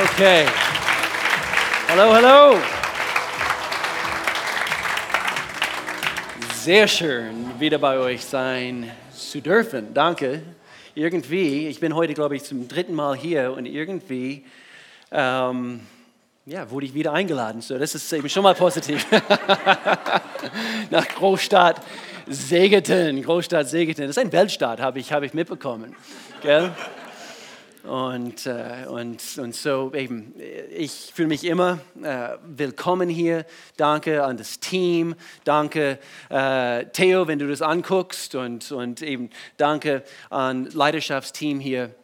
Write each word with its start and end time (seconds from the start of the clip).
Okay. 0.00 0.46
Hallo, 1.88 2.14
hallo. 2.14 2.58
Sehr 6.54 6.86
schön, 6.86 7.58
wieder 7.58 7.78
bei 7.78 7.98
euch 7.98 8.24
sein 8.24 8.92
zu 9.12 9.40
dürfen. 9.40 9.92
Danke. 9.92 10.42
Irgendwie, 10.94 11.66
ich 11.66 11.80
bin 11.80 11.96
heute, 11.96 12.14
glaube 12.14 12.36
ich, 12.36 12.44
zum 12.44 12.68
dritten 12.68 12.94
Mal 12.94 13.16
hier 13.16 13.52
und 13.52 13.66
irgendwie 13.66 14.44
ähm, 15.10 15.80
ja, 16.46 16.70
wurde 16.70 16.86
ich 16.86 16.94
wieder 16.94 17.12
eingeladen. 17.12 17.60
So, 17.60 17.76
das 17.76 17.96
ist 17.96 18.12
eben 18.12 18.28
schon 18.28 18.44
mal 18.44 18.54
positiv. 18.54 19.04
Nach 20.90 21.08
Großstadt 21.08 21.80
Segeten. 22.28 23.20
Großstadt 23.20 23.68
Segeten. 23.68 24.06
Das 24.06 24.16
ist 24.16 24.22
ein 24.22 24.30
Weltstaat, 24.30 24.80
habe 24.80 25.00
ich, 25.00 25.12
hab 25.12 25.24
ich 25.24 25.34
mitbekommen. 25.34 25.96
Gell? 26.40 26.70
Und, 27.88 28.44
äh, 28.44 28.84
und, 28.86 29.38
und 29.38 29.54
so 29.54 29.92
eben, 29.94 30.34
ich 30.70 31.10
fühle 31.14 31.28
mich 31.28 31.44
immer 31.44 31.78
äh, 32.02 32.36
willkommen 32.44 33.08
hier. 33.08 33.46
Danke 33.78 34.24
an 34.24 34.36
das 34.36 34.60
Team. 34.60 35.14
Danke, 35.44 35.98
äh, 36.28 36.84
Theo, 36.92 37.26
wenn 37.28 37.38
du 37.38 37.48
das 37.48 37.62
anguckst. 37.62 38.34
Und, 38.34 38.70
und 38.72 39.00
eben 39.00 39.30
danke 39.56 40.02
an 40.28 40.66
Leidenschaftsteam 40.66 41.60
hier. 41.60 41.94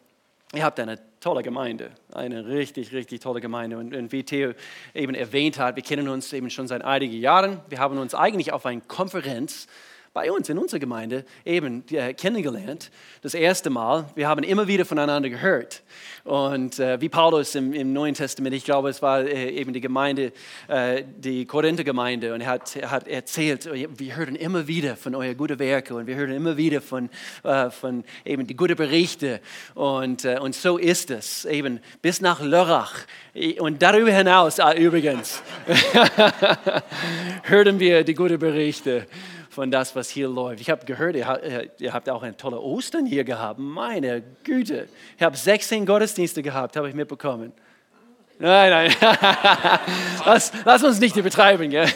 Ihr 0.55 0.63
habt 0.63 0.79
eine 0.79 0.97
tolle 1.19 1.43
Gemeinde, 1.43 1.91
eine 2.11 2.47
richtig, 2.47 2.91
richtig 2.91 3.21
tolle 3.21 3.39
Gemeinde. 3.39 3.77
Und, 3.77 3.95
und, 3.95 4.11
wie 4.11 4.23
Theo 4.23 4.53
eben 4.95 5.13
erwähnt 5.13 5.59
hat, 5.59 5.75
wir 5.75 5.83
kennen 5.83 6.09
uns 6.09 6.33
eben 6.33 6.49
schon 6.49 6.67
seit 6.67 6.83
einigen 6.83 7.19
Jahren. 7.19 7.59
Wir 7.69 7.77
haben 7.77 7.99
uns 7.99 8.15
eigentlich 8.15 8.51
auf 8.51 8.65
einer 8.65 8.81
Konferenz 8.81 9.67
bei 10.15 10.31
uns 10.31 10.47
in 10.47 10.57
unserer 10.57 10.79
Gemeinde 10.79 11.25
eben 11.43 11.83
äh, 11.91 12.13
kennengelernt. 12.13 12.89
Das 13.21 13.33
erste 13.33 13.69
Mal. 13.69 14.05
Wir 14.15 14.29
haben 14.29 14.43
immer 14.43 14.65
wieder 14.65 14.85
voneinander 14.85 15.29
gehört. 15.29 15.83
Und 16.23 16.79
äh, 16.79 17.01
wie 17.01 17.09
Paulus 17.09 17.53
im, 17.53 17.73
im, 17.73 17.91
Neuen 17.91 18.15
Testament, 18.15 18.55
ich 18.55 18.63
glaube, 18.63 18.87
es 18.87 19.01
war 19.01 19.25
äh, 19.25 19.49
eben 19.49 19.73
die 19.73 19.81
Gemeinde, 19.81 20.31
äh, 20.69 21.03
die 21.17 21.45
Korinther-Gemeinde, 21.45 22.33
und 22.33 22.39
er 22.39 22.47
hat, 22.47 22.77
er 22.77 22.91
hat 22.91 23.09
erzählt, 23.09 23.69
wir 23.73 24.15
hören 24.15 24.37
immer 24.37 24.67
wieder 24.67 24.95
von 24.95 25.15
euren 25.15 25.35
guten 25.35 25.59
Werken 25.59 25.97
und 25.97 26.07
wir 26.07 26.15
hören 26.15 26.31
immer 26.31 26.55
wieder 26.55 26.79
von, 26.79 27.09
äh, 27.43 27.69
von 27.69 28.05
eben 28.23 28.47
die 28.47 28.55
guten 28.55 28.77
Berichte. 28.77 29.41
Und, 29.73 30.23
äh, 30.23 30.39
und 30.39 30.55
so 30.55 30.77
ist 30.77 31.11
es, 31.11 31.43
eben 31.43 31.81
bis 32.01 32.21
nach 32.21 32.41
Lörrach. 32.41 33.05
Und 33.59 33.81
darüber 33.81 34.13
hinaus, 34.13 34.61
ah, 34.61 34.73
übrigens, 34.73 35.43
hören 37.43 37.81
wir 37.81 38.05
die 38.05 38.13
guten 38.13 38.39
Berichte 38.39 39.07
von 39.55 39.71
das, 39.71 39.95
was 39.95 40.09
hier 40.09 40.27
läuft. 40.27 40.59
Ich 40.59 40.69
habe 40.69 40.85
gehört, 40.85 41.15
ihr 41.15 41.93
habt 41.93 42.09
auch 42.09 42.23
ein 42.23 42.37
tolle 42.37 42.59
Ostern 42.59 43.05
hier 43.05 43.23
gehabt. 43.23 43.57
Meine 43.57 44.21
Güte. 44.43 44.89
Ich 45.17 45.23
habe 45.23 45.35
16 45.35 45.85
Gottesdienste 45.85 46.43
gehabt, 46.43 46.75
habe 46.75 46.89
ich 46.89 46.93
mitbekommen. 46.93 47.53
Nein, 48.37 48.69
nein. 48.69 48.93
lass, 50.25 50.51
lass, 50.65 50.83
uns 50.83 50.99
nicht 50.99 51.15
übertreiben. 51.15 51.69
Gell? 51.69 51.87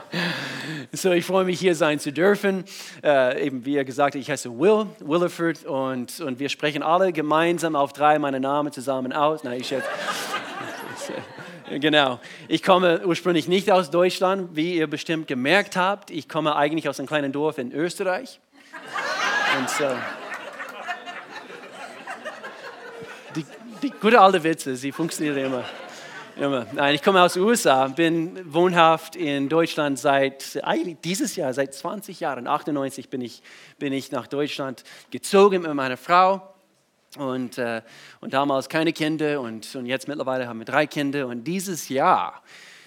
so, 0.92 1.10
ich 1.12 1.24
freue 1.24 1.46
mich, 1.46 1.58
hier 1.58 1.74
sein 1.74 1.98
zu 1.98 2.12
dürfen. 2.12 2.64
Äh, 3.02 3.46
eben, 3.46 3.64
wie 3.64 3.76
er 3.76 3.86
gesagt 3.86 4.14
hat, 4.14 4.20
ich 4.20 4.30
heiße 4.30 4.50
Will, 4.58 4.88
Williford, 5.00 5.64
und, 5.64 6.20
und 6.20 6.38
wir 6.38 6.50
sprechen 6.50 6.82
alle 6.82 7.14
gemeinsam 7.14 7.76
auf 7.76 7.94
drei 7.94 8.18
meine 8.18 8.40
Namen 8.40 8.72
zusammen 8.72 9.14
aus. 9.14 9.42
Nein, 9.42 9.60
ich 9.60 9.68
schätze. 9.68 9.88
Genau. 11.70 12.18
Ich 12.48 12.62
komme 12.62 13.04
ursprünglich 13.04 13.48
nicht 13.48 13.70
aus 13.70 13.90
Deutschland, 13.90 14.56
wie 14.56 14.74
ihr 14.74 14.86
bestimmt 14.86 15.26
gemerkt 15.26 15.76
habt. 15.76 16.10
Ich 16.10 16.28
komme 16.28 16.56
eigentlich 16.56 16.88
aus 16.88 16.98
einem 16.98 17.08
kleinen 17.08 17.32
Dorf 17.32 17.58
in 17.58 17.72
Österreich. 17.72 18.40
Und 19.58 19.68
so. 19.70 19.84
Die, 23.36 23.44
die 23.82 23.90
gute 23.90 24.20
alte 24.20 24.42
Witze, 24.42 24.76
sie 24.76 24.92
funktionieren 24.92 25.38
immer. 25.38 25.64
immer. 26.36 26.66
Nein, 26.72 26.94
ich 26.94 27.02
komme 27.02 27.22
aus 27.22 27.34
den 27.34 27.42
USA, 27.42 27.88
bin 27.88 28.40
wohnhaft 28.52 29.16
in 29.16 29.48
Deutschland 29.48 29.98
seit, 29.98 30.58
eigentlich 30.62 30.98
dieses 31.04 31.36
Jahr, 31.36 31.52
seit 31.52 31.74
20 31.74 32.20
Jahren. 32.20 32.46
98 32.46 33.10
bin 33.10 33.20
ich, 33.20 33.42
bin 33.78 33.92
ich 33.92 34.10
nach 34.10 34.26
Deutschland 34.26 34.84
gezogen 35.10 35.62
mit 35.62 35.74
meiner 35.74 35.96
Frau. 35.96 36.54
Und, 37.18 37.58
äh, 37.58 37.82
und 38.20 38.32
damals 38.32 38.68
keine 38.68 38.92
Kinder 38.92 39.40
und, 39.40 39.74
und 39.74 39.86
jetzt 39.86 40.06
mittlerweile 40.06 40.46
haben 40.46 40.60
wir 40.60 40.64
drei 40.64 40.86
Kinder. 40.86 41.26
Und 41.26 41.44
dieses 41.44 41.88
Jahr 41.88 42.42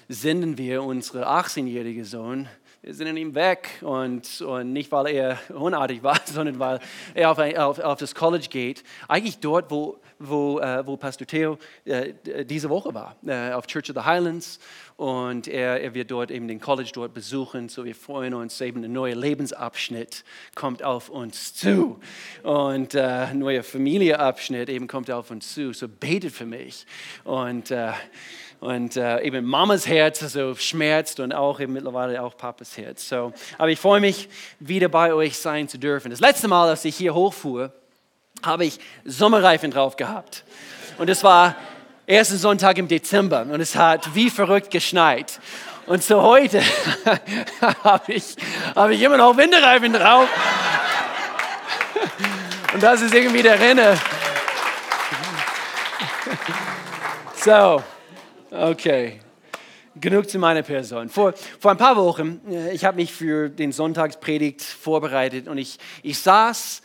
senden 0.08 0.58
wir 0.58 0.84
unseren 0.84 1.24
18-jährigen 1.24 2.06
Sohn, 2.06 2.48
wir 2.82 2.96
senden 2.96 3.18
ihn 3.18 3.36
weg. 3.36 3.70
Und, 3.82 4.42
und 4.42 4.74
nicht, 4.74 4.92
weil 4.92 5.08
er 5.08 5.38
unartig 5.54 6.02
war, 6.02 6.20
sondern 6.26 6.60
weil 6.60 6.80
er 7.14 7.32
auf, 7.32 7.40
auf, 7.40 7.80
auf 7.80 8.00
das 8.00 8.16
College 8.16 8.48
geht. 8.50 8.84
Eigentlich 9.08 9.40
dort, 9.40 9.70
wo, 9.70 10.00
wo, 10.22 10.60
äh, 10.60 10.86
wo 10.86 10.98
Pastor 10.98 11.28
Theo 11.28 11.58
äh, 11.86 12.14
diese 12.46 12.70
Woche 12.70 12.94
war, 12.94 13.16
äh, 13.26 13.52
auf 13.52 13.68
Church 13.68 13.90
of 13.90 13.96
the 13.96 14.06
Highlands 14.06 14.60
und 14.98 15.48
er, 15.48 15.82
er, 15.82 15.94
wird 15.94 16.12
dort 16.12 16.32
eben 16.32 16.48
den 16.48 16.60
College 16.60 16.92
dort 16.94 17.14
besuchen. 17.14 17.70
So 17.70 17.86
wir 17.86 17.96
freuen 17.96 18.34
uns 18.34 18.62
eben 18.62 18.84
ein 18.84 18.92
neuer 18.94 19.16
Lebensabschnitt 19.16 20.24
kommt 20.56 20.84
auf 20.84 21.10
uns 21.10 21.54
zu 21.54 22.00
und 22.44 22.94
äh, 22.94 23.02
ein 23.02 23.40
neuer 23.40 23.64
Familienabschnitt 23.64 24.70
eben 24.70 24.88
kommt 24.88 25.10
auf 25.10 25.32
uns 25.32 25.54
zu. 25.54 25.74
So 25.74 25.88
betet 25.88 26.32
für 26.32 26.46
mich 26.46 26.86
und 27.24 27.72
äh, 27.72 27.92
und 28.62 28.96
äh, 28.96 29.22
eben 29.24 29.44
Mamas 29.44 29.88
Herz 29.88 30.20
so 30.20 30.54
schmerzt 30.54 31.20
und 31.20 31.34
auch 31.34 31.60
eben 31.60 31.74
mittlerweile 31.74 32.22
auch 32.22 32.38
Papas 32.38 32.78
Herz. 32.78 33.10
So, 33.10 33.34
aber 33.58 33.72
ich 33.72 33.80
freue 33.80 34.00
mich, 34.00 34.30
wieder 34.60 34.88
bei 34.88 35.16
euch 35.16 35.38
sein 35.38 35.68
zu 35.68 35.80
dürfen. 35.80 36.12
Das 36.12 36.20
letzte 36.20 36.48
Mal, 36.48 36.70
als 36.70 36.86
ich 36.86 36.96
hier 36.96 37.16
hochfuhr, 37.16 37.74
habe 38.44 38.66
ich 38.66 38.80
Sommerreifen 39.06 39.72
drauf 39.72 39.96
gehabt. 39.96 40.44
Und 40.98 41.10
es 41.10 41.24
war 41.24 41.56
ersten 42.06 42.38
Sonntag 42.38 42.78
im 42.78 42.88
Dezember 42.88 43.42
und 43.42 43.62
es 43.62 43.76
hat 43.76 44.14
wie 44.16 44.30
verrückt 44.30 44.72
geschneit. 44.72 45.40
Und 45.88 46.04
so 46.04 46.22
heute 46.22 46.62
habe 47.84 48.14
ich, 48.14 48.36
hab 48.76 48.90
ich 48.90 49.02
immer 49.02 49.18
noch 49.18 49.36
Winterreifen 49.38 49.94
drauf. 49.94 50.28
Und 52.74 52.84
das 52.84 53.02
ist 53.02 53.14
irgendwie 53.14 53.42
der 53.42 53.60
Renne. 53.60 53.98
So, 57.36 57.84
okay. 58.52 59.20
Genug 59.96 60.30
zu 60.30 60.40
meiner 60.40 60.62
Person. 60.62 61.10
Vor, 61.10 61.34
vor 61.60 61.72
ein 61.72 61.78
paar 61.78 61.98
Wochen, 61.98 62.40
äh, 62.50 62.72
ich 62.72 62.86
habe 62.86 62.98
mich 62.98 63.12
für 63.12 63.50
den 63.50 63.72
Sonntagspredigt 63.72 64.62
vorbereitet 64.62 65.48
und 65.48 65.58
ich, 65.58 65.78
ich 66.02 66.20
saß 66.20 66.82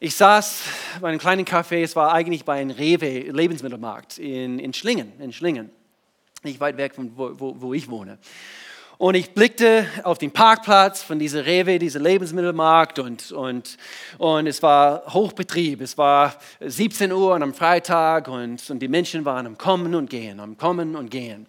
ich 0.00 0.14
saß 0.14 0.62
bei 1.00 1.08
einem 1.08 1.18
kleinen 1.18 1.44
Café, 1.44 1.82
es 1.82 1.96
war 1.96 2.12
eigentlich 2.12 2.44
bei 2.44 2.60
einem 2.60 2.70
Rewe 2.70 3.30
Lebensmittelmarkt 3.30 4.18
in, 4.18 4.58
in 4.58 4.72
Schlingen, 4.72 5.12
in 5.20 5.32
Schlingen, 5.32 5.70
nicht 6.44 6.60
weit 6.60 6.76
weg 6.76 6.94
von 6.94 7.16
wo, 7.16 7.32
wo, 7.38 7.60
wo 7.60 7.74
ich 7.74 7.88
wohne. 7.88 8.18
Und 8.98 9.14
ich 9.14 9.32
blickte 9.32 9.86
auf 10.02 10.18
den 10.18 10.32
Parkplatz 10.32 11.04
von 11.04 11.20
dieser 11.20 11.46
Rewe, 11.46 11.78
dieser 11.78 12.00
Lebensmittelmarkt 12.00 12.98
und, 12.98 13.30
und, 13.30 13.76
und 14.18 14.48
es 14.48 14.60
war 14.60 15.14
Hochbetrieb. 15.14 15.80
Es 15.80 15.96
war 15.96 16.34
17 16.58 17.12
Uhr 17.12 17.40
am 17.40 17.54
Freitag 17.54 18.26
und, 18.26 18.68
und 18.68 18.80
die 18.80 18.88
Menschen 18.88 19.24
waren 19.24 19.46
am 19.46 19.56
Kommen 19.56 19.94
und 19.94 20.10
Gehen, 20.10 20.40
am 20.40 20.58
Kommen 20.58 20.96
und 20.96 21.12
Gehen. 21.12 21.46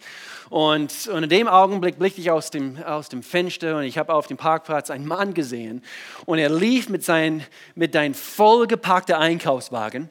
Und, 0.51 1.07
und 1.07 1.23
in 1.23 1.29
dem 1.29 1.47
Augenblick 1.47 1.97
blickte 1.97 2.21
ich 2.21 2.29
aus 2.29 2.51
dem, 2.51 2.77
aus 2.83 3.09
dem 3.09 3.23
Fenster 3.23 3.77
und 3.77 3.83
ich 3.83 3.97
habe 3.97 4.13
auf 4.13 4.27
dem 4.27 4.37
Parkplatz 4.37 4.91
einen 4.91 5.07
Mann 5.07 5.33
gesehen. 5.33 5.83
Und 6.27 6.37
er 6.37 6.51
lief 6.51 6.87
mit, 6.87 7.03
sein, 7.03 7.43
mit 7.73 7.95
einem 7.95 8.13
vollgepackten 8.13 9.16
Einkaufswagen 9.16 10.07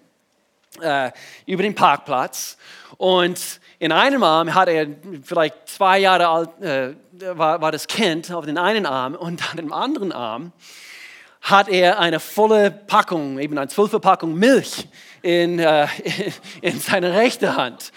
äh, 0.80 1.12
über 1.46 1.62
den 1.62 1.76
Parkplatz. 1.76 2.56
Und 2.96 3.60
in 3.78 3.92
einem 3.92 4.22
Arm 4.22 4.54
hatte 4.54 4.72
er 4.72 4.86
vielleicht 5.22 5.68
zwei 5.68 5.98
Jahre 5.98 6.28
alt, 6.28 6.60
äh, 6.60 6.94
war, 7.36 7.60
war 7.60 7.72
das 7.72 7.86
Kind 7.86 8.32
auf 8.32 8.44
den 8.44 8.58
einen 8.58 8.86
Arm 8.86 9.14
und 9.14 9.50
an 9.50 9.56
dem 9.56 9.72
anderen 9.72 10.12
Arm 10.12 10.52
hat 11.40 11.68
er 11.68 11.98
eine 12.00 12.18
volle 12.18 12.70
Packung, 12.70 13.38
eben 13.38 13.56
eine 13.56 13.68
Zwölferpackung 13.68 14.34
Milch 14.34 14.88
in, 15.22 15.58
äh, 15.60 15.86
in 16.60 16.80
seiner 16.80 17.14
rechten 17.14 17.56
Hand 17.56 17.92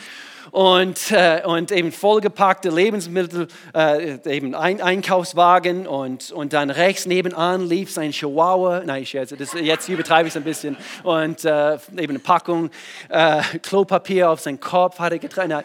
und, 0.51 1.12
äh, 1.12 1.42
und 1.45 1.71
eben 1.71 1.92
vollgepackte 1.92 2.69
Lebensmittel, 2.69 3.48
äh, 3.74 4.18
eben 4.30 4.53
ein 4.53 4.81
Einkaufswagen 4.81 5.88
und, 5.88 6.31
und 6.31 6.53
dann 6.53 6.69
rechts 6.69 7.06
nebenan 7.06 7.68
lief 7.68 7.92
sein 7.92 8.12
Chihuahua, 8.12 8.83
nein, 8.86 9.03
ich 9.03 9.09
scherze, 9.09 9.38
das, 9.38 9.53
jetzt 9.53 9.88
übertreibe 9.89 10.27
ich 10.27 10.33
es 10.33 10.38
ein 10.38 10.44
bisschen, 10.44 10.77
und 11.03 11.45
äh, 11.45 11.75
eben 11.75 12.09
eine 12.09 12.19
Packung 12.19 12.69
äh, 13.09 13.42
Klopapier 13.62 14.30
auf 14.30 14.42
seinen 14.42 14.59
Kopf 14.59 15.00
hat 15.00 15.13
er 15.13 15.19
getragen. 15.19 15.63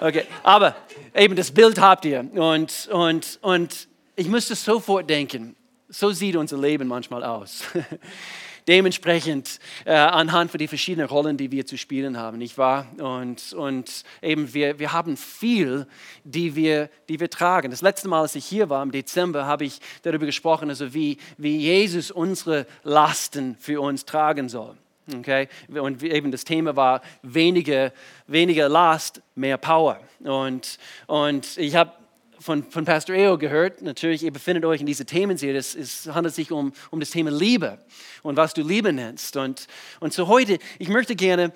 Okay, 0.00 0.24
aber 0.42 0.74
eben 1.14 1.36
das 1.36 1.50
Bild 1.50 1.80
habt 1.80 2.04
ihr 2.04 2.26
und, 2.34 2.88
und, 2.90 3.38
und 3.42 3.88
ich 4.16 4.28
müsste 4.28 4.54
sofort 4.54 5.08
denken, 5.08 5.54
so 5.88 6.10
sieht 6.10 6.36
unser 6.36 6.58
Leben 6.58 6.88
manchmal 6.88 7.22
aus. 7.22 7.64
dementsprechend 8.68 9.58
äh, 9.84 9.92
anhand 9.92 10.50
von 10.50 10.58
den 10.58 10.68
verschiedenen 10.68 11.08
Rollen, 11.08 11.36
die 11.36 11.50
wir 11.50 11.66
zu 11.66 11.76
spielen 11.76 12.16
haben, 12.16 12.38
nicht 12.38 12.58
wahr? 12.58 12.86
Und, 12.98 13.52
und 13.52 14.04
eben 14.20 14.52
wir, 14.54 14.78
wir 14.78 14.92
haben 14.92 15.16
viel, 15.16 15.86
die 16.24 16.54
wir, 16.54 16.90
die 17.08 17.20
wir 17.20 17.30
tragen. 17.30 17.70
Das 17.70 17.82
letzte 17.82 18.08
Mal, 18.08 18.22
als 18.22 18.34
ich 18.34 18.44
hier 18.44 18.68
war, 18.68 18.82
im 18.82 18.92
Dezember, 18.92 19.46
habe 19.46 19.64
ich 19.64 19.80
darüber 20.02 20.26
gesprochen, 20.26 20.68
also 20.68 20.94
wie, 20.94 21.18
wie 21.38 21.56
Jesus 21.58 22.10
unsere 22.10 22.66
Lasten 22.82 23.56
für 23.58 23.80
uns 23.80 24.04
tragen 24.04 24.48
soll. 24.48 24.76
Okay? 25.12 25.48
Und 25.68 26.02
eben 26.02 26.30
das 26.30 26.44
Thema 26.44 26.76
war 26.76 27.02
weniger, 27.22 27.92
weniger 28.26 28.68
Last, 28.68 29.20
mehr 29.34 29.58
Power. 29.58 30.00
Und, 30.20 30.78
und 31.06 31.56
ich 31.58 31.74
habe 31.74 31.92
von, 32.42 32.64
von 32.64 32.84
Pastor 32.84 33.14
Eo 33.14 33.38
gehört, 33.38 33.82
natürlich, 33.82 34.22
ihr 34.22 34.32
befindet 34.32 34.64
euch 34.64 34.80
in 34.80 34.86
dieser 34.86 35.06
Themenserie, 35.06 35.56
es, 35.56 35.74
es 35.74 36.08
handelt 36.12 36.34
sich 36.34 36.50
um, 36.50 36.72
um 36.90 37.00
das 37.00 37.10
Thema 37.10 37.30
Liebe 37.30 37.78
und 38.22 38.36
was 38.36 38.52
du 38.52 38.62
Liebe 38.62 38.92
nennst. 38.92 39.36
Und, 39.36 39.66
und 40.00 40.12
so 40.12 40.26
heute, 40.26 40.58
ich 40.78 40.88
möchte 40.88 41.14
gerne 41.14 41.52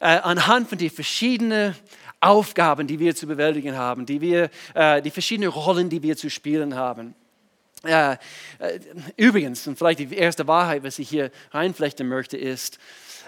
äh, 0.00 0.06
anhand 0.06 0.68
von 0.68 0.78
den 0.78 0.90
verschiedenen 0.90 1.74
Aufgaben, 2.20 2.86
die 2.86 2.98
wir 2.98 3.14
zu 3.14 3.26
bewältigen 3.26 3.76
haben, 3.76 4.06
die, 4.06 4.20
wir, 4.20 4.50
äh, 4.74 5.02
die 5.02 5.10
verschiedenen 5.10 5.50
Rollen, 5.50 5.90
die 5.90 6.02
wir 6.02 6.16
zu 6.16 6.30
spielen 6.30 6.74
haben. 6.74 7.14
Äh, 7.84 8.12
äh, 8.12 8.16
übrigens, 9.16 9.66
und 9.66 9.76
vielleicht 9.76 9.98
die 9.98 10.14
erste 10.14 10.46
Wahrheit, 10.46 10.82
was 10.82 10.98
ich 10.98 11.08
hier 11.08 11.30
reinflechten 11.50 12.08
möchte, 12.08 12.36
ist, 12.36 12.78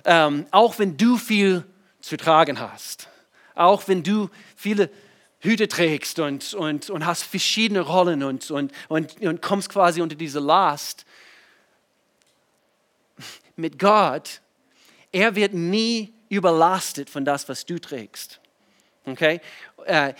ähm, 0.04 0.46
auch 0.50 0.78
wenn 0.78 0.96
du 0.96 1.16
viel 1.16 1.64
zu 2.00 2.16
tragen 2.16 2.58
hast, 2.60 3.08
auch 3.54 3.86
wenn 3.86 4.02
du 4.02 4.30
viele 4.56 4.90
Hüte 5.40 5.68
trägst 5.68 6.18
und, 6.18 6.54
und, 6.54 6.90
und 6.90 7.06
hast 7.06 7.22
verschiedene 7.22 7.80
Rollen 7.80 8.22
und, 8.22 8.50
und, 8.50 8.72
und, 8.88 9.20
und 9.20 9.42
kommst 9.42 9.70
quasi 9.70 10.00
unter 10.00 10.16
diese 10.16 10.38
Last, 10.38 11.06
mit 13.56 13.78
Gott, 13.78 14.40
er 15.12 15.34
wird 15.34 15.52
nie 15.52 16.12
überlastet 16.28 17.10
von 17.10 17.24
das, 17.24 17.48
was 17.48 17.66
du 17.66 17.78
trägst. 17.78 18.40
Okay? 19.04 19.40
Äh, 19.84 20.14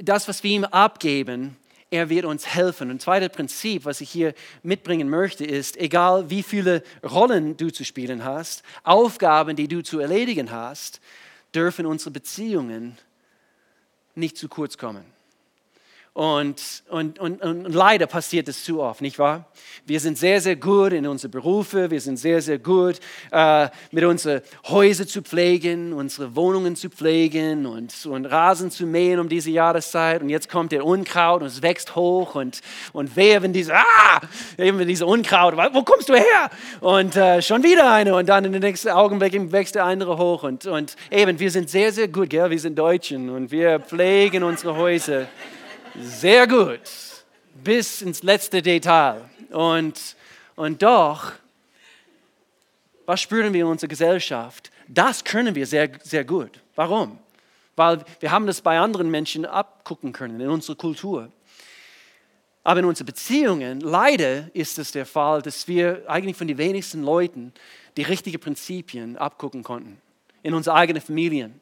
das, 0.00 0.28
was 0.28 0.42
wir 0.42 0.50
ihm 0.50 0.64
abgeben, 0.64 1.56
er 1.90 2.08
wird 2.08 2.24
uns 2.24 2.46
helfen. 2.46 2.90
Und 2.90 3.00
zweites 3.00 3.30
Prinzip, 3.30 3.84
was 3.84 4.00
ich 4.00 4.10
hier 4.10 4.34
mitbringen 4.62 5.08
möchte, 5.08 5.44
ist, 5.44 5.76
egal 5.76 6.30
wie 6.30 6.42
viele 6.42 6.82
Rollen 7.02 7.56
du 7.56 7.70
zu 7.70 7.84
spielen 7.84 8.24
hast, 8.24 8.62
Aufgaben, 8.82 9.56
die 9.56 9.68
du 9.68 9.82
zu 9.82 10.00
erledigen 10.00 10.50
hast, 10.50 11.00
dürfen 11.54 11.86
unsere 11.86 12.10
Beziehungen 12.10 12.98
nicht 14.16 14.36
zu 14.36 14.48
kurz 14.48 14.78
kommen. 14.78 15.15
Und, 16.16 16.82
und, 16.88 17.18
und, 17.18 17.42
und 17.42 17.74
leider 17.74 18.06
passiert 18.06 18.48
es 18.48 18.64
zu 18.64 18.80
oft, 18.80 19.02
nicht 19.02 19.18
wahr? 19.18 19.44
Wir 19.84 20.00
sind 20.00 20.16
sehr, 20.16 20.40
sehr 20.40 20.56
gut 20.56 20.94
in 20.94 21.06
unseren 21.06 21.30
Berufen, 21.30 21.90
wir 21.90 22.00
sind 22.00 22.16
sehr, 22.16 22.40
sehr 22.40 22.58
gut 22.58 23.00
äh, 23.30 23.68
mit 23.90 24.02
unseren 24.02 24.40
Häusern 24.66 25.06
zu 25.06 25.20
pflegen, 25.20 25.92
unsere 25.92 26.34
Wohnungen 26.34 26.74
zu 26.74 26.88
pflegen 26.88 27.66
und, 27.66 28.06
und 28.06 28.24
Rasen 28.24 28.70
zu 28.70 28.86
mähen 28.86 29.20
um 29.20 29.28
diese 29.28 29.50
Jahreszeit. 29.50 30.22
Und 30.22 30.30
jetzt 30.30 30.48
kommt 30.48 30.72
der 30.72 30.86
Unkraut 30.86 31.42
und 31.42 31.48
es 31.48 31.60
wächst 31.60 31.94
hoch 31.96 32.34
und, 32.34 32.62
und 32.94 33.14
wehe, 33.14 33.42
wenn 33.42 33.52
diese, 33.52 33.74
ah, 33.74 34.22
eben 34.56 34.86
diese 34.86 35.04
Unkraut, 35.04 35.54
wo 35.74 35.82
kommst 35.82 36.08
du 36.08 36.14
her? 36.14 36.48
Und 36.80 37.14
äh, 37.14 37.42
schon 37.42 37.62
wieder 37.62 37.92
eine 37.92 38.14
und 38.14 38.26
dann 38.26 38.46
in 38.46 38.52
den 38.52 38.62
nächsten 38.62 38.88
Augenblick 38.88 39.52
wächst 39.52 39.74
der 39.74 39.84
andere 39.84 40.16
hoch. 40.16 40.44
Und, 40.44 40.64
und 40.64 40.96
eben, 41.10 41.38
wir 41.38 41.50
sind 41.50 41.68
sehr, 41.68 41.92
sehr 41.92 42.08
gut, 42.08 42.30
gell? 42.30 42.48
wir 42.48 42.58
sind 42.58 42.78
Deutschen 42.78 43.28
und 43.28 43.50
wir 43.50 43.80
pflegen 43.80 44.44
unsere 44.44 44.76
Häuser 44.76 45.26
sehr 46.00 46.46
gut, 46.46 46.80
bis 47.62 48.02
ins 48.02 48.22
letzte 48.22 48.62
Detail. 48.62 49.28
Und, 49.50 50.16
und 50.54 50.82
doch, 50.82 51.32
was 53.06 53.20
spüren 53.20 53.52
wir 53.52 53.62
in 53.62 53.70
unserer 53.70 53.88
Gesellschaft? 53.88 54.70
Das 54.88 55.24
können 55.24 55.54
wir 55.54 55.66
sehr, 55.66 55.90
sehr 56.02 56.24
gut. 56.24 56.60
Warum? 56.74 57.18
Weil 57.76 58.04
wir 58.20 58.30
haben 58.30 58.46
das 58.46 58.60
bei 58.60 58.78
anderen 58.78 59.10
Menschen 59.10 59.44
abgucken 59.44 60.12
können, 60.12 60.40
in 60.40 60.48
unserer 60.48 60.76
Kultur. 60.76 61.30
Aber 62.64 62.80
in 62.80 62.86
unseren 62.86 63.06
Beziehungen, 63.06 63.80
leider 63.80 64.54
ist 64.54 64.78
es 64.78 64.90
der 64.90 65.06
Fall, 65.06 65.40
dass 65.40 65.68
wir 65.68 66.02
eigentlich 66.08 66.36
von 66.36 66.48
den 66.48 66.58
wenigsten 66.58 67.02
Leuten 67.02 67.52
die 67.96 68.02
richtigen 68.02 68.40
Prinzipien 68.40 69.16
abgucken 69.16 69.62
konnten. 69.62 70.00
In 70.42 70.52
unseren 70.54 70.76
eigenen 70.76 71.00
Familien, 71.00 71.60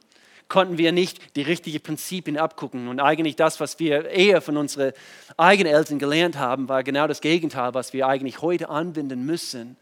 konnten 0.54 0.78
wir 0.78 0.92
nicht 0.92 1.34
die 1.34 1.42
richtigen 1.42 1.80
Prinzipien 1.80 2.38
abgucken. 2.38 2.86
Und 2.86 3.00
eigentlich 3.00 3.34
das, 3.34 3.58
was 3.58 3.80
wir 3.80 4.08
eher 4.08 4.40
von 4.40 4.56
unseren 4.56 4.92
eigenen 5.36 5.74
Eltern 5.74 5.98
gelernt 5.98 6.38
haben, 6.38 6.68
war 6.68 6.84
genau 6.84 7.08
das 7.08 7.20
Gegenteil, 7.20 7.74
was 7.74 7.92
wir 7.92 8.06
eigentlich 8.06 8.40
heute 8.40 8.68
anwenden 8.68 9.26
müssen, 9.26 9.76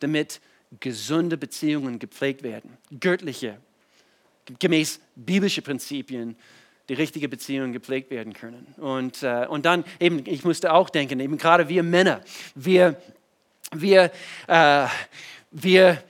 damit 0.00 0.42
gesunde 0.78 1.38
Beziehungen 1.38 1.98
gepflegt 1.98 2.42
werden. 2.42 2.76
Göttliche, 3.00 3.56
gemäß 4.58 5.00
biblische 5.16 5.62
Prinzipien, 5.62 6.36
die 6.90 6.94
richtige 6.94 7.30
Beziehungen 7.30 7.72
gepflegt 7.72 8.10
werden 8.10 8.34
können. 8.34 8.66
Und, 8.76 9.22
äh, 9.22 9.46
und 9.48 9.64
dann 9.64 9.84
eben, 10.00 10.22
ich 10.26 10.44
musste 10.44 10.74
auch 10.74 10.90
denken, 10.90 11.18
eben 11.20 11.38
gerade 11.38 11.70
wir 11.70 11.82
Männer, 11.82 12.20
wir, 12.54 13.00
wir, 13.72 14.10
äh, 14.48 14.86
wir 15.50 16.02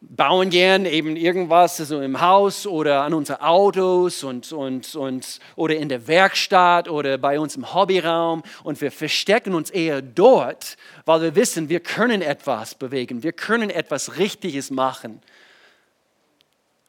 bauen 0.00 0.50
gern 0.50 0.84
eben 0.84 1.16
irgendwas 1.16 1.78
so 1.78 2.00
im 2.00 2.20
Haus 2.20 2.66
oder 2.66 3.02
an 3.02 3.14
unsere 3.14 3.40
Autos 3.40 4.22
und, 4.24 4.52
und, 4.52 4.94
und, 4.94 5.40
oder 5.56 5.76
in 5.76 5.88
der 5.88 6.06
Werkstatt 6.06 6.88
oder 6.88 7.18
bei 7.18 7.40
uns 7.40 7.56
im 7.56 7.72
Hobbyraum 7.74 8.42
und 8.62 8.80
wir 8.80 8.92
verstecken 8.92 9.54
uns 9.54 9.70
eher 9.70 10.02
dort, 10.02 10.76
weil 11.06 11.22
wir 11.22 11.34
wissen, 11.34 11.68
wir 11.68 11.80
können 11.80 12.22
etwas 12.22 12.74
bewegen, 12.74 13.22
wir 13.22 13.32
können 13.32 13.70
etwas 13.70 14.18
Richtiges 14.18 14.70
machen. 14.70 15.22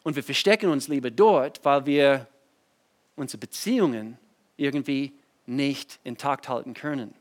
Und 0.04 0.16
wir 0.16 0.24
verstecken 0.24 0.70
uns 0.70 0.88
lieber 0.88 1.12
dort, 1.12 1.64
weil 1.66 1.86
wir 1.86 2.28
unsere 3.16 3.40
Beziehungen 3.40 4.18
irgendwie 4.56 5.12
nicht 5.46 6.00
intakt 6.04 6.48
halten 6.48 6.74
können. 6.74 7.14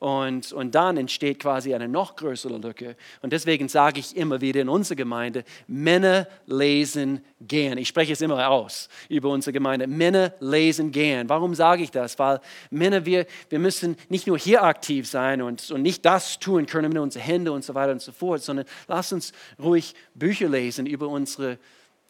Und, 0.00 0.52
und 0.52 0.76
dann 0.76 0.96
entsteht 0.96 1.40
quasi 1.40 1.74
eine 1.74 1.88
noch 1.88 2.14
größere 2.14 2.58
Lücke. 2.58 2.94
Und 3.20 3.32
deswegen 3.32 3.68
sage 3.68 3.98
ich 3.98 4.16
immer 4.16 4.40
wieder 4.40 4.60
in 4.60 4.68
unserer 4.68 4.94
Gemeinde, 4.94 5.42
Männer 5.66 6.28
lesen 6.46 7.24
gern. 7.40 7.78
Ich 7.78 7.88
spreche 7.88 8.12
es 8.12 8.20
immer 8.20 8.48
aus 8.48 8.88
über 9.08 9.28
unsere 9.30 9.52
Gemeinde. 9.52 9.88
Männer 9.88 10.32
lesen 10.38 10.92
gern. 10.92 11.28
Warum 11.28 11.52
sage 11.52 11.82
ich 11.82 11.90
das? 11.90 12.16
Weil 12.16 12.40
Männer, 12.70 13.04
wir, 13.06 13.26
wir 13.48 13.58
müssen 13.58 13.96
nicht 14.08 14.28
nur 14.28 14.38
hier 14.38 14.62
aktiv 14.62 15.08
sein 15.08 15.42
und, 15.42 15.68
und 15.72 15.82
nicht 15.82 16.04
das 16.04 16.38
tun 16.38 16.66
können 16.66 16.92
mit 16.92 17.02
unseren 17.02 17.22
Händen 17.22 17.48
und 17.48 17.64
so 17.64 17.74
weiter 17.74 17.90
und 17.90 18.00
so 18.00 18.12
fort, 18.12 18.40
sondern 18.40 18.66
lass 18.86 19.12
uns 19.12 19.32
ruhig 19.60 19.96
Bücher 20.14 20.48
lesen 20.48 20.86
über 20.86 21.08
unsere, 21.08 21.58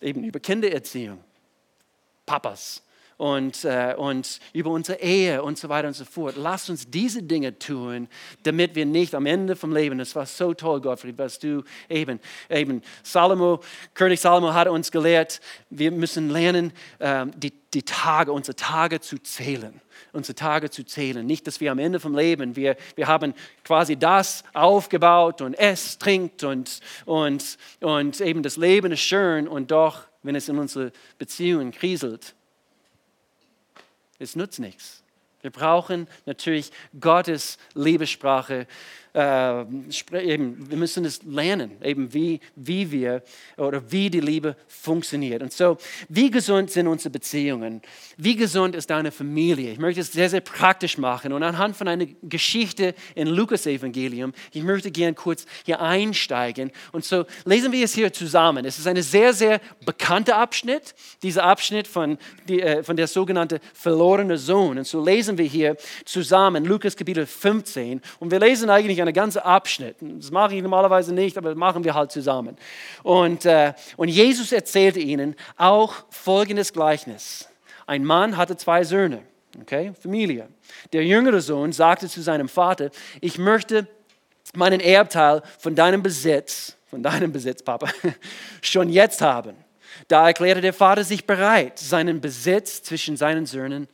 eben 0.03 0.25
über 0.25 0.41
Kindererziehung. 0.41 1.21
Papas, 2.27 2.83
und, 3.19 3.65
äh, 3.65 3.95
und 3.99 4.41
über 4.55 4.71
unsere 4.71 5.01
Ehe 5.01 5.43
und 5.43 5.59
so 5.59 5.69
weiter 5.69 5.89
und 5.89 5.95
so 5.95 6.07
fort. 6.07 6.37
Lass 6.39 6.71
uns 6.71 6.89
diese 6.89 7.23
Dinge 7.23 7.59
tun, 7.59 8.09
damit 8.45 8.75
wir 8.75 8.87
nicht 8.87 9.15
am 9.15 9.27
Ende 9.27 9.57
vom 9.57 9.75
Leben, 9.75 9.99
das 9.99 10.15
war 10.15 10.25
so 10.25 10.55
toll, 10.55 10.81
Gottfried, 10.81 11.19
was 11.19 11.39
du 11.39 11.63
eben, 11.91 12.21
eben, 12.49 12.81
Salomo, 13.03 13.61
König 13.93 14.21
Salomo 14.21 14.55
hat 14.55 14.69
uns 14.69 14.91
gelehrt, 14.91 15.41
wir 15.69 15.91
müssen 15.91 16.31
lernen, 16.31 16.73
äh, 17.01 17.27
die, 17.37 17.53
die 17.75 17.83
Tage, 17.83 18.33
unsere 18.33 18.57
Tage 18.57 19.01
zu 19.01 19.19
zählen 19.19 19.81
unsere 20.13 20.35
Tage 20.35 20.71
zu 20.71 20.85
zählen. 20.85 21.27
Nicht, 21.27 21.47
dass 21.47 21.61
wir 21.61 21.71
am 21.71 21.79
Ende 21.79 22.01
vom 22.01 22.15
Leben, 22.17 22.57
wir, 22.57 22.77
wir 22.95 23.07
haben 23.07 23.35
quasi 23.63 23.97
das 23.97 24.43
aufgebaut 24.55 25.43
und 25.43 25.55
es 25.55 25.99
trinkt 25.99 26.45
und, 26.45 26.81
und, 27.05 27.59
und 27.81 28.21
eben 28.21 28.43
das 28.43 28.57
Leben 28.57 28.93
ist 28.93 29.01
schön 29.01 29.47
und 29.47 29.71
doch, 29.71 30.05
wenn 30.23 30.35
es 30.35 30.49
in 30.49 30.59
unsere 30.59 30.93
Beziehungen 31.19 31.73
kriselt, 31.73 32.35
es 34.19 34.37
nutzt 34.37 34.59
nichts. 34.59 35.03
Wir 35.41 35.51
brauchen 35.51 36.09
natürlich 36.27 36.73
Gottes 36.99 37.59
Liebessprache 37.75 38.67
äh, 39.15 39.61
eben, 40.13 40.71
wir 40.71 40.77
müssen 40.77 41.05
es 41.05 41.23
lernen, 41.23 41.73
eben 41.83 42.13
wie, 42.13 42.41
wie 42.57 42.91
wir 42.91 43.23
oder 43.57 43.91
wie 43.91 44.11
die 44.11 44.21
Liebe 44.21 44.57
funktioniert. 44.67 45.43
Und 45.43 45.53
so, 45.53 45.77
wie 46.09 46.31
gesund 46.31 46.71
sind 46.71 46.87
unsere 46.87 47.11
Beziehungen? 47.11 47.83
Wie 48.17 48.37
gesund 48.37 48.75
ist 48.75 48.91
deine 48.91 49.11
Familie? 49.11 49.73
Ich 49.73 49.79
möchte 49.79 50.01
es 50.01 50.13
sehr, 50.13 50.29
sehr 50.29 50.41
praktisch 50.41 50.99
machen 50.99 51.33
und 51.33 51.43
anhand 51.43 51.77
von 51.77 51.89
einer 51.89 52.07
Geschichte 52.23 52.95
in 53.15 53.29
Lukas 53.29 53.67
Evangelium, 53.67 54.33
ich 54.53 54.63
möchte 54.63 54.91
gerne 54.91 55.15
kurz 55.15 55.47
hier 55.65 55.81
einsteigen. 55.81 56.71
Und 56.93 57.05
so 57.05 57.25
lesen 57.45 57.73
wir 57.73 57.85
es 57.85 57.95
hier 57.95 58.13
zusammen. 58.13 58.65
Es 58.65 58.79
ist 58.79 58.87
ein 58.87 59.01
sehr, 59.03 59.33
sehr 59.33 59.61
bekannter 59.85 60.37
Abschnitt, 60.37 60.95
dieser 61.23 61.45
Abschnitt 61.45 61.87
von, 61.87 62.19
die, 62.49 62.61
äh, 62.61 62.83
von 62.83 62.97
der 62.97 63.07
sogenannten 63.07 63.59
verlorene 63.73 64.39
Sohn. 64.39 64.79
Und 64.79 64.87
so 64.87 65.05
lesen 65.05 65.39
wir 65.39 65.45
hier 65.45 65.77
zusammen 66.05 66.65
Lukas 66.65 66.97
Kapitel 66.97 67.27
15 67.27 68.01
und 68.19 68.31
wir 68.31 68.41
lesen 68.41 68.71
eigentlich 68.71 68.98
eine 69.03 69.13
ganze 69.13 69.45
Abschnitt. 69.45 69.97
Das 70.01 70.31
mache 70.31 70.55
ich 70.55 70.63
normalerweise 70.63 71.15
nicht, 71.15 71.37
aber 71.39 71.51
das 71.51 71.59
machen 71.59 71.85
wir 71.85 71.95
halt 71.95 72.13
zusammen. 72.13 72.57
Und, 73.03 73.45
äh, 73.45 73.73
und 73.97 74.09
Jesus 74.09 74.53
erzählte 74.53 75.01
ihnen 75.01 75.37
auch 75.57 75.95
folgendes 76.11 76.73
Gleichnis. 76.73 77.49
Ein 77.87 78.05
Mann 78.05 78.37
hatte 78.37 78.57
zwei 78.57 78.85
Söhne, 78.85 79.23
okay, 79.61 79.93
Familie. 80.01 80.49
Der 80.93 81.05
jüngere 81.05 81.41
Sohn 81.41 81.73
sagte 81.73 82.09
zu 82.09 82.21
seinem 82.21 82.49
Vater, 82.49 82.91
ich 83.21 83.39
möchte 83.39 83.87
meinen 84.55 84.81
Erbteil 84.81 85.43
von 85.59 85.75
deinem 85.75 86.03
Besitz, 86.03 86.77
von 86.87 87.03
deinem 87.03 87.33
Besitz, 87.33 87.63
Papa, 87.63 87.89
schon 88.63 88.91
jetzt 88.91 89.21
haben. 89.21 89.57
Da 90.07 90.27
erklärte 90.27 90.61
der 90.61 90.73
Vater 90.73 91.05
sich 91.05 91.27
bereit, 91.27 91.79
seinen 91.79 92.21
Besitz 92.21 92.83
zwischen 92.83 93.17
seinen 93.17 93.47
Söhnen 93.47 93.89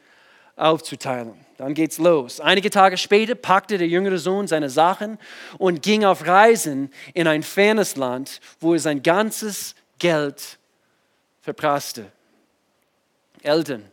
aufzuteilen. 0.56 1.34
Dann 1.56 1.74
geht's 1.74 1.98
los. 1.98 2.40
Einige 2.40 2.70
Tage 2.70 2.96
später 2.96 3.34
packte 3.34 3.78
der 3.78 3.88
jüngere 3.88 4.18
Sohn 4.18 4.46
seine 4.46 4.70
Sachen 4.70 5.18
und 5.58 5.82
ging 5.82 6.04
auf 6.04 6.26
Reisen 6.26 6.92
in 7.12 7.26
ein 7.26 7.42
fernes 7.42 7.96
Land, 7.96 8.40
wo 8.60 8.74
er 8.74 8.80
sein 8.80 9.02
ganzes 9.02 9.74
Geld 9.98 10.58
verprasste. 11.40 12.10
Eltern, 13.42 13.84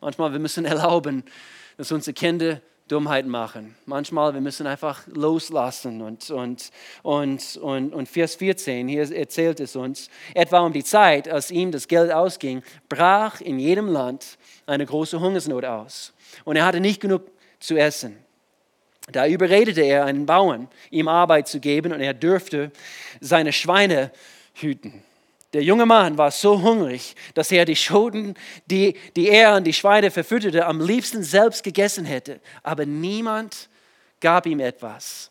manchmal 0.00 0.32
wir 0.32 0.38
müssen 0.38 0.64
erlauben, 0.64 1.24
dass 1.76 1.92
unsere 1.92 2.14
Kinder 2.14 2.60
Dummheiten 2.90 3.30
machen. 3.30 3.76
Manchmal 3.86 4.34
wir 4.34 4.40
müssen 4.40 4.66
einfach 4.66 5.06
loslassen. 5.06 6.02
Und, 6.02 6.30
und, 6.30 6.70
und, 7.02 7.56
und, 7.56 7.94
und 7.94 8.08
Vers 8.08 8.34
14, 8.34 8.88
hier 8.88 9.10
erzählt 9.16 9.60
es 9.60 9.76
uns, 9.76 10.10
etwa 10.34 10.60
um 10.60 10.72
die 10.72 10.82
Zeit, 10.82 11.28
als 11.28 11.52
ihm 11.52 11.70
das 11.70 11.86
Geld 11.86 12.10
ausging, 12.10 12.62
brach 12.88 13.40
in 13.40 13.60
jedem 13.60 13.88
Land 13.88 14.38
eine 14.66 14.84
große 14.84 15.20
Hungersnot 15.20 15.64
aus. 15.64 16.12
Und 16.44 16.56
er 16.56 16.64
hatte 16.64 16.80
nicht 16.80 17.00
genug 17.00 17.30
zu 17.60 17.76
essen. 17.76 18.18
Da 19.12 19.26
überredete 19.26 19.82
er 19.82 20.04
einen 20.04 20.26
Bauern, 20.26 20.68
ihm 20.90 21.06
Arbeit 21.06 21.48
zu 21.48 21.60
geben, 21.60 21.92
und 21.92 22.00
er 22.00 22.14
dürfte 22.14 22.72
seine 23.20 23.52
Schweine 23.52 24.10
hüten. 24.54 25.02
Der 25.52 25.62
junge 25.64 25.84
Mann 25.84 26.16
war 26.16 26.30
so 26.30 26.62
hungrig, 26.62 27.16
dass 27.34 27.50
er 27.50 27.64
die 27.64 27.76
Schoten, 27.76 28.34
die, 28.66 28.96
die 29.16 29.28
er 29.28 29.54
an 29.54 29.64
die 29.64 29.72
Schweine 29.72 30.10
verfütterte, 30.10 30.64
am 30.64 30.80
liebsten 30.80 31.24
selbst 31.24 31.64
gegessen 31.64 32.04
hätte. 32.04 32.40
Aber 32.62 32.86
niemand 32.86 33.68
gab 34.20 34.46
ihm 34.46 34.60
etwas. 34.60 35.30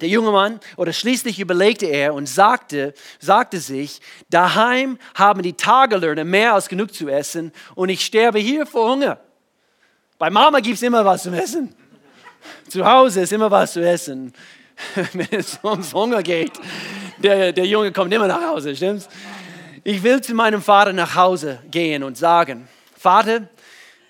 Der 0.00 0.08
junge 0.08 0.30
Mann, 0.30 0.60
oder 0.76 0.94
schließlich 0.94 1.38
überlegte 1.38 1.84
er 1.84 2.14
und 2.14 2.26
sagte, 2.26 2.94
sagte 3.18 3.60
sich, 3.60 4.00
daheim 4.30 4.98
haben 5.14 5.42
die 5.42 5.52
Tagelöhner 5.52 6.24
mehr 6.24 6.54
als 6.54 6.68
genug 6.68 6.94
zu 6.94 7.08
essen 7.08 7.52
und 7.74 7.90
ich 7.90 8.04
sterbe 8.04 8.38
hier 8.38 8.64
vor 8.64 8.90
Hunger. 8.90 9.20
Bei 10.18 10.30
Mama 10.30 10.60
gibt 10.60 10.76
es 10.76 10.82
immer 10.82 11.04
was 11.04 11.24
zu 11.24 11.30
essen. 11.30 11.74
Zu 12.68 12.86
Hause 12.86 13.20
ist 13.20 13.32
immer 13.32 13.50
was 13.50 13.74
zu 13.74 13.86
essen. 13.86 14.32
Wenn 15.12 15.28
es 15.32 15.58
ums 15.62 15.92
Hunger 15.92 16.22
geht, 16.22 16.52
der, 17.22 17.52
der 17.52 17.66
Junge 17.66 17.92
kommt 17.92 18.12
immer 18.12 18.26
nach 18.26 18.42
Hause, 18.42 18.74
stimmt's? 18.74 19.08
Ich 19.84 20.02
will 20.02 20.20
zu 20.20 20.34
meinem 20.34 20.62
Vater 20.62 20.92
nach 20.92 21.14
Hause 21.14 21.60
gehen 21.70 22.02
und 22.02 22.16
sagen, 22.16 22.68
Vater, 22.96 23.48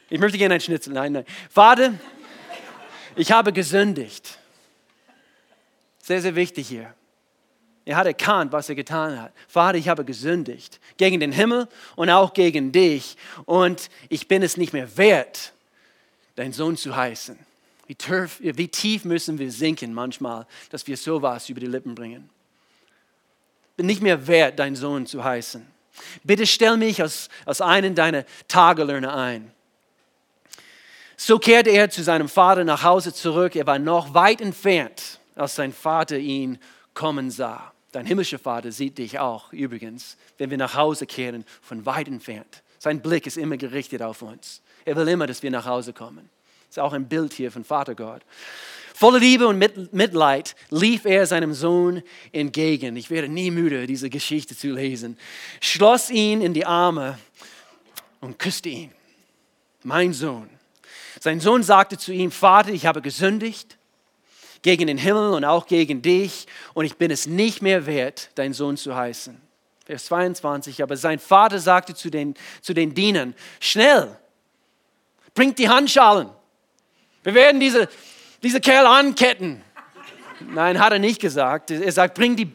ich 0.09 0.19
möchte 0.19 0.39
gerne 0.39 0.55
ein 0.55 0.61
Schnitzel, 0.61 0.93
nein, 0.93 1.13
nein. 1.13 1.25
Vater, 1.49 1.95
ich 3.15 3.31
habe 3.31 3.53
gesündigt. 3.53 4.39
Sehr, 6.03 6.21
sehr 6.21 6.35
wichtig 6.35 6.69
hier. 6.69 6.93
Er 7.85 7.97
hat 7.97 8.07
erkannt, 8.07 8.53
was 8.53 8.69
er 8.69 8.75
getan 8.75 9.21
hat. 9.21 9.33
Vater, 9.49 9.79
ich 9.79 9.89
habe 9.89 10.05
gesündigt 10.05 10.81
gegen 10.97 11.21
den 11.21 11.33
Himmel 11.33 11.69
und 11.97 12.11
auch 12.11 12.35
gegen 12.35 12.73
dich. 12.73 13.17
Und 13.47 13.91
ich 14.09 14.27
bin 14.27 14.43
es 14.43 14.57
nicht 14.57 14.73
mehr 14.73 14.97
wert, 14.97 15.53
dein 16.35 16.53
Sohn 16.53 16.77
zu 16.77 16.95
heißen. 16.95 17.39
Wie 17.87 18.69
tief 18.69 19.05
müssen 19.05 19.39
wir 19.39 19.51
sinken 19.51 19.95
manchmal, 19.95 20.47
dass 20.71 20.87
wir 20.87 20.97
sowas 20.97 21.49
über 21.49 21.61
die 21.61 21.67
Lippen 21.67 21.95
bringen 21.95 22.29
bin 23.81 23.87
nicht 23.87 24.03
mehr 24.03 24.27
wert, 24.27 24.59
dein 24.59 24.77
Sohn 24.77 25.07
zu 25.07 25.25
heißen. 25.25 25.67
Bitte 26.23 26.47
stell 26.47 26.77
mich 26.77 27.01
als, 27.01 27.31
als 27.47 27.63
einen 27.63 27.95
deiner 27.95 28.27
Tagelöhner 28.47 29.17
ein. 29.17 29.51
So 31.17 31.39
kehrte 31.39 31.71
er 31.71 31.89
zu 31.89 32.03
seinem 32.03 32.29
Vater 32.29 32.63
nach 32.65 32.83
Hause 32.83 33.15
zurück. 33.15 33.57
Er 33.57 33.67
war 33.67 33.79
noch 33.79 34.13
weit 34.13 34.43
entfernt, 34.43 35.19
als 35.35 35.55
sein 35.55 35.73
Vater 35.73 36.19
ihn 36.19 36.59
kommen 36.93 37.31
sah. 37.31 37.73
Dein 37.93 38.05
himmlischer 38.05 38.39
Vater 38.39 38.71
sieht 38.71 38.99
dich 38.99 39.19
auch 39.19 39.51
übrigens, 39.51 40.19
wenn 40.37 40.51
wir 40.51 40.59
nach 40.59 40.75
Hause 40.75 41.07
kehren, 41.07 41.47
von 41.63 41.87
weit 41.87 42.09
entfernt. 42.09 42.63
Sein 42.79 43.01
Blick 43.01 43.27
ist 43.27 43.39
immer 43.39 43.57
gerichtet 43.57 44.03
auf 44.03 44.21
uns. 44.21 44.61
Er 44.85 44.95
will 44.97 45.09
immer, 45.09 45.27
dass 45.27 45.43
wir 45.43 45.51
nach 45.51 45.65
Hause 45.65 45.95
kommen. 45.95 46.29
Das 46.69 46.77
ist 46.77 46.81
auch 46.81 46.93
ein 46.93 47.09
Bild 47.09 47.33
hier 47.33 47.51
von 47.51 47.65
Vater 47.65 47.95
Gott. 47.95 48.21
Voller 49.01 49.19
Liebe 49.19 49.49
und 49.49 49.57
Mitleid 49.95 50.55
lief 50.69 51.07
er 51.07 51.25
seinem 51.25 51.55
Sohn 51.55 52.03
entgegen. 52.33 52.97
Ich 52.97 53.09
werde 53.09 53.31
nie 53.31 53.51
müde, 53.51 53.87
diese 53.87 54.11
Geschichte 54.11 54.55
zu 54.55 54.73
lesen. 54.73 55.17
Schloss 55.63 56.11
ihn 56.11 56.43
in 56.43 56.53
die 56.53 56.67
Arme 56.67 57.19
und 58.21 58.39
küsste 58.39 58.69
ihn. 58.69 58.93
Mein 59.85 60.13
Sohn. 60.13 60.51
Sein 61.19 61.41
Sohn 61.41 61.63
sagte 61.63 61.97
zu 61.97 62.13
ihm, 62.13 62.31
Vater, 62.31 62.73
ich 62.73 62.85
habe 62.85 63.01
gesündigt 63.01 63.79
gegen 64.61 64.87
den 64.87 64.99
Himmel 64.99 65.31
und 65.31 65.47
auch 65.47 65.67
gegen 65.67 66.03
dich 66.03 66.47
und 66.75 66.85
ich 66.85 66.97
bin 66.97 67.11
es 67.11 67.27
nicht 67.27 67.63
mehr 67.63 67.87
wert, 67.87 68.29
dein 68.35 68.53
Sohn 68.53 68.77
zu 68.77 68.95
heißen. 68.95 69.41
Vers 69.87 70.05
22, 70.05 70.83
aber 70.83 70.99
sein 70.99 71.19
Vater 71.19 71.59
sagte 71.59 71.95
zu 71.95 72.11
den, 72.11 72.35
zu 72.61 72.75
den 72.75 72.93
Dienern, 72.93 73.35
schnell, 73.61 74.15
bringt 75.33 75.59
die 75.59 75.71
Handschalen. 75.71 76.29
Wir 77.23 77.33
werden 77.33 77.61
diese, 77.61 77.89
diese 78.43 78.61
Kerl 78.61 78.87
anketten. 78.87 79.63
Nein, 80.41 80.81
hat 80.81 80.93
er 80.93 80.99
nicht 80.99 81.21
gesagt. 81.21 81.71
Er 81.71 81.93
sagt, 81.93 82.15
bring 82.15 82.37
die, 82.37 82.51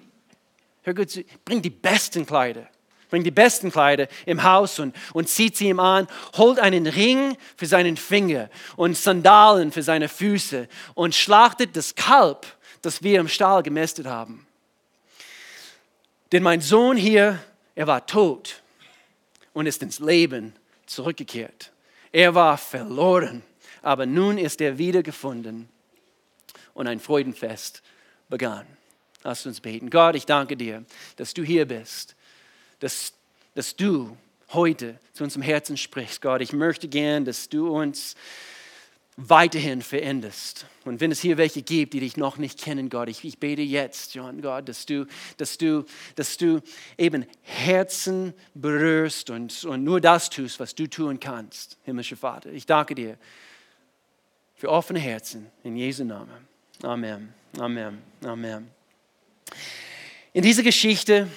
hör 0.83 0.93
gut, 0.93 1.23
bring 1.43 1.61
die 1.61 1.69
besten 1.69 2.25
Kleider. 2.25 2.67
Bring 3.09 3.23
die 3.23 3.31
besten 3.31 3.71
Kleider 3.71 4.07
im 4.25 4.43
Haus 4.43 4.79
und, 4.79 4.95
und 5.13 5.29
zieht 5.29 5.55
sie 5.55 5.69
ihm 5.69 5.79
an. 5.79 6.07
Holt 6.35 6.59
einen 6.59 6.87
Ring 6.87 7.37
für 7.55 7.67
seinen 7.67 7.97
Finger 7.97 8.49
und 8.75 8.97
Sandalen 8.97 9.71
für 9.71 9.83
seine 9.83 10.09
Füße 10.09 10.67
und 10.95 11.13
schlachtet 11.13 11.75
das 11.75 11.93
Kalb, 11.93 12.45
das 12.81 13.03
wir 13.03 13.19
im 13.19 13.27
Stall 13.27 13.61
gemästet 13.61 14.07
haben. 14.07 14.47
Denn 16.31 16.41
mein 16.41 16.61
Sohn 16.61 16.97
hier, 16.97 17.39
er 17.75 17.87
war 17.87 18.05
tot 18.05 18.63
und 19.53 19.67
ist 19.67 19.83
ins 19.83 19.99
Leben 19.99 20.55
zurückgekehrt. 20.87 21.71
Er 22.11 22.33
war 22.33 22.57
verloren, 22.57 23.43
aber 23.83 24.07
nun 24.07 24.39
ist 24.39 24.59
er 24.61 24.77
wiedergefunden 24.79 25.69
und 26.75 26.85
ein 26.85 26.99
Freudenfest 26.99 27.81
begann. 28.29 28.67
Lass 29.23 29.47
uns 29.47 29.59
beten. 29.59 29.89
Gott, 29.89 30.15
ich 30.15 30.27
danke 30.27 30.55
dir, 30.55 30.85
dass 31.15 31.33
du 31.33 31.41
hier 31.41 31.65
bist, 31.65 32.15
dass, 32.79 33.13
dass 33.55 33.75
du 33.75 34.15
heute 34.53 34.99
zu 35.13 35.23
unserem 35.23 35.41
Herzen 35.41 35.77
sprichst. 35.77 36.21
Gott, 36.21 36.41
ich 36.41 36.53
möchte 36.53 36.87
gern, 36.87 37.25
dass 37.25 37.49
du 37.49 37.75
uns 37.75 38.15
weiterhin 39.17 39.81
veränderst. 39.81 40.65
Und 40.83 40.99
wenn 40.99 41.09
es 41.09 41.21
hier 41.21 41.37
welche 41.37 41.61
gibt, 41.61 41.93
die 41.93 42.01
dich 42.01 42.17
noch 42.17 42.37
nicht 42.37 42.61
kennen, 42.61 42.89
Gott, 42.89 43.07
ich, 43.07 43.23
ich 43.23 43.39
bete 43.39 43.61
jetzt, 43.61 44.13
John, 44.13 44.41
Gott, 44.41 44.67
dass 44.67 44.85
du, 44.85 45.07
dass 45.37 45.57
du, 45.57 45.85
dass 46.15 46.37
du 46.37 46.61
eben 46.97 47.25
Herzen 47.41 48.33
berührst 48.53 49.29
und, 49.29 49.63
und 49.63 49.83
nur 49.83 50.01
das 50.01 50.29
tust, 50.29 50.59
was 50.59 50.75
du 50.75 50.87
tun 50.87 51.19
kannst, 51.19 51.77
himmlischer 51.83 52.17
Vater. 52.17 52.51
Ich 52.51 52.65
danke 52.65 52.93
dir 52.93 53.17
für 54.55 54.69
offene 54.69 54.99
Herzen 54.99 55.47
in 55.63 55.77
Jesu 55.77 56.03
Namen. 56.03 56.54
Amen. 56.83 57.33
Amen. 57.57 58.01
Amen. 58.23 58.69
In 60.33 60.43
dieser 60.43 60.63
Geschichte 60.63 61.27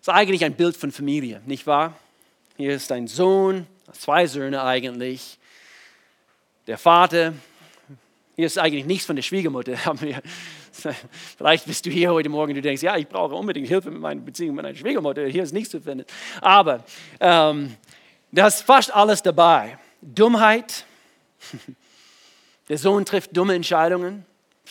ist 0.00 0.08
eigentlich 0.08 0.44
ein 0.44 0.54
Bild 0.54 0.76
von 0.76 0.90
Familie, 0.90 1.40
nicht 1.46 1.66
wahr? 1.66 1.96
Hier 2.56 2.74
ist 2.74 2.90
ein 2.90 3.06
Sohn, 3.06 3.66
zwei 3.92 4.26
Söhne 4.26 4.64
eigentlich. 4.64 5.38
Der 6.66 6.76
Vater, 6.76 7.34
hier 8.34 8.46
ist 8.46 8.58
eigentlich 8.58 8.84
nichts 8.84 9.06
von 9.06 9.14
der 9.14 9.22
Schwiegermutter. 9.22 9.76
Vielleicht 11.38 11.66
bist 11.66 11.86
du 11.86 11.90
hier 11.90 12.12
heute 12.12 12.28
Morgen 12.28 12.50
und 12.50 12.56
du 12.56 12.62
denkst, 12.62 12.82
ja, 12.82 12.96
ich 12.96 13.06
brauche 13.06 13.34
unbedingt 13.34 13.68
Hilfe 13.68 13.92
mit 13.92 14.00
meiner 14.00 14.20
Beziehung 14.20 14.56
mit 14.56 14.64
meiner 14.64 14.76
Schwiegermutter. 14.76 15.26
Hier 15.26 15.44
ist 15.44 15.52
nichts 15.52 15.70
zu 15.70 15.80
finden. 15.80 16.04
Aber 16.40 16.84
ähm, 17.20 17.76
da 18.32 18.48
ist 18.48 18.62
fast 18.62 18.92
alles 18.92 19.22
dabei. 19.22 19.78
Dummheit. 20.00 20.84
Der 22.68 22.78
Sohn 22.78 23.04
trifft 23.04 23.36
dumme 23.36 23.54
Entscheidungen. 23.54 24.24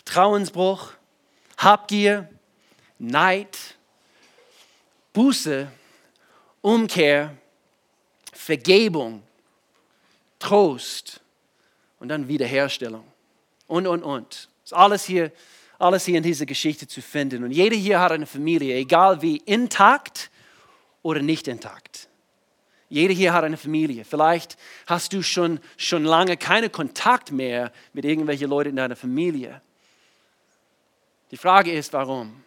Vertrauensbruch, 0.04 0.92
Habgier, 1.56 2.28
Neid, 2.98 3.58
Buße, 5.12 5.66
Umkehr, 6.60 7.36
Vergebung, 8.32 9.22
Trost 10.38 11.20
und 11.98 12.08
dann 12.08 12.28
Wiederherstellung. 12.28 13.04
Und, 13.66 13.86
und, 13.86 14.02
und. 14.02 14.48
Das 14.62 14.72
ist 14.72 14.72
alles 14.74 15.04
hier, 15.04 15.32
alles 15.78 16.04
hier 16.04 16.18
in 16.18 16.22
dieser 16.22 16.46
Geschichte 16.46 16.86
zu 16.86 17.00
finden. 17.00 17.42
Und 17.42 17.50
jeder 17.50 17.76
hier 17.76 18.00
hat 18.00 18.12
eine 18.12 18.26
Familie, 18.26 18.76
egal 18.76 19.22
wie 19.22 19.38
intakt 19.38 20.30
oder 21.02 21.22
nicht 21.22 21.48
intakt. 21.48 22.08
Jeder 22.88 23.14
hier 23.14 23.32
hat 23.32 23.44
eine 23.44 23.56
Familie. 23.56 24.04
Vielleicht 24.04 24.56
hast 24.86 25.12
du 25.12 25.22
schon, 25.22 25.58
schon 25.76 26.04
lange 26.04 26.36
keinen 26.36 26.70
Kontakt 26.70 27.32
mehr 27.32 27.72
mit 27.92 28.04
irgendwelchen 28.04 28.50
Leuten 28.50 28.70
in 28.70 28.76
deiner 28.76 28.96
Familie. 28.96 29.62
Die 31.34 31.38
Frage 31.38 31.72
ist, 31.72 31.92
warum? 31.92 32.44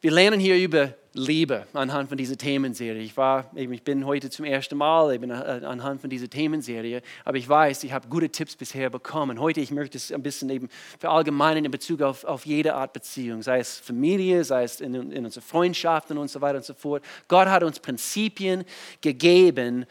Wir 0.00 0.10
lernen 0.10 0.40
hier 0.40 0.56
über 0.56 0.94
Liebe 1.12 1.66
anhand 1.74 2.08
von 2.08 2.16
dieser 2.16 2.38
Themenserie. 2.38 3.02
Ich, 3.02 3.14
war, 3.18 3.50
ich 3.54 3.82
bin 3.82 4.06
heute 4.06 4.30
zum 4.30 4.46
ersten 4.46 4.78
Mal 4.78 5.12
eben 5.12 5.30
äh, 5.30 5.34
anhand 5.34 6.00
von 6.00 6.08
dieser 6.08 6.30
Themenserie, 6.30 7.02
aber 7.26 7.36
ich 7.36 7.46
weiß, 7.46 7.84
ich 7.84 7.92
habe 7.92 8.08
gute 8.08 8.30
Tipps 8.30 8.56
bisher 8.56 8.88
bekommen. 8.88 9.38
Heute 9.38 9.60
ich 9.60 9.70
möchte 9.70 9.98
es 9.98 10.10
ein 10.10 10.22
bisschen 10.22 10.48
eben 10.48 10.70
verallgemeinern 10.98 11.66
in 11.66 11.70
Bezug 11.70 12.00
auf, 12.00 12.24
auf 12.24 12.46
jede 12.46 12.72
Art 12.72 12.94
Beziehung, 12.94 13.42
sei 13.42 13.58
es 13.58 13.78
Familie, 13.78 14.44
sei 14.44 14.62
es 14.62 14.80
in, 14.80 14.94
in 15.12 15.26
unsere 15.26 15.44
Freundschaften 15.44 16.16
und 16.16 16.30
so 16.30 16.40
weiter 16.40 16.56
und 16.56 16.64
so 16.64 16.72
fort. 16.72 17.04
Gott 17.28 17.48
hat 17.48 17.62
uns 17.62 17.80
Prinzipien 17.80 18.64
gegeben, 19.02 19.84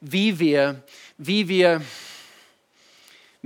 wie 0.00 0.38
wir, 0.38 0.80
wie 1.18 1.48
wir 1.48 1.82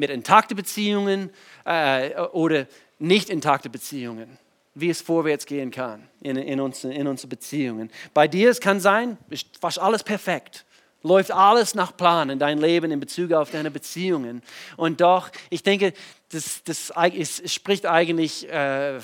mit 0.00 0.10
intakten 0.10 0.56
Beziehungen 0.56 1.30
äh, 1.64 2.18
oder 2.32 2.66
nicht 2.98 3.30
intakte 3.30 3.70
Beziehungen 3.70 4.38
wie 4.74 4.88
es 4.88 5.00
vorwärts 5.00 5.46
gehen 5.46 5.70
kann 5.70 6.08
in, 6.22 6.36
in, 6.36 6.60
uns, 6.60 6.84
in 6.84 7.06
unseren 7.06 7.28
Beziehungen. 7.28 7.90
Bei 8.14 8.28
dir 8.28 8.50
es 8.50 8.60
kann 8.60 8.80
sein, 8.80 9.18
ist 9.28 9.48
fast 9.60 9.78
alles 9.78 10.02
perfekt. 10.02 10.64
Läuft 11.02 11.32
alles 11.32 11.74
nach 11.74 11.96
Plan 11.96 12.30
in 12.30 12.38
dein 12.38 12.58
Leben 12.58 12.92
in 12.92 13.00
Bezug 13.00 13.32
auf 13.32 13.50
deine 13.50 13.70
Beziehungen. 13.70 14.42
Und 14.76 15.00
doch, 15.00 15.30
ich 15.48 15.62
denke, 15.62 15.92
das, 16.30 16.62
das 16.62 16.92
es 17.14 17.52
spricht 17.52 17.84
eigentlich 17.84 18.48
äh, 18.48 19.00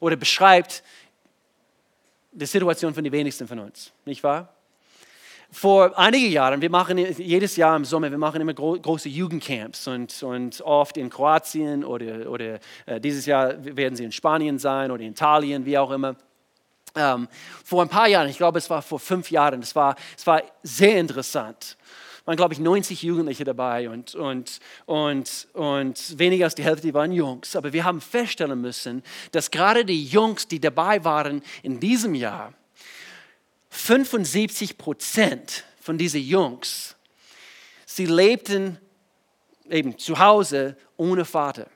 oder 0.00 0.16
beschreibt 0.16 0.82
die 2.32 2.46
Situation 2.46 2.92
von 2.92 3.04
den 3.04 3.12
wenigsten 3.12 3.46
von 3.46 3.60
uns, 3.60 3.92
nicht 4.04 4.24
wahr? 4.24 4.52
Vor 5.50 5.98
einigen 5.98 6.30
Jahren, 6.30 6.60
wir 6.60 6.70
machen 6.70 6.98
jedes 6.98 7.56
Jahr 7.56 7.74
im 7.74 7.84
Sommer, 7.84 8.10
wir 8.10 8.18
machen 8.18 8.40
immer 8.40 8.52
gro 8.52 8.78
große 8.78 9.08
Jugendcamps 9.08 9.88
und, 9.88 10.22
und 10.22 10.60
oft 10.60 10.96
in 10.98 11.08
Kroatien 11.08 11.84
oder, 11.84 12.30
oder 12.30 12.58
äh, 12.84 13.00
dieses 13.00 13.24
Jahr 13.24 13.54
werden 13.64 13.96
sie 13.96 14.04
in 14.04 14.12
Spanien 14.12 14.58
sein 14.58 14.90
oder 14.90 15.02
in 15.02 15.12
Italien, 15.12 15.64
wie 15.64 15.78
auch 15.78 15.90
immer. 15.90 16.16
Ähm, 16.94 17.28
vor 17.64 17.82
ein 17.82 17.88
paar 17.88 18.08
Jahren, 18.08 18.28
ich 18.28 18.36
glaube 18.36 18.58
es 18.58 18.68
war 18.68 18.82
vor 18.82 19.00
fünf 19.00 19.30
Jahren, 19.30 19.60
es 19.60 19.74
war, 19.74 19.96
es 20.16 20.26
war 20.26 20.42
sehr 20.62 20.98
interessant. 20.98 21.78
Es 22.20 22.26
waren, 22.26 22.36
glaube 22.36 22.52
ich, 22.52 22.60
90 22.60 23.02
Jugendliche 23.02 23.44
dabei 23.44 23.88
und, 23.88 24.14
und, 24.14 24.60
und, 24.84 25.48
und 25.54 26.18
weniger 26.18 26.44
als 26.44 26.56
die 26.56 26.62
Hälfte 26.62 26.92
waren 26.92 27.10
Jungs. 27.10 27.56
Aber 27.56 27.72
wir 27.72 27.84
haben 27.84 28.02
feststellen 28.02 28.60
müssen, 28.60 29.02
dass 29.32 29.50
gerade 29.50 29.86
die 29.86 30.04
Jungs, 30.04 30.46
die 30.46 30.60
dabei 30.60 31.02
waren 31.04 31.42
in 31.62 31.80
diesem 31.80 32.14
Jahr, 32.14 32.52
75 33.70 34.78
Prozent 34.78 35.64
von 35.80 35.98
diesen 35.98 36.22
Jungs, 36.22 36.96
sie 37.86 38.06
lebten 38.06 38.78
eben 39.70 39.98
zu 39.98 40.18
Hause 40.18 40.76
ohne 40.96 41.24
Vater. 41.24 41.68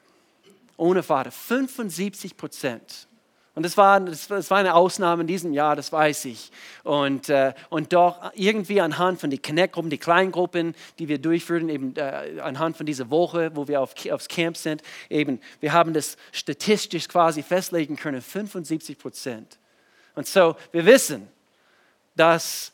Ohne 0.77 1.03
Vater. 1.03 1.31
75 1.31 2.37
Prozent. 2.37 3.07
Und 3.55 3.65
das 3.65 3.77
war, 3.77 4.01
das 4.01 4.51
war 4.51 4.59
eine 4.59 4.75
Ausnahme 4.75 5.23
in 5.23 5.27
diesem 5.27 5.53
Jahr, 5.53 5.77
das 5.77 5.93
weiß 5.93 6.25
ich. 6.25 6.51
Und, 6.85 7.29
äh, 7.29 7.53
und 7.69 7.93
doch 7.93 8.33
irgendwie 8.35 8.81
anhand 8.81 9.21
von 9.21 9.29
den 9.29 9.43
Connect-Gruppen, 9.43 9.91
die 9.91 9.99
Kleingruppen, 9.99 10.75
die 10.99 11.09
wir 11.09 11.19
durchführen, 11.19 11.69
eben 11.69 11.95
äh, 11.97 12.41
anhand 12.41 12.79
von 12.79 12.87
dieser 12.87 13.11
Woche, 13.11 13.51
wo 13.55 13.69
wir 13.69 13.83
auf, 13.83 13.95
aufs 14.11 14.29
Camp 14.29 14.57
sind, 14.57 14.83
eben, 15.11 15.39
wir 15.61 15.75
haben 15.75 15.93
das 15.93 16.17
statistisch 16.33 17.09
quasi 17.09 17.43
festlegen 17.43 17.97
können, 17.97 18.23
75 18.23 18.99
Prozent. 18.99 19.59
Und 20.15 20.27
so, 20.27 20.57
wir 20.73 20.87
wissen, 20.87 21.29
dass, 22.15 22.73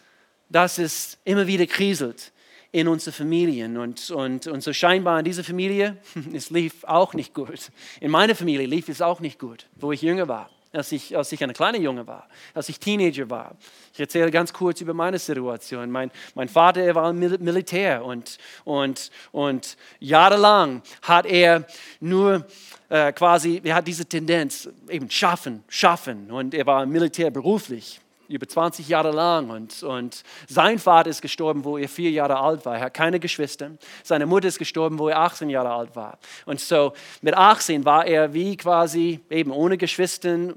dass 0.48 0.78
es 0.78 1.18
immer 1.24 1.46
wieder 1.46 1.66
kriselt 1.66 2.32
in 2.72 2.88
unsere 2.88 3.12
Familien. 3.12 3.76
Und, 3.76 4.10
und, 4.10 4.46
und 4.46 4.62
so 4.62 4.72
scheinbar 4.72 5.18
in 5.20 5.24
dieser 5.24 5.44
Familie, 5.44 5.96
es 6.32 6.50
lief 6.50 6.84
auch 6.84 7.14
nicht 7.14 7.34
gut. 7.34 7.70
In 8.00 8.10
meiner 8.10 8.34
Familie 8.34 8.66
lief 8.66 8.88
es 8.88 9.00
auch 9.00 9.20
nicht 9.20 9.38
gut, 9.38 9.66
wo 9.76 9.92
ich 9.92 10.02
jünger 10.02 10.28
war, 10.28 10.50
als 10.72 10.92
ich, 10.92 11.16
als 11.16 11.32
ich 11.32 11.42
eine 11.42 11.54
kleine 11.54 11.78
Junge 11.78 12.06
war, 12.06 12.28
als 12.52 12.68
ich 12.68 12.78
Teenager 12.78 13.30
war. 13.30 13.56
Ich 13.94 14.00
erzähle 14.00 14.30
ganz 14.30 14.52
kurz 14.52 14.80
über 14.80 14.92
meine 14.92 15.18
Situation. 15.18 15.90
Mein, 15.90 16.10
mein 16.34 16.48
Vater 16.48 16.82
er 16.82 16.94
war 16.94 17.12
Mil 17.12 17.38
Militär 17.38 18.04
und, 18.04 18.38
und, 18.64 19.10
und 19.32 19.76
jahrelang 19.98 20.82
hat 21.02 21.24
er 21.24 21.66
nur 22.00 22.46
äh, 22.90 23.12
quasi, 23.12 23.62
er 23.64 23.76
hat 23.76 23.88
diese 23.88 24.04
Tendenz, 24.04 24.68
eben 24.90 25.10
schaffen, 25.10 25.64
schaffen. 25.68 26.30
Und 26.30 26.52
er 26.52 26.66
war 26.66 26.84
Militär 26.84 27.30
beruflich 27.30 28.00
über 28.28 28.46
20 28.46 28.88
Jahre 28.88 29.10
lang. 29.10 29.50
Und, 29.50 29.82
und 29.82 30.22
sein 30.46 30.78
Vater 30.78 31.10
ist 31.10 31.22
gestorben, 31.22 31.64
wo 31.64 31.78
er 31.78 31.88
vier 31.88 32.10
Jahre 32.10 32.38
alt 32.38 32.64
war. 32.64 32.76
Er 32.76 32.84
hat 32.86 32.94
keine 32.94 33.18
Geschwister. 33.18 33.72
Seine 34.04 34.26
Mutter 34.26 34.48
ist 34.48 34.58
gestorben, 34.58 34.98
wo 34.98 35.08
er 35.08 35.18
18 35.18 35.50
Jahre 35.50 35.70
alt 35.70 35.96
war. 35.96 36.18
Und 36.46 36.60
so 36.60 36.92
mit 37.22 37.34
18 37.34 37.84
war 37.84 38.06
er 38.06 38.32
wie 38.34 38.56
quasi 38.56 39.20
eben 39.30 39.50
ohne 39.50 39.78
Geschwister, 39.78 40.54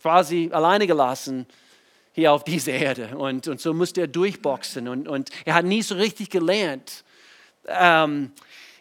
quasi 0.00 0.50
alleine 0.52 0.86
gelassen 0.86 1.46
hier 2.12 2.32
auf 2.32 2.44
dieser 2.44 2.72
Erde. 2.72 3.16
Und, 3.16 3.48
und 3.48 3.60
so 3.60 3.74
musste 3.74 4.02
er 4.02 4.06
durchboxen. 4.06 4.86
Und, 4.86 5.08
und 5.08 5.30
er 5.44 5.54
hat 5.54 5.64
nie 5.64 5.82
so 5.82 5.96
richtig 5.96 6.30
gelernt. 6.30 7.04
Ähm, 7.66 8.32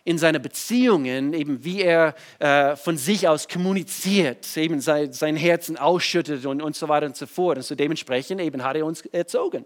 in 0.05 0.17
seinen 0.17 0.41
Beziehungen, 0.41 1.33
eben 1.33 1.63
wie 1.63 1.81
er 1.81 2.15
äh, 2.39 2.75
von 2.75 2.97
sich 2.97 3.27
aus 3.27 3.47
kommuniziert, 3.47 4.57
eben 4.57 4.81
sein, 4.81 5.13
sein 5.13 5.35
Herzen 5.35 5.77
ausschüttet 5.77 6.45
und, 6.45 6.61
und 6.61 6.75
so 6.75 6.89
weiter 6.89 7.05
und 7.05 7.15
so 7.15 7.25
fort. 7.25 7.57
Und 7.57 7.63
so 7.63 7.75
dementsprechend 7.75 8.41
eben 8.41 8.63
hat 8.63 8.75
er 8.75 8.85
uns 8.85 9.01
erzogen. 9.07 9.65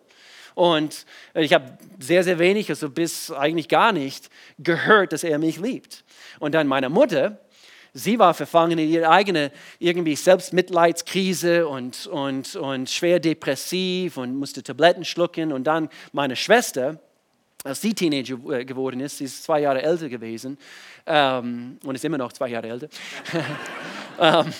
Und 0.54 1.06
ich 1.36 1.54
habe 1.54 1.78
sehr, 2.00 2.23
sehr 2.23 2.39
wenig, 2.39 2.69
also 2.69 2.89
bis 2.89 3.32
eigentlich 3.32 3.67
gar 3.67 3.91
nicht, 3.91 4.30
gehört, 4.58 5.13
dass 5.13 5.23
er 5.23 5.38
mich 5.38 5.58
liebt. 5.58 6.04
Und 6.39 6.56
dann 6.56 6.65
meine 6.65 6.89
Mutter, 6.89 7.39
sie 7.93 8.17
war 8.17 8.34
verfangen 8.34 8.80
in 8.80 8.89
ihre 8.89 9.10
eigene 9.10 9.52
irgendwie 9.80 10.15
Selbstmitleidskrise 10.15 11.67
und, 11.67 12.08
und, 12.08 12.56
und 12.56 12.89
schwer 12.89 13.19
depressiv 13.19 14.17
und 14.17 14.36
musste 14.36 14.63
Tabletten 14.63 15.06
schlucken. 15.06 15.52
Und 15.54 15.65
dann 15.65 15.89
meine 16.12 16.36
Schwester, 16.36 17.00
als 17.67 17.82
sie 17.82 17.93
Teenager 17.93 18.38
äh, 18.51 18.65
geworden 18.65 18.99
ist, 18.99 19.17
sie 19.17 19.25
ist 19.25 19.43
zwei 19.43 19.60
Jahre 19.62 19.82
älter 19.82 20.10
gewesen 20.10 20.58
ähm, 21.06 21.77
und 21.84 21.95
ist 21.95 22.06
immer 22.06 22.17
noch 22.17 22.34
zwei 22.34 22.49
Jahre 22.49 22.69
älter, 22.69 22.88
ähm, 24.19 24.53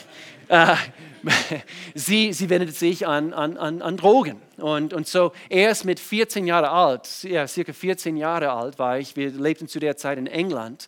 äh, 0.47 0.75
sie, 1.95 2.33
sie 2.33 2.49
wendet 2.49 2.75
sich 2.75 3.07
an, 3.07 3.33
an, 3.33 3.57
an, 3.57 3.81
an 3.81 3.97
Drogen. 3.97 4.41
Und, 4.57 4.93
und 4.93 5.07
so 5.07 5.31
erst 5.49 5.85
mit 5.85 5.99
14 5.99 6.47
Jahren 6.47 6.65
alt, 6.65 7.23
ja, 7.23 7.47
circa 7.47 7.73
14 7.73 8.17
Jahre 8.17 8.51
alt 8.51 8.79
war 8.79 8.97
ich, 8.99 9.15
wir 9.15 9.29
lebten 9.31 9.67
zu 9.67 9.79
der 9.79 9.97
Zeit 9.97 10.17
in 10.17 10.27
England. 10.27 10.87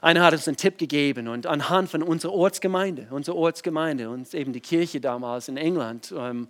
Einer 0.00 0.22
hat 0.24 0.32
uns 0.32 0.48
einen 0.48 0.56
Tipp 0.56 0.78
gegeben 0.78 1.28
und 1.28 1.46
anhand 1.46 1.90
von 1.90 2.02
unserer 2.02 2.32
Ortsgemeinde, 2.32 3.08
unserer 3.10 3.36
Ortsgemeinde 3.36 4.08
und 4.08 4.32
eben 4.34 4.52
die 4.52 4.60
Kirche 4.60 5.00
damals 5.00 5.48
in 5.48 5.56
England, 5.56 6.14
ähm, 6.16 6.48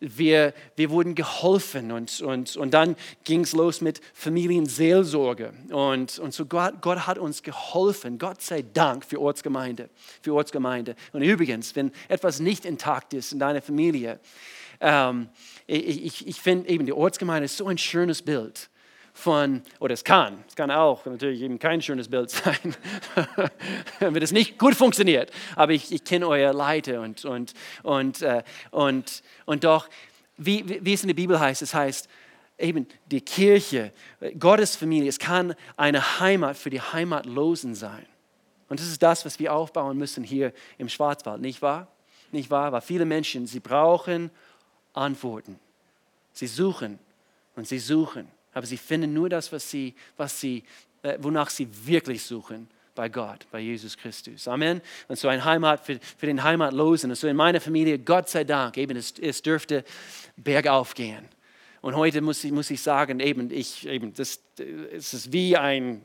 wir, 0.00 0.54
wir 0.76 0.90
wurden 0.90 1.14
geholfen 1.14 1.92
und, 1.92 2.20
und, 2.22 2.56
und 2.56 2.72
dann 2.72 2.96
ging 3.24 3.40
es 3.40 3.52
los 3.52 3.82
mit 3.82 4.00
Familienseelsorge. 4.14 5.52
Und, 5.70 6.18
und 6.18 6.32
so 6.32 6.46
Gott, 6.46 6.80
Gott 6.80 7.06
hat 7.06 7.18
uns 7.18 7.42
geholfen. 7.42 8.18
Gott 8.18 8.40
sei 8.40 8.62
Dank 8.62 9.04
für 9.04 9.20
Ortsgemeinde. 9.20 9.90
Für 10.22 10.34
Ortsgemeinde. 10.34 10.96
Und 11.12 11.22
übrigens, 11.22 11.76
wenn 11.76 11.92
etwas 12.08 12.40
nicht 12.40 12.64
intakt 12.64 13.12
ist 13.12 13.32
in 13.32 13.38
deiner 13.38 13.60
Familie, 13.60 14.20
ähm, 14.80 15.28
ich, 15.66 16.04
ich, 16.04 16.26
ich 16.26 16.40
finde 16.40 16.70
eben 16.70 16.86
die 16.86 16.94
Ortsgemeinde 16.94 17.44
ist 17.44 17.58
so 17.58 17.66
ein 17.66 17.76
schönes 17.76 18.22
Bild 18.22 18.69
von, 19.12 19.62
oder 19.78 19.94
es 19.94 20.04
kann, 20.04 20.44
es 20.48 20.56
kann 20.56 20.70
auch 20.70 21.04
natürlich 21.04 21.42
eben 21.42 21.58
kein 21.58 21.82
schönes 21.82 22.08
Bild 22.08 22.30
sein, 22.30 22.74
wenn 23.98 24.22
es 24.22 24.32
nicht 24.32 24.58
gut 24.58 24.74
funktioniert. 24.74 25.30
Aber 25.56 25.72
ich, 25.72 25.92
ich 25.92 26.04
kenne 26.04 26.26
euer 26.26 26.52
Leiter 26.52 27.00
und, 27.00 27.24
und, 27.24 27.54
und, 27.82 28.22
äh, 28.22 28.42
und, 28.70 29.22
und 29.46 29.64
doch, 29.64 29.88
wie, 30.36 30.84
wie 30.84 30.92
es 30.92 31.02
in 31.02 31.08
der 31.08 31.14
Bibel 31.14 31.38
heißt, 31.38 31.62
es 31.62 31.74
heißt, 31.74 32.08
eben 32.58 32.86
die 33.06 33.20
Kirche, 33.20 33.92
Gottes 34.38 34.76
Familie, 34.76 35.08
es 35.08 35.18
kann 35.18 35.54
eine 35.76 36.20
Heimat 36.20 36.56
für 36.56 36.70
die 36.70 36.80
Heimatlosen 36.80 37.74
sein. 37.74 38.06
Und 38.68 38.80
das 38.80 38.86
ist 38.86 39.02
das, 39.02 39.24
was 39.24 39.38
wir 39.38 39.52
aufbauen 39.52 39.98
müssen 39.98 40.22
hier 40.22 40.52
im 40.78 40.88
Schwarzwald, 40.88 41.40
nicht 41.40 41.60
wahr? 41.60 41.88
Nicht 42.30 42.50
wahr? 42.50 42.70
Weil 42.70 42.82
viele 42.82 43.04
Menschen, 43.04 43.46
sie 43.46 43.60
brauchen 43.60 44.30
Antworten. 44.92 45.58
Sie 46.32 46.46
suchen 46.46 46.98
und 47.56 47.66
sie 47.66 47.80
suchen 47.80 48.28
aber 48.52 48.66
sie 48.66 48.76
finden 48.76 49.12
nur 49.12 49.28
das, 49.28 49.52
was 49.52 49.70
sie, 49.70 49.94
was 50.16 50.40
sie, 50.40 50.64
äh, 51.02 51.16
wonach 51.20 51.50
sie 51.50 51.68
wirklich 51.86 52.22
suchen 52.22 52.68
bei 52.94 53.08
Gott, 53.08 53.46
bei 53.50 53.60
Jesus 53.60 53.96
Christus. 53.96 54.48
Amen. 54.48 54.80
Und 55.08 55.18
so 55.18 55.28
eine 55.28 55.44
Heimat 55.44 55.84
für, 55.84 55.98
für 56.18 56.26
den 56.26 56.42
Heimatlosen. 56.42 57.10
Und 57.10 57.16
so 57.16 57.28
in 57.28 57.36
meiner 57.36 57.60
Familie, 57.60 57.98
Gott 57.98 58.28
sei 58.28 58.44
Dank, 58.44 58.76
eben 58.76 58.96
es, 58.96 59.14
es 59.18 59.42
dürfte 59.42 59.84
bergauf 60.36 60.94
gehen. 60.94 61.26
Und 61.80 61.96
heute 61.96 62.20
muss 62.20 62.44
ich, 62.44 62.52
muss 62.52 62.70
ich 62.70 62.82
sagen, 62.82 63.20
eben, 63.20 63.50
ich, 63.50 63.86
eben, 63.86 64.12
das, 64.12 64.40
es 64.92 65.14
ist 65.14 65.32
wie 65.32 65.56
ein 65.56 66.04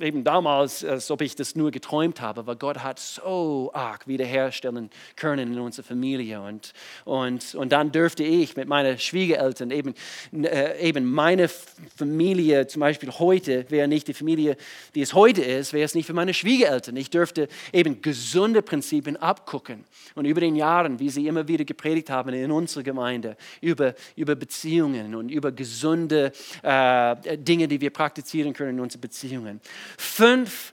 eben 0.00 0.24
damals, 0.24 0.84
als 0.84 1.10
ob 1.10 1.20
ich 1.20 1.36
das 1.36 1.54
nur 1.54 1.70
geträumt 1.70 2.20
habe, 2.20 2.40
aber 2.40 2.56
Gott 2.56 2.78
hat 2.82 2.98
so 2.98 3.70
arg 3.74 4.06
wiederherstellen 4.06 4.90
können 5.16 5.52
in 5.52 5.58
unserer 5.58 5.84
Familie. 5.84 6.40
Und, 6.40 6.72
und, 7.04 7.54
und 7.54 7.72
dann 7.72 7.92
dürfte 7.92 8.24
ich 8.24 8.56
mit 8.56 8.68
meinen 8.68 8.98
Schwiegereltern 8.98 9.70
eben, 9.70 9.94
äh, 10.32 10.80
eben 10.80 11.04
meine 11.04 11.48
Familie, 11.48 12.66
zum 12.66 12.80
Beispiel 12.80 13.10
heute, 13.10 13.70
wäre 13.70 13.88
nicht 13.88 14.08
die 14.08 14.14
Familie, 14.14 14.56
die 14.94 15.02
es 15.02 15.14
heute 15.14 15.42
ist, 15.42 15.72
wäre 15.72 15.84
es 15.84 15.94
nicht 15.94 16.06
für 16.06 16.14
meine 16.14 16.34
Schwiegereltern. 16.34 16.96
Ich 16.96 17.10
dürfte 17.10 17.48
eben 17.72 18.00
gesunde 18.02 18.62
Prinzipien 18.62 19.16
abgucken. 19.16 19.84
Und 20.14 20.24
über 20.24 20.40
den 20.40 20.56
Jahren, 20.56 20.98
wie 20.98 21.10
sie 21.10 21.26
immer 21.26 21.48
wieder 21.48 21.64
gepredigt 21.64 22.10
haben 22.10 22.30
in 22.30 22.50
unserer 22.50 22.82
Gemeinde, 22.82 23.36
über, 23.60 23.94
über 24.16 24.34
Beziehungen 24.34 25.14
und 25.14 25.30
über 25.30 25.52
gesunde 25.52 26.32
äh, 26.62 27.38
Dinge, 27.38 27.68
die 27.68 27.80
wir 27.80 27.90
praktizieren 27.90 28.52
können 28.52 28.70
in 28.70 28.80
unseren 28.80 29.00
Beziehungen. 29.00 29.60
Fünf 29.96 30.72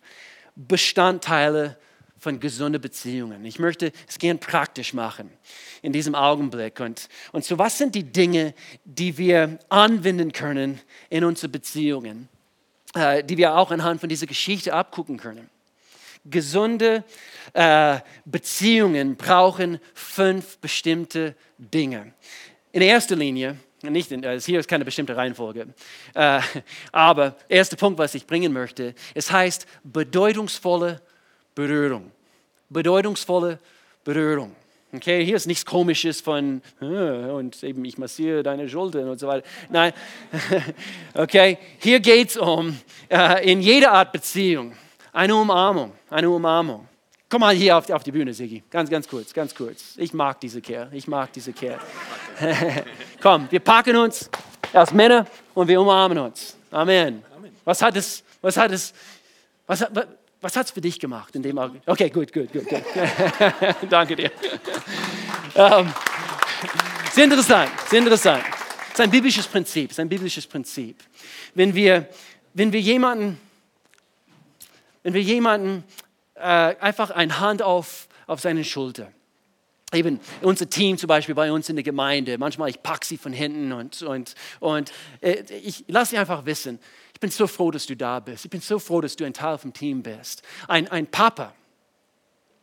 Bestandteile 0.56 1.78
von 2.20 2.40
gesunden 2.40 2.82
Beziehungen. 2.82 3.46
Ich 3.46 3.60
möchte 3.60 3.92
es 4.08 4.20
gern 4.20 4.40
praktisch 4.40 4.94
machen 4.94 5.32
in 5.82 5.94
diesem 5.94 6.16
Augenblick. 6.16 6.80
Und, 6.80 7.08
und 7.32 7.46
so, 7.46 7.58
was 7.58 7.78
sind 7.78 7.96
die 7.96 8.04
Dinge, 8.04 8.54
die 8.84 9.18
wir 9.18 9.58
anwenden 9.70 10.32
können 10.32 10.82
in 11.10 11.24
unsere 11.24 11.50
Beziehungen, 11.50 12.28
äh, 12.94 13.24
die 13.24 13.38
wir 13.38 13.56
auch 13.56 13.72
anhand 13.72 14.02
von 14.02 14.10
dieser 14.10 14.28
Geschichte 14.28 14.74
abgucken 14.74 15.18
können? 15.18 15.50
Gesunde 16.26 17.06
äh, 17.54 18.00
Beziehungen 18.26 19.16
brauchen 19.16 19.80
fünf 19.94 20.58
bestimmte 20.58 21.36
Dinge. 21.58 22.14
In 22.74 22.82
erster 22.82 23.16
Linie 23.16 23.58
nicht 23.84 24.12
in, 24.12 24.26
also 24.26 24.46
hier 24.46 24.60
ist 24.60 24.68
keine 24.68 24.86
bestimmte 24.86 25.16
Reihenfolge. 25.16 25.68
Äh, 26.14 26.42
aber 26.92 27.36
erster 27.48 27.78
Punkt, 27.78 27.98
was 28.00 28.16
ich 28.16 28.28
bringen 28.28 28.52
möchte, 28.52 28.94
es 29.14 29.32
heißt 29.32 29.66
bedeutungsvolle 29.84 31.02
Berührung. 31.56 32.12
Bedeutungsvolle 32.70 33.60
Berührung. 34.04 34.56
Okay, 34.92 35.24
hier 35.24 35.36
ist 35.36 35.46
nichts 35.46 35.66
Komisches 35.66 36.20
von, 36.20 36.62
äh, 36.82 36.86
und 36.86 37.64
eben 37.64 37.86
ich 37.86 37.98
massiere 37.98 38.42
deine 38.44 38.68
Schultern 38.68 39.08
und 39.08 39.20
so 39.20 39.28
weiter. 39.28 39.48
Nein, 39.70 39.94
okay, 41.14 41.58
hier 41.78 42.00
geht 42.00 42.30
es 42.30 42.38
um 42.38 42.78
in 43.44 43.62
jeder 43.62 43.92
Art 43.92 44.12
Beziehung 44.12 44.76
eine 45.14 45.36
Umarmung, 45.36 45.94
eine 46.10 46.30
Umarmung. 46.30 46.89
Komm 47.30 47.42
mal 47.42 47.54
hier 47.54 47.78
auf 47.78 47.86
die, 47.86 47.94
auf 47.94 48.04
die 48.04 48.12
Bühne, 48.12 48.34
Sigi. 48.34 48.64
Ganz, 48.72 48.90
ganz 48.90 49.08
kurz, 49.08 49.32
ganz 49.32 49.54
kurz. 49.54 49.94
Ich 49.98 50.14
mag 50.14 50.40
diese 50.42 50.62
Kerl. 50.62 50.90
Ich 50.94 51.08
mag 51.08 51.32
diese 51.32 51.54
Kerl. 51.54 51.80
Komm, 53.22 53.48
wir 53.52 53.60
packen 53.60 53.96
uns 53.98 54.32
als 54.74 54.92
Männer 54.92 55.28
und 55.54 55.68
wir 55.68 55.80
umarmen 55.80 56.18
uns. 56.18 56.58
Amen. 56.72 57.24
Was 57.64 57.84
hat 57.84 57.96
es, 57.98 58.24
was 58.42 58.58
hat 58.58 58.72
es, 58.72 58.94
was, 59.68 59.82
was, 59.92 60.08
was 60.42 60.56
hat 60.56 60.66
es 60.66 60.72
für 60.72 60.82
dich 60.82 61.00
gemacht 61.00 61.36
in 61.36 61.44
dem 61.44 61.56
Augenblick? 61.60 61.84
Okay, 61.86 62.10
gut, 62.10 62.34
gut, 62.34 62.52
gut. 62.52 62.66
Danke 63.90 64.16
dir. 64.16 64.32
Ähm, 65.54 65.94
sehr 67.12 67.26
interessant, 67.26 67.70
sehr 67.90 68.00
interessant. 68.00 68.44
Es 68.88 68.94
ist 68.94 69.02
ein 69.02 69.12
biblisches 69.12 69.46
Prinzip, 69.46 69.92
ist 69.92 70.00
ein 70.00 70.10
biblisches 70.10 70.48
Prinzip. 70.48 70.98
Wenn 71.54 71.76
wir, 71.76 72.08
wenn 72.56 72.74
wir 72.74 72.82
jemanden, 72.82 73.40
wenn 75.04 75.14
wir 75.14 75.22
jemanden 75.22 75.84
äh, 76.40 76.76
einfach 76.80 77.12
eine 77.12 77.40
Hand 77.40 77.62
auf, 77.62 78.08
auf 78.28 78.40
seine 78.40 78.64
Schulter. 78.64 79.12
Eben 79.92 80.20
unser 80.42 80.70
Team 80.70 80.98
zum 80.98 81.08
Beispiel 81.08 81.34
bei 81.34 81.52
uns 81.52 81.68
in 81.68 81.76
der 81.76 81.84
Gemeinde, 81.84 82.38
manchmal 82.38 82.70
ich 82.70 82.84
packe 82.84 83.06
sie 83.06 83.18
von 83.18 83.34
hinten 83.34 83.72
und, 83.72 84.02
und, 84.04 84.36
und 84.60 84.92
äh, 85.22 85.44
ich 85.64 85.86
lasse 85.88 86.12
sie 86.12 86.18
einfach 86.18 86.46
wissen, 86.46 86.80
ich 87.14 87.20
bin 87.20 87.32
so 87.32 87.48
froh, 87.48 87.72
dass 87.72 87.86
du 87.86 87.98
da 87.98 88.20
bist. 88.20 88.46
Ich 88.46 88.52
bin 88.52 88.62
so 88.62 88.80
froh, 88.80 89.02
dass 89.02 89.16
du 89.16 89.26
ein 89.26 89.34
Teil 89.34 89.58
vom 89.58 89.74
Team 89.74 90.04
bist. 90.04 90.44
Ein, 90.68 90.88
ein 90.90 91.08
Papa, 91.08 91.54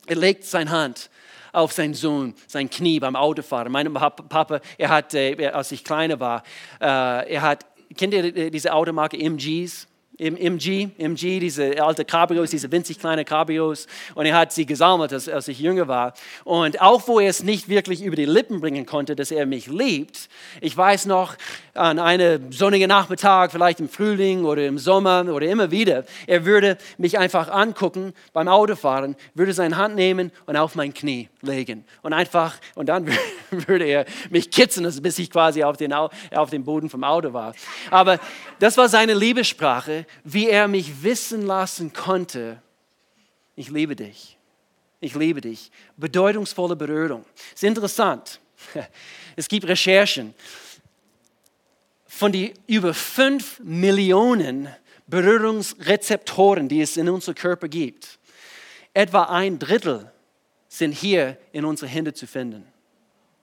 er 0.07 0.17
legt 0.17 0.45
seine 0.45 0.71
Hand 0.71 1.11
auf 1.53 1.73
seinen 1.73 1.95
Sohn, 1.95 2.35
sein 2.47 2.71
Knie 2.71 3.01
beim 3.01 3.17
Autofahren. 3.17 3.73
Mein 3.73 3.93
Papa, 3.93 4.61
er 4.79 4.89
hat, 4.89 5.15
äh, 5.15 5.49
als 5.49 5.73
ich 5.73 5.83
kleiner 5.83 6.21
war, 6.21 6.43
äh, 6.81 7.35
er 7.35 7.43
hat, 7.43 7.67
kennt 7.97 8.15
ihr 8.15 8.51
diese 8.51 8.73
Automarke 8.73 9.19
MGs? 9.19 9.89
Im 10.19 10.37
MG, 10.37 10.89
MG, 10.99 11.41
diese 11.41 11.83
alte 11.83 12.05
Cabrios, 12.05 12.51
diese 12.51 12.71
winzig 12.73 12.99
kleine 12.99 13.25
Cabrios. 13.25 13.87
Und 14.15 14.27
er 14.27 14.37
hat 14.37 14.53
sie 14.53 14.67
gesammelt, 14.67 15.13
als, 15.13 15.29
als, 15.29 15.49
ich 15.49 15.59
jünger 15.59 15.89
war. 15.89 16.15
Und 16.45 16.81
auch 16.81 17.07
wo 17.07 17.21
er 17.21 17.29
es 17.29 17.43
nicht 17.43 17.69
wirklich 17.69 18.03
über 18.03 18.17
die 18.17 18.25
Lippen 18.25 18.61
bringen 18.61 18.87
konnte, 18.87 19.17
dass 19.17 19.31
er 19.31 19.47
mich 19.47 19.67
liebt, 19.67 20.29
ich 20.61 20.77
weiß 20.77 21.07
noch, 21.07 21.37
an 21.75 21.99
einem 21.99 22.53
sonnigen 22.53 22.89
Nachmittag, 22.89 23.53
vielleicht 23.53 23.81
im 23.81 23.89
Frühling 23.89 24.45
oder 24.45 24.67
im 24.67 24.79
Sommer 24.79 25.27
oder 25.33 25.47
immer 25.47 25.71
wieder, 25.71 26.05
er 26.27 26.45
würde 26.45 26.79
mich 26.99 27.19
einfach 27.19 27.49
angucken 27.49 28.13
beim 28.33 28.49
Autofahren, 28.49 29.17
würde 29.35 29.53
seine 29.53 29.77
Hand 29.77 29.95
nehmen 29.95 30.33
und 30.47 30.57
auf 30.57 30.75
mein 30.75 30.95
Knie 30.95 31.29
legen. 31.47 31.85
Und 32.03 32.13
einfach, 32.13 32.57
und 32.75 32.87
dann 32.87 33.09
würde 33.51 33.85
er 33.85 34.05
mich 34.31 34.51
kitzeln, 34.51 34.91
bis 35.03 35.19
ich 35.19 35.31
quasi 35.31 35.63
auf 35.63 35.77
den, 35.77 35.93
auf 35.93 36.51
dem 36.51 36.65
Boden 36.65 36.91
vom 36.91 37.05
Auto 37.05 37.33
war. 37.33 37.55
Aber 37.91 38.19
das 38.59 38.77
war 38.77 38.89
seine 38.89 39.15
Liebessprache 39.15 40.07
wie 40.25 40.49
er 40.49 40.69
mich 40.69 41.03
wissen 41.03 41.43
lassen 41.43 41.93
konnte, 41.93 42.61
ich 43.55 43.71
liebe 43.71 43.97
dich. 43.97 44.37
Ich 45.01 45.15
liebe 45.15 45.41
dich. 45.41 45.71
Bedeutungsvolle 45.97 46.77
Berührung. 46.77 47.25
Ist 47.55 47.65
interessant. 47.65 48.41
Es 49.39 49.49
gibt 49.49 49.69
Recherchen 49.69 50.33
von 52.07 52.33
den 52.33 52.55
über 52.67 52.95
fünf 52.95 53.61
Millionen 53.61 54.75
Berührungsrezeptoren, 55.07 56.71
die 56.71 56.81
es 56.81 56.97
in 56.97 57.11
unserem 57.11 57.35
Körper 57.35 57.69
gibt. 57.69 58.19
Etwa 58.95 59.25
ein 59.25 59.59
Drittel 59.59 60.11
sind 60.69 60.93
hier 60.93 61.39
in 61.53 61.65
unseren 61.65 61.89
Händen 61.89 62.15
zu 62.15 62.27
finden. 62.27 62.65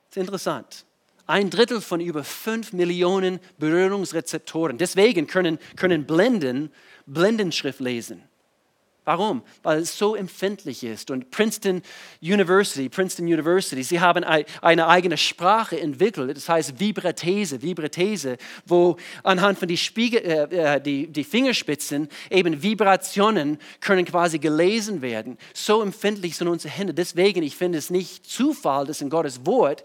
Das 0.10 0.18
ist 0.18 0.22
interessant. 0.22 0.86
Ein 1.26 1.50
Drittel 1.50 1.80
von 1.80 2.02
über 2.02 2.24
5 2.24 2.74
Millionen 2.74 3.40
Berührungsrezeptoren. 3.58 4.78
Deswegen 4.78 5.26
können, 5.28 5.58
können 5.76 6.06
Blinden 6.06 6.72
Blindenschrift 7.06 7.80
lesen. 7.80 8.24
Warum? 9.06 9.44
Weil 9.64 9.80
es 9.80 9.98
so 9.98 10.16
empfindlich 10.16 10.84
ist. 10.84 11.12
Und 11.12 11.30
Princeton 11.30 11.82
University, 12.22 12.88
Princeton 12.88 13.26
University, 13.26 13.84
sie 13.84 14.00
haben 14.00 14.24
eine 14.24 14.88
eigene 14.88 15.18
Sprache 15.18 15.78
entwickelt, 15.78 16.38
das 16.38 16.48
heißt 16.48 16.80
Vibratese, 16.80 17.62
Vibratese, 17.62 18.38
wo 18.66 18.96
anhand 19.24 19.60
von 19.60 19.68
die, 19.68 19.76
Spiegel, 19.76 20.22
äh, 20.22 20.76
äh, 20.76 20.82
die, 20.82 21.08
die 21.08 21.26
Fingerspitzen 21.26 22.08
eben 22.30 22.64
Vibrationen 22.64 23.60
können 23.82 24.06
quasi 24.06 24.40
gelesen 24.40 25.02
werden. 25.02 25.38
So 25.54 25.82
empfindlich 25.82 26.38
sind 26.38 26.48
unsere 26.48 26.74
Hände. 26.74 26.94
Deswegen, 26.94 27.44
ich 27.44 27.58
finde 27.58 27.80
es 27.80 27.90
nicht 27.90 28.26
Zufall, 28.26 28.86
dass 28.88 29.02
in 29.02 29.10
Gottes 29.10 29.46
Wort 29.46 29.84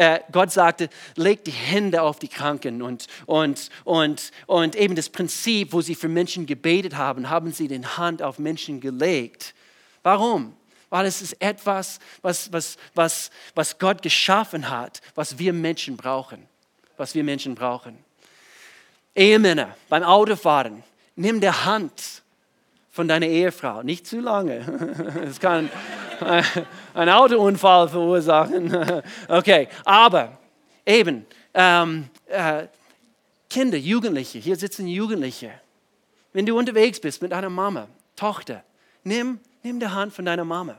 äh, 0.00 0.20
Gott 0.32 0.50
sagte, 0.50 0.88
legt 1.16 1.46
die 1.46 1.50
Hände 1.50 2.00
auf 2.00 2.18
die 2.18 2.28
Kranken 2.28 2.80
und, 2.80 3.06
und, 3.26 3.68
und, 3.84 4.30
und 4.46 4.74
eben 4.74 4.94
das 4.94 5.10
Prinzip, 5.10 5.74
wo 5.74 5.82
sie 5.82 5.94
für 5.94 6.08
Menschen 6.08 6.46
gebetet 6.46 6.96
haben, 6.96 7.28
haben 7.28 7.52
sie 7.52 7.68
den 7.68 7.98
Hand 7.98 8.22
auf 8.22 8.38
Menschen 8.38 8.80
gelegt. 8.80 9.54
Warum? 10.02 10.56
Weil 10.88 11.04
es 11.04 11.20
ist 11.20 11.34
etwas, 11.42 11.98
was, 12.22 12.50
was, 12.50 12.78
was, 12.94 13.30
was 13.54 13.78
Gott 13.78 14.00
geschaffen 14.00 14.70
hat, 14.70 15.02
was 15.14 15.38
wir 15.38 15.52
Menschen 15.52 15.98
brauchen. 15.98 16.48
Was 16.96 17.14
wir 17.14 17.22
Menschen 17.22 17.54
brauchen. 17.54 17.98
Ehemänner 19.14 19.76
beim 19.90 20.02
Autofahren, 20.02 20.82
nimm 21.14 21.42
der 21.42 21.66
Hand 21.66 22.22
von 22.90 23.08
deiner 23.08 23.26
Ehefrau. 23.26 23.82
Nicht 23.82 24.06
zu 24.06 24.20
lange. 24.20 24.64
Es 25.24 25.40
kann 25.40 25.70
einen 26.94 27.08
Autounfall 27.08 27.88
verursachen. 27.88 29.02
Okay, 29.28 29.68
aber 29.84 30.38
eben, 30.84 31.26
ähm, 31.54 32.08
äh, 32.26 32.66
Kinder, 33.48 33.78
Jugendliche, 33.78 34.38
hier 34.38 34.56
sitzen 34.56 34.86
Jugendliche. 34.86 35.50
Wenn 36.32 36.46
du 36.46 36.56
unterwegs 36.56 37.00
bist 37.00 37.22
mit 37.22 37.32
deiner 37.32 37.50
Mama, 37.50 37.88
Tochter, 38.14 38.62
nimm, 39.02 39.40
nimm 39.62 39.80
die 39.80 39.88
Hand 39.88 40.12
von 40.12 40.24
deiner 40.24 40.44
Mama. 40.44 40.78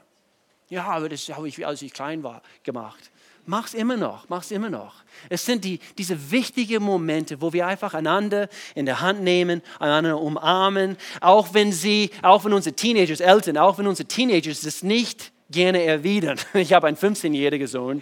Ja, 0.70 0.86
aber 0.86 1.10
das 1.10 1.28
habe 1.30 1.50
ich, 1.50 1.66
als 1.66 1.82
ich 1.82 1.92
klein 1.92 2.24
war, 2.24 2.42
gemacht. 2.64 3.12
Mach's 3.52 3.74
immer 3.74 3.98
noch, 3.98 4.30
mach's 4.30 4.50
immer 4.50 4.70
noch. 4.70 4.94
Es 5.28 5.46
sind 5.46 5.66
die, 5.66 5.82
diese 5.98 6.32
wichtigen 6.32 6.82
Momente, 6.82 7.42
wo 7.42 7.52
wir 7.52 7.68
einfach 7.68 7.94
einander 7.94 8.48
in 8.76 8.86
der 8.86 9.02
Hand 9.02 9.24
nehmen, 9.24 9.62
einander 9.78 10.22
umarmen, 10.22 10.96
auch 11.20 11.54
wenn 11.54 11.74
sie, 11.74 12.12
auch 12.22 12.46
wenn 12.46 12.54
unsere 12.54 12.78
Teenagers, 12.78 13.20
Eltern, 13.20 13.58
auch 13.58 13.78
wenn 13.78 13.88
unsere 13.88 14.08
Teenagers 14.08 14.62
das 14.62 14.84
nicht 14.84 15.34
gerne 15.50 15.84
erwidern. 15.84 16.38
Ich 16.54 16.72
habe 16.72 16.88
einen 16.88 16.96
15-jährigen 16.96 17.68
Sohn 17.68 18.02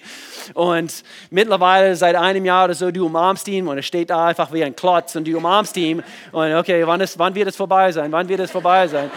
und 0.54 1.04
mittlerweile 1.32 1.96
seit 1.96 2.16
einem 2.16 2.46
Jahr 2.46 2.66
oder 2.66 2.76
so, 2.76 2.92
du 2.92 3.08
umarmst 3.08 3.48
ihn 3.48 3.68
und 3.68 3.76
er 3.76 3.82
steht 3.82 4.12
da 4.12 4.28
einfach 4.28 4.54
wie 4.54 4.64
ein 4.64 4.76
Klotz 4.76 5.16
und 5.16 5.28
du 5.28 5.36
umarmst 5.36 5.76
ihn 5.78 6.04
und 6.32 6.54
okay, 6.54 6.86
wann, 6.86 7.02
ist, 7.02 7.18
wann 7.18 7.34
wird 7.34 7.48
es 7.48 7.56
vorbei 7.56 7.92
sein? 7.92 8.12
Wann 8.12 8.30
wird 8.30 8.42
es 8.42 8.52
vorbei 8.52 8.88
sein? 8.88 9.10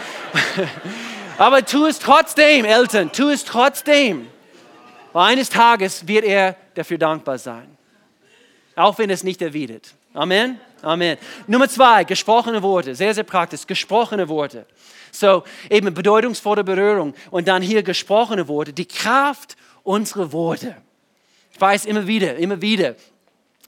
Aber 1.37 1.63
tu 1.63 1.85
es 1.85 1.99
trotzdem, 1.99 2.65
Eltern, 2.65 3.11
tu 3.11 3.29
es 3.29 3.45
trotzdem. 3.45 4.32
Weil 5.13 5.33
eines 5.33 5.49
Tages 5.49 6.07
wird 6.07 6.25
er 6.25 6.55
dafür 6.73 6.97
dankbar 6.97 7.37
sein. 7.37 7.77
Auch 8.75 8.97
wenn 8.97 9.09
es 9.09 9.23
nicht 9.23 9.41
erwidert. 9.41 9.93
Amen. 10.13 10.59
Amen. 10.81 11.17
Nummer 11.47 11.69
zwei, 11.69 12.03
gesprochene 12.03 12.61
Worte. 12.61 12.93
Sehr, 12.93 13.13
sehr 13.13 13.23
praktisch. 13.23 13.65
Gesprochene 13.65 14.27
Worte. 14.27 14.65
So, 15.11 15.43
eben 15.69 15.93
bedeutungsvolle 15.93 16.63
Berührung. 16.63 17.13
Und 17.31 17.47
dann 17.47 17.61
hier 17.61 17.83
gesprochene 17.83 18.47
Worte. 18.47 18.73
Die 18.73 18.87
Kraft 18.87 19.55
unserer 19.83 20.31
Worte. 20.31 20.75
Ich 21.53 21.61
weiß 21.61 21.85
immer 21.85 22.07
wieder, 22.07 22.35
immer 22.35 22.61
wieder, 22.61 22.95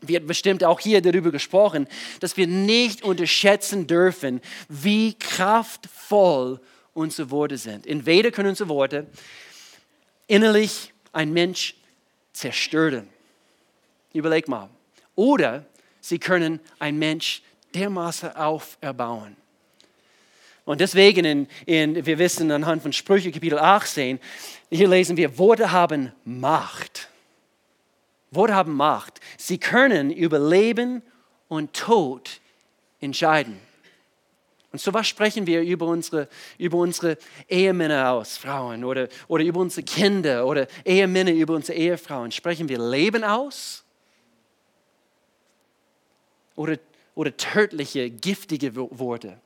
wird 0.01 0.25
bestimmt 0.25 0.63
auch 0.63 0.79
hier 0.79 1.01
darüber 1.01 1.31
gesprochen, 1.31 1.87
dass 2.19 2.35
wir 2.35 2.47
nicht 2.47 3.03
unterschätzen 3.03 3.87
dürfen, 3.87 4.41
wie 4.67 5.13
kraftvoll 5.13 6.59
unsere 6.93 7.29
Worte 7.29 7.57
sind. 7.57 7.85
Entweder 7.85 8.31
können 8.31 8.49
unsere 8.49 8.69
Worte 8.69 9.05
innerlich 10.27 10.93
ein 11.15 11.31
Mensch 11.31 11.75
zerstören. 12.33 13.07
Überleg 14.13 14.47
mal. 14.47 14.69
Oder 15.15 15.65
sie 16.01 16.19
können 16.19 16.59
ein 16.77 16.97
Mensch 16.99 17.41
dermaßen 17.73 18.35
auferbauen. 18.35 19.37
Und 20.65 20.81
deswegen, 20.81 21.25
in, 21.25 21.47
in, 21.65 22.05
wir 22.05 22.17
wissen 22.17 22.51
anhand 22.51 22.81
von 22.81 22.91
Sprüche 22.91 23.31
Kapitel 23.31 23.59
18, 23.59 24.19
hier 24.69 24.87
lesen 24.87 25.15
wir, 25.15 25.37
Worte 25.37 25.71
haben 25.71 26.11
Macht. 26.25 27.07
Worte 28.31 28.55
haben 28.55 28.73
Macht. 28.73 29.21
Sie 29.37 29.57
können 29.57 30.11
über 30.11 30.39
Leben 30.39 31.01
und 31.47 31.71
Tod 31.73 32.41
entscheiden. 32.99 33.59
Und 34.75 34.81
so 34.81 34.93
was 34.93 35.07
sprechen 35.07 35.47
wir 35.47 35.61
über 35.61 35.85
unsere, 35.85 36.27
über 36.57 36.79
unsere 36.79 37.17
Ehemänner 37.47 38.11
aus, 38.11 38.35
Frauen, 38.35 38.83
oder, 38.83 39.07
oder 39.29 39.45
über 39.45 39.61
unsere 39.61 39.83
Kinder 39.83 40.45
oder 40.45 40.67
Ehemänner 40.83 41.31
über 41.31 41.53
unsere 41.53 41.77
Ehefrauen. 41.77 42.29
Sprechen 42.29 42.67
wir 42.67 42.77
Leben 42.77 43.23
aus 43.23 43.85
oder, 46.57 46.77
oder 47.15 47.37
tödliche, 47.37 48.09
giftige 48.09 48.75
Worte? 48.75 49.39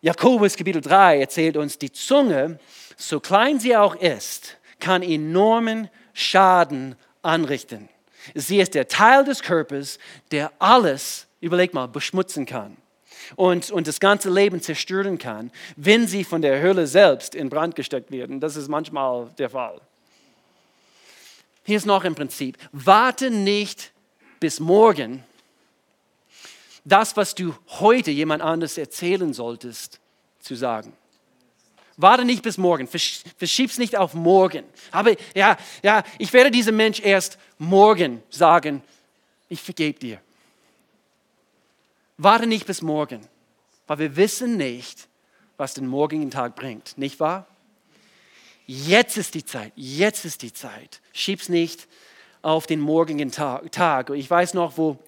Jakobus 0.00 0.56
Kapitel 0.56 0.80
3 0.80 1.20
erzählt 1.20 1.58
uns, 1.58 1.76
die 1.76 1.92
Zunge, 1.92 2.58
so 2.96 3.20
klein 3.20 3.60
sie 3.60 3.76
auch 3.76 3.96
ist, 3.96 4.56
kann 4.80 5.02
enormen 5.02 5.90
Schaden 6.14 6.96
anrichten. 7.20 7.90
Sie 8.34 8.60
ist 8.60 8.72
der 8.72 8.88
Teil 8.88 9.24
des 9.24 9.42
Körpers, 9.42 9.98
der 10.30 10.52
alles, 10.58 11.26
überleg 11.42 11.74
mal, 11.74 11.86
beschmutzen 11.86 12.46
kann 12.46 12.78
und, 13.36 13.70
und 13.70 13.86
das 13.86 14.00
ganze 14.00 14.30
Leben 14.30 14.60
zerstören 14.60 15.18
kann, 15.18 15.50
wenn 15.76 16.06
sie 16.06 16.24
von 16.24 16.42
der 16.42 16.60
Hölle 16.60 16.86
selbst 16.86 17.34
in 17.34 17.48
Brand 17.48 17.76
gesteckt 17.76 18.10
werden. 18.10 18.40
Das 18.40 18.56
ist 18.56 18.68
manchmal 18.68 19.30
der 19.38 19.50
Fall. 19.50 19.80
Hier 21.64 21.76
ist 21.76 21.86
noch 21.86 22.04
ein 22.04 22.14
Prinzip. 22.14 22.58
Warte 22.72 23.30
nicht 23.30 23.92
bis 24.38 24.60
morgen, 24.60 25.24
das, 26.84 27.16
was 27.16 27.34
du 27.34 27.54
heute 27.80 28.10
jemand 28.10 28.42
anders 28.42 28.76
erzählen 28.76 29.32
solltest, 29.32 30.00
zu 30.40 30.54
sagen. 30.54 30.92
Warte 31.96 32.24
nicht 32.24 32.42
bis 32.42 32.58
morgen, 32.58 32.88
verschieb's 32.88 33.78
nicht 33.78 33.96
auf 33.96 34.14
morgen. 34.14 34.64
Aber 34.90 35.14
ja, 35.34 35.56
ja, 35.82 36.02
ich 36.18 36.32
werde 36.32 36.50
diesem 36.50 36.76
Mensch 36.76 37.00
erst 37.00 37.38
morgen 37.56 38.22
sagen, 38.28 38.82
ich 39.48 39.62
vergebe 39.62 39.98
dir. 39.98 40.20
Warte 42.16 42.46
nicht 42.46 42.66
bis 42.66 42.80
morgen, 42.80 43.20
weil 43.86 43.98
wir 43.98 44.16
wissen 44.16 44.56
nicht, 44.56 45.08
was 45.56 45.74
den 45.74 45.86
morgigen 45.86 46.30
Tag 46.30 46.54
bringt, 46.54 46.96
nicht 46.96 47.18
wahr? 47.20 47.46
Jetzt 48.66 49.16
ist 49.16 49.34
die 49.34 49.44
Zeit, 49.44 49.72
jetzt 49.74 50.24
ist 50.24 50.42
die 50.42 50.52
Zeit. 50.52 51.00
Schieb's 51.12 51.48
nicht 51.48 51.86
auf 52.40 52.66
den 52.66 52.80
morgigen 52.80 53.30
Tag. 53.30 54.10
Ich 54.10 54.30
weiß 54.30 54.54
noch, 54.54 54.78
wo 54.78 54.98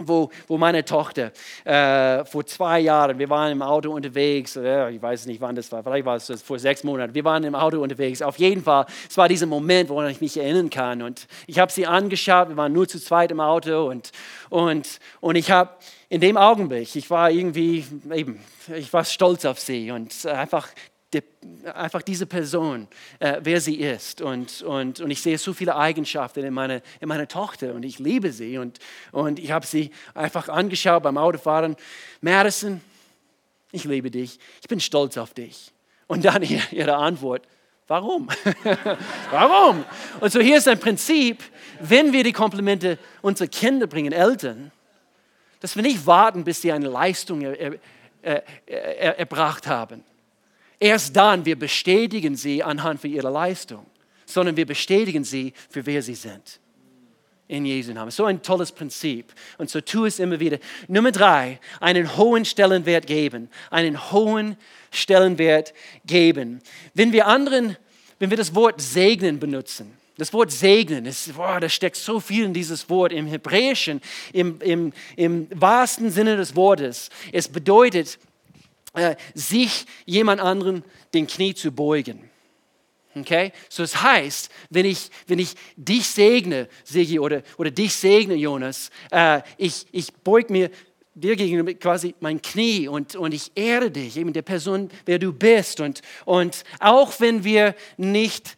wo, 0.00 0.30
wo 0.46 0.58
meine 0.58 0.84
Tochter 0.84 1.32
äh, 1.64 2.24
vor 2.24 2.46
zwei 2.46 2.78
Jahren, 2.80 3.18
wir 3.18 3.28
waren 3.28 3.50
im 3.50 3.62
Auto 3.62 3.92
unterwegs, 3.92 4.54
äh, 4.54 4.90
ich 4.90 5.02
weiß 5.02 5.26
nicht 5.26 5.40
wann 5.40 5.56
das 5.56 5.72
war, 5.72 5.82
vielleicht 5.82 6.06
war 6.06 6.16
es 6.16 6.42
vor 6.42 6.58
sechs 6.58 6.84
Monaten, 6.84 7.14
wir 7.14 7.24
waren 7.24 7.42
im 7.42 7.56
Auto 7.56 7.82
unterwegs. 7.82 8.22
Auf 8.22 8.38
jeden 8.38 8.62
Fall, 8.62 8.86
es 9.08 9.16
war 9.16 9.28
dieser 9.28 9.46
Moment, 9.46 9.90
woran 9.90 10.08
ich 10.10 10.20
mich 10.20 10.36
erinnern 10.36 10.70
kann. 10.70 11.02
Und 11.02 11.26
ich 11.48 11.58
habe 11.58 11.72
sie 11.72 11.84
angeschaut, 11.84 12.48
wir 12.48 12.56
waren 12.56 12.72
nur 12.72 12.86
zu 12.86 13.00
zweit 13.00 13.32
im 13.32 13.40
Auto 13.40 13.88
und, 13.88 14.12
und, 14.50 15.00
und 15.20 15.34
ich 15.34 15.50
habe 15.50 15.70
in 16.08 16.20
dem 16.20 16.36
Augenblick, 16.36 16.94
ich 16.94 17.10
war 17.10 17.30
irgendwie, 17.32 17.84
eben, 18.14 18.40
ich 18.74 18.92
war 18.92 19.04
stolz 19.04 19.44
auf 19.44 19.58
sie 19.58 19.90
und 19.90 20.26
einfach 20.26 20.68
die, 21.14 21.22
einfach 21.72 22.02
diese 22.02 22.26
Person, 22.26 22.86
äh, 23.18 23.40
wer 23.42 23.60
sie 23.60 23.76
ist. 23.76 24.20
Und, 24.20 24.62
und, 24.62 25.00
und 25.00 25.10
ich 25.10 25.22
sehe 25.22 25.38
so 25.38 25.54
viele 25.54 25.74
Eigenschaften 25.74 26.44
in 26.44 26.52
meiner, 26.52 26.82
in 27.00 27.08
meiner 27.08 27.26
Tochter 27.26 27.74
und 27.74 27.82
ich 27.82 27.98
liebe 27.98 28.30
sie. 28.30 28.58
Und, 28.58 28.78
und 29.12 29.38
ich 29.38 29.50
habe 29.50 29.66
sie 29.66 29.90
einfach 30.14 30.48
angeschaut 30.48 31.02
beim 31.02 31.16
Autofahren. 31.16 31.76
Madison, 32.20 32.80
ich 33.72 33.84
liebe 33.84 34.10
dich, 34.10 34.38
ich 34.60 34.68
bin 34.68 34.80
stolz 34.80 35.16
auf 35.16 35.32
dich. 35.32 35.72
Und 36.06 36.24
dann 36.24 36.42
ihre 36.42 36.96
Antwort, 36.96 37.46
warum? 37.86 38.28
warum? 39.30 39.84
Und 40.20 40.32
so 40.32 40.40
hier 40.40 40.58
ist 40.58 40.68
ein 40.68 40.80
Prinzip, 40.80 41.42
wenn 41.80 42.12
wir 42.12 42.24
die 42.24 42.32
Komplimente 42.32 42.98
unserer 43.22 43.48
Kinder 43.48 43.86
bringen, 43.86 44.12
Eltern, 44.12 44.72
dass 45.60 45.74
wir 45.74 45.82
nicht 45.82 46.06
warten, 46.06 46.44
bis 46.44 46.62
sie 46.62 46.70
eine 46.70 46.88
Leistung 46.88 47.42
er, 47.42 47.78
er, 48.22 48.42
er, 48.66 49.18
erbracht 49.18 49.66
haben 49.66 50.04
Erst 50.80 51.16
dann, 51.16 51.44
wir 51.44 51.58
bestätigen 51.58 52.36
sie 52.36 52.62
anhand 52.62 53.00
von 53.00 53.10
ihrer 53.10 53.30
Leistung, 53.30 53.84
sondern 54.26 54.56
wir 54.56 54.66
bestätigen 54.66 55.24
sie 55.24 55.52
für 55.70 55.84
wer 55.86 56.02
sie 56.02 56.14
sind. 56.14 56.60
In 57.48 57.64
Jesu 57.64 57.92
Namen. 57.92 58.10
So 58.10 58.26
ein 58.26 58.42
tolles 58.42 58.70
Prinzip. 58.70 59.32
Und 59.56 59.70
so 59.70 59.80
tu 59.80 60.04
es 60.04 60.18
immer 60.18 60.38
wieder. 60.38 60.58
Nummer 60.86 61.12
drei, 61.12 61.58
einen 61.80 62.16
hohen 62.18 62.44
Stellenwert 62.44 63.06
geben. 63.06 63.48
Einen 63.70 64.12
hohen 64.12 64.56
Stellenwert 64.90 65.72
geben. 66.04 66.60
Wenn 66.92 67.12
wir 67.12 67.26
anderen, 67.26 67.76
wenn 68.18 68.28
wir 68.28 68.36
das 68.36 68.54
Wort 68.54 68.82
segnen 68.82 69.40
benutzen, 69.40 69.94
das 70.18 70.32
Wort 70.32 70.50
segnen, 70.50 71.06
ist, 71.06 71.34
boah, 71.34 71.60
da 71.60 71.68
steckt 71.68 71.96
so 71.96 72.20
viel 72.20 72.44
in 72.44 72.52
dieses 72.52 72.90
Wort 72.90 73.12
im 73.12 73.26
Hebräischen, 73.28 74.02
im, 74.32 74.60
im, 74.60 74.92
im 75.16 75.46
wahrsten 75.54 76.10
Sinne 76.10 76.36
des 76.36 76.54
Wortes. 76.54 77.08
Es 77.32 77.48
bedeutet, 77.48 78.18
äh, 78.94 79.16
sich 79.34 79.86
jemand 80.06 80.40
anderen 80.40 80.84
den 81.14 81.26
Knie 81.26 81.54
zu 81.54 81.72
beugen. 81.72 82.30
Okay? 83.14 83.52
So 83.68 83.82
das 83.82 84.02
heißt, 84.02 84.50
wenn 84.70 84.84
ich, 84.84 85.10
wenn 85.26 85.38
ich 85.38 85.54
dich 85.76 86.06
segne, 86.06 86.68
Sigi, 86.84 87.18
oder, 87.18 87.42
oder 87.56 87.70
dich 87.70 87.94
segne, 87.94 88.34
Jonas, 88.34 88.90
äh, 89.10 89.42
ich, 89.56 89.86
ich 89.92 90.12
beug 90.12 90.50
mir 90.50 90.70
dir 91.14 91.36
gegenüber 91.36 91.74
quasi 91.74 92.14
mein 92.20 92.40
Knie 92.40 92.88
und, 92.88 93.16
und 93.16 93.34
ich 93.34 93.50
ehre 93.54 93.90
dich, 93.90 94.16
eben 94.16 94.32
der 94.32 94.42
Person, 94.42 94.90
wer 95.04 95.18
du 95.18 95.32
bist. 95.32 95.80
Und, 95.80 96.02
und 96.24 96.64
auch 96.78 97.18
wenn 97.18 97.44
wir 97.44 97.74
nicht 97.96 98.56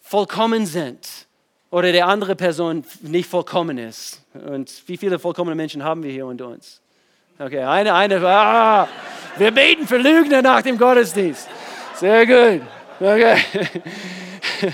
vollkommen 0.00 0.66
sind 0.66 1.28
oder 1.70 1.92
der 1.92 2.08
andere 2.08 2.34
Person 2.34 2.84
nicht 3.02 3.28
vollkommen 3.28 3.78
ist. 3.78 4.24
Und 4.34 4.82
wie 4.86 4.96
viele 4.96 5.18
vollkommene 5.18 5.54
Menschen 5.54 5.84
haben 5.84 6.02
wir 6.02 6.10
hier 6.10 6.26
unter 6.26 6.48
uns? 6.48 6.79
Okay, 7.40 7.62
eine, 7.62 7.94
eine, 7.94 8.20
ah, 8.28 8.86
wir 9.38 9.50
beten 9.50 9.86
für 9.86 9.96
Lügner 9.96 10.42
nach 10.42 10.60
dem 10.60 10.76
Gottesdienst. 10.76 11.48
Sehr 11.94 12.26
gut. 12.26 12.66
Okay. 13.00 13.38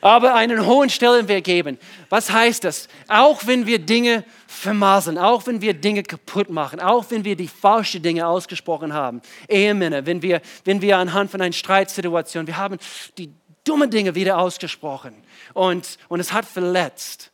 Aber 0.00 0.34
einen 0.34 0.66
hohen 0.66 0.90
Stellenwert 0.90 1.44
geben. 1.44 1.78
Was 2.08 2.28
heißt 2.28 2.64
das? 2.64 2.88
Auch 3.06 3.46
wenn 3.46 3.66
wir 3.66 3.78
Dinge 3.78 4.24
vermaßen, 4.48 5.16
auch 5.16 5.46
wenn 5.46 5.60
wir 5.60 5.74
Dinge 5.74 6.02
kaputt 6.02 6.50
machen, 6.50 6.80
auch 6.80 7.04
wenn 7.10 7.24
wir 7.24 7.36
die 7.36 7.46
falschen 7.46 8.02
Dinge 8.02 8.26
ausgesprochen 8.26 8.92
haben, 8.92 9.22
Ehemänner, 9.48 10.04
wenn 10.06 10.22
wir, 10.22 10.40
wenn 10.64 10.82
wir 10.82 10.98
anhand 10.98 11.30
von 11.30 11.40
einer 11.40 11.52
Streitsituation, 11.52 12.48
wir 12.48 12.56
haben 12.56 12.78
die 13.16 13.32
dummen 13.62 13.90
Dinge 13.90 14.16
wieder 14.16 14.38
ausgesprochen 14.38 15.14
und, 15.54 15.98
und 16.08 16.18
es 16.18 16.32
hat 16.32 16.46
verletzt. 16.46 17.30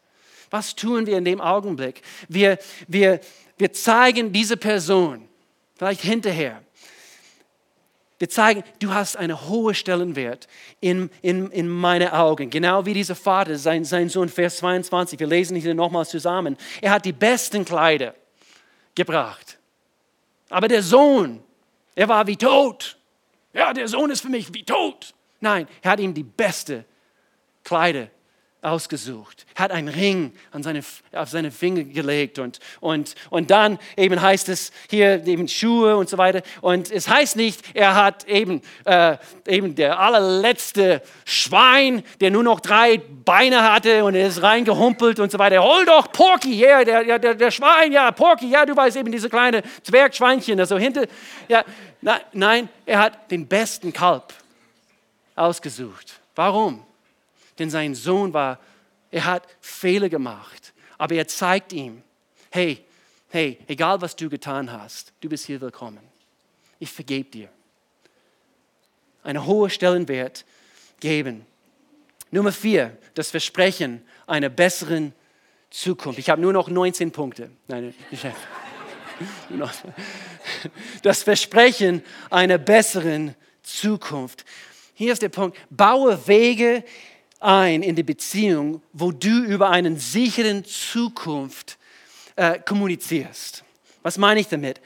Was 0.51 0.75
tun 0.75 1.07
wir 1.07 1.17
in 1.17 1.25
dem 1.25 1.41
Augenblick? 1.41 2.03
Wir, 2.29 2.59
wir, 2.87 3.21
wir 3.59 3.73
zeigen 3.73 4.33
diese 4.33 4.57
Person, 4.57 5.29
vielleicht 5.77 6.03
hinterher, 6.03 6.63
wir 8.19 8.31
zeigen, 8.31 8.65
du 8.79 8.95
hast 8.95 9.17
einen 9.17 9.39
hohen 9.47 9.75
Stellenwert 9.75 10.49
in, 10.81 11.11
in, 11.21 11.51
in 11.51 11.69
meine 11.69 12.15
Augen. 12.15 12.49
Genau 12.49 12.87
wie 12.87 12.95
dieser 12.95 13.15
Vater, 13.15 13.59
sein, 13.59 13.85
sein 13.85 14.09
Sohn, 14.09 14.31
Vers 14.31 14.57
22, 14.59 15.21
wir 15.21 15.27
lesen 15.27 15.57
hier 15.57 15.75
nochmals 15.75 16.09
zusammen. 16.09 16.57
Er 16.81 16.93
hat 16.93 17.05
die 17.05 17.13
besten 17.13 17.65
Kleider 17.67 18.15
gebracht. 18.95 19.59
Aber 20.49 20.67
der 20.67 20.83
Sohn, 20.83 21.43
er 21.95 22.09
war 22.09 22.27
wie 22.27 22.37
tot. 22.37 22.97
Ja, 23.53 23.75
der 23.75 23.87
Sohn 23.87 24.11
ist 24.11 24.23
für 24.23 24.31
mich 24.31 24.53
wie 24.55 24.65
tot. 24.65 25.15
Nein, 25.41 25.69
er 25.83 25.91
hat 25.91 26.01
ihm 26.01 26.15
die 26.15 26.23
beste 26.23 26.87
Kleider 27.65 28.09
ausgesucht, 28.67 29.47
hat 29.55 29.71
einen 29.71 29.89
Ring 29.89 30.33
an 30.51 30.63
seine, 30.63 30.83
auf 31.13 31.29
seine 31.29 31.51
Finger 31.53 31.85
gelegt 31.85 32.39
und, 32.39 32.59
und, 32.81 33.15
und 33.31 33.51
dann 33.51 33.79
eben 33.97 34.21
heißt 34.21 34.49
es 34.49 34.73
hier 34.91 35.25
eben 35.25 35.47
Schuhe 35.47 35.97
und 35.97 36.09
so 36.09 36.19
weiter. 36.19 36.43
Und 36.61 36.91
es 36.91 37.09
heißt 37.09 37.37
nicht, 37.37 37.63
er 37.75 37.95
hat 37.95 38.25
eben, 38.25 38.61
äh, 38.85 39.17
eben 39.47 39.77
der 39.77 40.01
allerletzte 40.01 41.01
Schwein, 41.25 42.03
der 42.21 42.33
nur 42.33 42.43
noch 42.43 42.59
drei 42.59 43.01
Beine 43.25 43.63
hatte 43.63 44.05
und 44.05 44.17
er 44.17 44.27
ist 44.27 44.43
reingehumpelt 44.43 45.21
und 45.21 45.31
so 45.31 45.39
weiter, 45.39 45.63
hol 45.63 45.85
doch 45.87 46.11
Porky 46.11 46.57
her, 46.57 46.85
der, 46.85 47.19
der, 47.19 47.35
der 47.35 47.51
Schwein, 47.53 47.93
ja, 47.93 48.11
Porky, 48.11 48.49
ja, 48.49 48.67
du 48.67 48.77
weißt 48.77 48.97
eben 48.97 49.13
diese 49.13 49.31
kleine 49.31 49.63
Zwergschweinchen, 49.85 50.59
also 50.59 50.77
hinter, 50.77 51.07
ja, 51.49 51.65
nein, 52.33 52.69
er 52.85 52.99
hat 52.99 53.31
den 53.31 53.47
besten 53.47 53.93
Kalb 53.93 54.35
ausgesucht. 55.37 56.21
Warum? 56.35 56.85
Denn 57.59 57.71
sein 57.71 57.95
Sohn 57.95 58.33
war, 58.33 58.61
er 59.11 59.25
hat 59.25 59.47
Fehler 59.61 60.09
gemacht. 60.09 60.73
Aber 60.99 61.15
er 61.15 61.29
zeigt 61.29 61.73
ihm, 61.73 62.03
hey, 62.51 62.85
hey, 63.29 63.59
egal 63.67 64.01
was 64.01 64.17
du 64.17 64.29
getan 64.29 64.73
hast, 64.73 65.13
du 65.21 65.29
bist 65.29 65.47
hier 65.47 65.61
willkommen. 65.61 66.01
Ich 66.79 66.91
vergebe 66.91 67.31
dir. 67.31 67.49
Einen 69.23 69.45
hohen 69.45 69.71
Stellenwert 69.71 70.45
geben. 71.01 71.45
Nummer 72.31 72.53
vier, 72.53 72.97
das 73.15 73.31
Versprechen 73.31 74.03
einer 74.27 74.49
besseren 74.49 75.13
Zukunft. 75.71 76.19
Ich 76.19 76.31
habe 76.31 76.41
nur 76.41 76.53
noch 76.53 76.69
19 76.69 77.13
Punkte. 77.13 77.51
Nein, 77.69 77.95
das 81.03 81.23
Versprechen 81.23 82.03
einer 82.31 82.59
besseren 82.59 83.35
Zukunft. 83.63 84.45
Hier 84.95 85.13
ist 85.13 85.23
der 85.23 85.29
Punkt. 85.29 85.59
Baue 85.71 86.27
Wege 86.27 86.85
ein 87.47 87.83
in 87.83 87.95
die 87.95 88.03
Beziehung, 88.03 88.83
wo 88.93 89.13
du 89.13 89.45
über 89.45 89.71
einen 89.71 89.99
sicheren 89.99 90.65
Zukunft 90.65 91.79
äh, 92.35 92.59
kommunizierst. 92.59 93.65
Was 94.03 94.19
meine 94.19 94.41
ich 94.41 94.49
damit? 94.49 94.81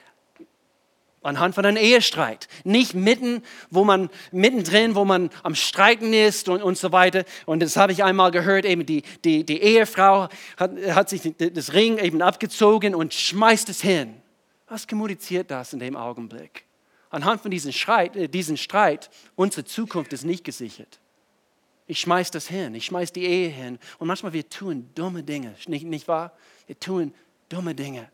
Anhand 1.22 1.54
von 1.54 1.66
einem 1.66 1.76
Ehestreit. 1.76 2.48
Nicht 2.64 2.94
mitten, 2.94 3.42
wo 3.70 3.84
man, 3.84 4.08
mittendrin, 4.32 4.94
wo 4.94 5.04
man 5.04 5.30
am 5.42 5.54
Streiten 5.54 6.14
ist 6.14 6.48
und, 6.48 6.62
und 6.62 6.78
so 6.78 6.92
weiter. 6.92 7.24
Und 7.44 7.60
das 7.60 7.76
habe 7.76 7.92
ich 7.92 8.04
einmal 8.04 8.30
gehört, 8.30 8.64
eben 8.64 8.86
die, 8.86 9.02
die, 9.24 9.44
die 9.44 9.60
Ehefrau 9.60 10.28
hat, 10.56 10.72
hat 10.92 11.10
sich 11.10 11.34
das 11.38 11.74
Ring 11.74 11.98
eben 11.98 12.22
abgezogen 12.22 12.94
und 12.94 13.12
schmeißt 13.12 13.68
es 13.68 13.82
hin. 13.82 14.14
Was 14.68 14.86
kommuniziert 14.86 15.50
das 15.50 15.72
in 15.72 15.78
dem 15.78 15.96
Augenblick? 15.96 16.64
Anhand 17.10 17.42
von 17.42 17.50
diesem 17.50 17.72
Streit, 17.72 18.16
äh, 18.16 18.28
diesem 18.28 18.56
Streit, 18.56 19.10
unsere 19.34 19.64
Zukunft 19.64 20.12
ist 20.12 20.24
nicht 20.24 20.44
gesichert. 20.44 21.00
Ich 21.90 21.98
schmeiß 21.98 22.30
das 22.30 22.46
hin, 22.46 22.76
ich 22.76 22.84
schmeiß 22.84 23.10
die 23.10 23.24
Ehe 23.24 23.48
hin. 23.48 23.76
Und 23.98 24.06
manchmal 24.06 24.32
wir 24.32 24.48
tun 24.48 24.88
dumme 24.94 25.24
Dinge, 25.24 25.56
nicht, 25.66 25.84
nicht 25.84 26.06
wahr? 26.06 26.30
Wir 26.68 26.78
tun 26.78 27.12
dumme 27.48 27.74
Dinge. 27.74 28.08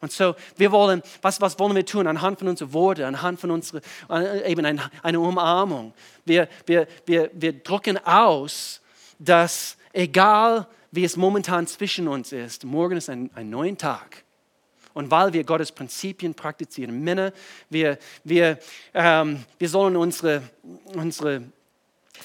Und 0.00 0.12
so, 0.12 0.34
wir 0.56 0.72
wollen, 0.72 1.02
was, 1.20 1.38
was 1.42 1.58
wollen 1.58 1.76
wir 1.76 1.84
tun? 1.84 2.06
Anhand 2.06 2.38
von 2.38 2.48
unseren 2.48 2.72
Worten, 2.72 3.02
anhand 3.02 3.38
von 3.38 3.50
unserer, 3.50 3.82
äh, 4.08 4.50
eben 4.50 4.64
eine, 4.64 4.90
eine 5.02 5.20
Umarmung. 5.20 5.92
Wir, 6.24 6.48
wir, 6.64 6.88
wir, 7.04 7.30
wir 7.34 7.52
drücken 7.62 7.98
aus, 7.98 8.80
dass 9.18 9.76
egal 9.92 10.66
wie 10.90 11.04
es 11.04 11.18
momentan 11.18 11.66
zwischen 11.66 12.08
uns 12.08 12.32
ist, 12.32 12.64
morgen 12.64 12.96
ist 12.96 13.10
ein, 13.10 13.28
ein 13.34 13.50
neuer 13.50 13.76
Tag. 13.76 14.24
Und 14.94 15.10
weil 15.10 15.34
wir 15.34 15.44
Gottes 15.44 15.70
Prinzipien 15.70 16.34
praktizieren, 16.34 17.04
Männer, 17.04 17.34
wir, 17.68 17.98
wir, 18.24 18.58
ähm, 18.94 19.44
wir 19.58 19.68
sollen 19.68 19.96
unsere, 19.96 20.42
unsere 20.94 21.42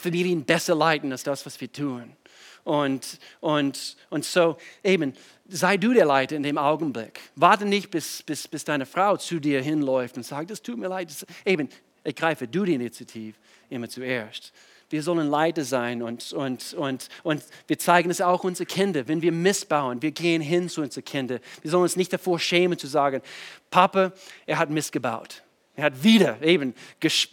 Familien 0.01 0.43
besser 0.43 0.75
leiten 0.75 1.11
als 1.11 1.23
das, 1.23 1.45
was 1.45 1.59
wir 1.61 1.71
tun. 1.71 2.15
Und, 2.63 3.19
und, 3.39 3.97
und 4.09 4.25
so 4.25 4.57
eben, 4.83 5.13
sei 5.47 5.77
du 5.77 5.93
der 5.93 6.05
Leiter 6.05 6.35
in 6.35 6.43
dem 6.43 6.57
Augenblick. 6.57 7.19
Warte 7.35 7.65
nicht, 7.65 7.89
bis, 7.89 8.21
bis, 8.23 8.47
bis 8.47 8.63
deine 8.63 8.85
Frau 8.85 9.17
zu 9.17 9.39
dir 9.39 9.61
hinläuft 9.61 10.17
und 10.17 10.23
sagt, 10.23 10.51
es 10.51 10.61
tut 10.61 10.77
mir 10.77 10.87
leid. 10.87 11.09
Eben, 11.45 11.69
ergreife 12.03 12.47
du 12.47 12.65
die 12.65 12.75
Initiative 12.75 13.37
immer 13.69 13.89
zuerst. 13.89 14.53
Wir 14.89 15.01
sollen 15.01 15.29
Leiter 15.29 15.63
sein 15.63 16.03
und, 16.03 16.33
und, 16.33 16.73
und, 16.73 17.07
und 17.23 17.43
wir 17.67 17.79
zeigen 17.79 18.09
es 18.09 18.19
auch 18.19 18.43
unseren 18.43 18.67
Kindern. 18.67 19.07
Wenn 19.07 19.21
wir 19.21 19.31
missbauen, 19.31 20.01
wir 20.01 20.11
gehen 20.11 20.41
hin 20.41 20.67
zu 20.67 20.81
unseren 20.81 21.05
Kindern. 21.05 21.39
Wir 21.61 21.71
sollen 21.71 21.83
uns 21.83 21.95
nicht 21.95 22.11
davor 22.11 22.39
schämen 22.39 22.77
zu 22.77 22.87
sagen, 22.87 23.21
Papa, 23.69 24.11
er 24.45 24.57
hat 24.57 24.69
missgebaut. 24.69 25.43
Er 25.75 25.85
hat 25.85 26.03
wieder 26.03 26.41
eben, 26.41 26.75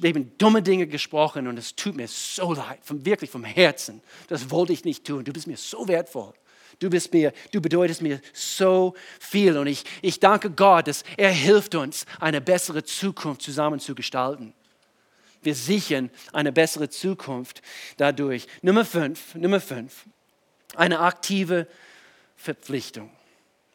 eben 0.03 0.38
dumme 0.38 0.62
Dinge 0.62 0.87
gesprochen 0.87 1.48
und 1.48 1.59
es 1.59 1.74
tut 1.74 1.96
mir 1.96 2.07
so 2.07 2.55
leid, 2.55 2.79
vom, 2.83 3.05
wirklich 3.05 3.31
vom 3.31 3.44
Herzen. 3.44 4.01
Das 4.29 4.51
wollte 4.51 4.72
ich 4.72 4.85
nicht 4.85 5.05
tun. 5.05 5.24
Du 5.24 5.33
bist 5.33 5.46
mir 5.46 5.57
so 5.57 5.88
wertvoll. 5.88 6.33
Du 6.79 6.88
bist 6.88 7.12
mir, 7.12 7.33
du 7.51 7.61
bedeutest 7.61 8.03
mir 8.03 8.20
so 8.33 8.94
viel 9.18 9.59
und 9.59 9.66
ich, 9.66 9.83
ich 10.01 10.20
danke 10.20 10.51
Gott, 10.51 10.87
dass 10.87 11.03
er 11.16 11.31
hilft 11.31 11.74
uns, 11.74 12.07
eine 12.20 12.40
bessere 12.40 12.85
Zukunft 12.85 13.42
zusammen 13.42 13.81
zu 13.81 13.96
gestalten. 13.96 14.55
Wir 15.42 15.57
sichern 15.57 16.11
eine 16.33 16.53
bessere 16.53 16.88
Zukunft 16.88 17.62
dadurch. 17.96 18.46
Nummer 18.62 18.85
fünf, 18.85 19.35
Nummer 19.35 19.61
fünf, 19.61 20.05
eine 20.77 21.01
aktive 21.01 21.66
Verpflichtung. 22.37 23.11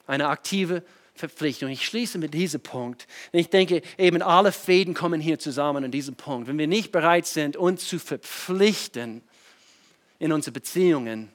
Eine 0.08 0.30
aktive 0.30 0.76
Verpflichtung. 0.76 1.03
Verpflichtung. 1.16 1.70
Ich 1.70 1.86
schließe 1.86 2.18
mit 2.18 2.34
diesem 2.34 2.62
Punkt. 2.62 3.08
Ich 3.32 3.50
denke, 3.50 3.82
eben 3.98 4.22
alle 4.22 4.52
Fäden 4.52 4.94
kommen 4.94 5.22
hier 5.22 5.38
zusammen 5.40 5.84
an 5.84 5.92
diesem 5.92 6.16
Punkt. 6.16 6.48
Wenn 6.48 6.58
wir 6.58 6.68
nicht 6.68 6.92
bereit 6.92 7.26
sind, 7.26 7.56
uns 7.56 7.88
zu 7.88 8.00
verpflichten 8.00 9.22
in 10.20 10.32
unsere 10.32 10.54
Beziehungen, 10.54 11.30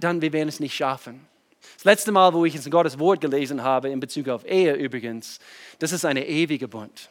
dann 0.00 0.20
wir 0.20 0.32
werden 0.32 0.48
es 0.48 0.58
nicht 0.58 0.74
schaffen. 0.74 1.26
Das 1.74 1.84
letzte 1.84 2.12
Mal, 2.12 2.32
wo 2.32 2.44
ich 2.44 2.54
in 2.54 2.70
Gottes 2.70 2.98
Wort 2.98 3.20
gelesen 3.20 3.62
habe, 3.62 3.90
in 3.90 4.00
Bezug 4.00 4.28
auf 4.28 4.44
Ehe 4.46 4.74
übrigens, 4.74 5.38
das 5.78 5.92
ist 5.92 6.04
eine 6.04 6.26
ewige 6.26 6.66
Bund 6.68 7.10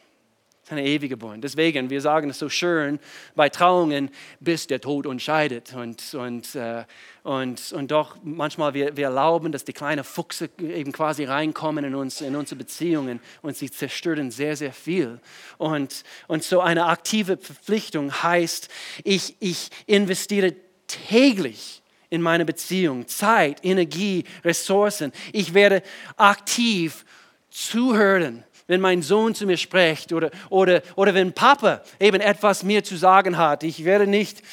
eine 0.71 0.86
ewige 0.86 1.17
Bund. 1.17 1.43
Deswegen, 1.43 1.89
wir 1.89 2.01
sagen 2.01 2.29
es 2.29 2.39
so 2.39 2.49
schön 2.49 2.99
bei 3.36 3.49
Trauungen, 3.49 4.10
bis 4.39 4.67
der 4.67 4.82
Tod 4.82 5.05
uns 5.05 5.23
scheidet. 5.23 5.73
Und, 5.73 6.13
und, 6.13 6.55
äh, 6.55 6.84
und, 7.23 7.71
und 7.73 7.91
doch 7.91 8.17
manchmal 8.23 8.73
wir, 8.73 8.95
wir 8.95 9.05
erlauben, 9.05 9.51
dass 9.51 9.65
die 9.65 9.73
kleinen 9.73 10.03
Fuchse 10.03 10.49
eben 10.60 10.91
quasi 10.91 11.25
reinkommen 11.25 11.86
in, 11.86 11.95
uns, 11.95 12.21
in 12.21 12.36
unsere 12.36 12.58
Beziehungen 12.58 13.19
und 13.41 13.58
sie 13.58 13.69
zerstören 13.69 14.32
sehr, 14.32 14.55
sehr 14.55 14.73
viel. 14.73 15.19
Und, 15.58 16.03
und 16.27 16.43
so 16.43 16.62
eine 16.62 16.86
aktive 16.86 17.38
Verpflichtung 17.38 18.12
heißt, 18.12 18.69
ich, 19.03 19.36
ich 19.39 19.69
investiere 19.88 20.55
täglich 20.88 21.82
in 22.10 22.21
meine 22.21 22.45
Beziehung, 22.45 23.08
Zeit, 23.08 23.63
Energie, 23.63 24.23
Ressourcen. 24.43 25.12
Ich 25.32 25.53
werde 25.53 25.84
aktiv 26.17 27.05
zuhören 27.49 28.43
wenn 28.69 28.82
mein 28.82 29.01
Sohn 29.01 29.34
zu 29.34 29.47
mir 29.47 29.58
spricht 29.58 30.13
oder, 30.13 30.29
oder, 30.51 30.84
oder 30.95 31.15
wenn 31.15 31.34
Papa 31.34 31.82
eben 31.99 32.21
etwas 32.21 32.63
mir 32.63 32.84
zu 32.84 32.97
sagen 32.97 33.36
hat. 33.36 33.63
Ich 33.63 33.84
werde 33.84 34.05
nicht, 34.05 34.43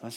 was, 0.00 0.16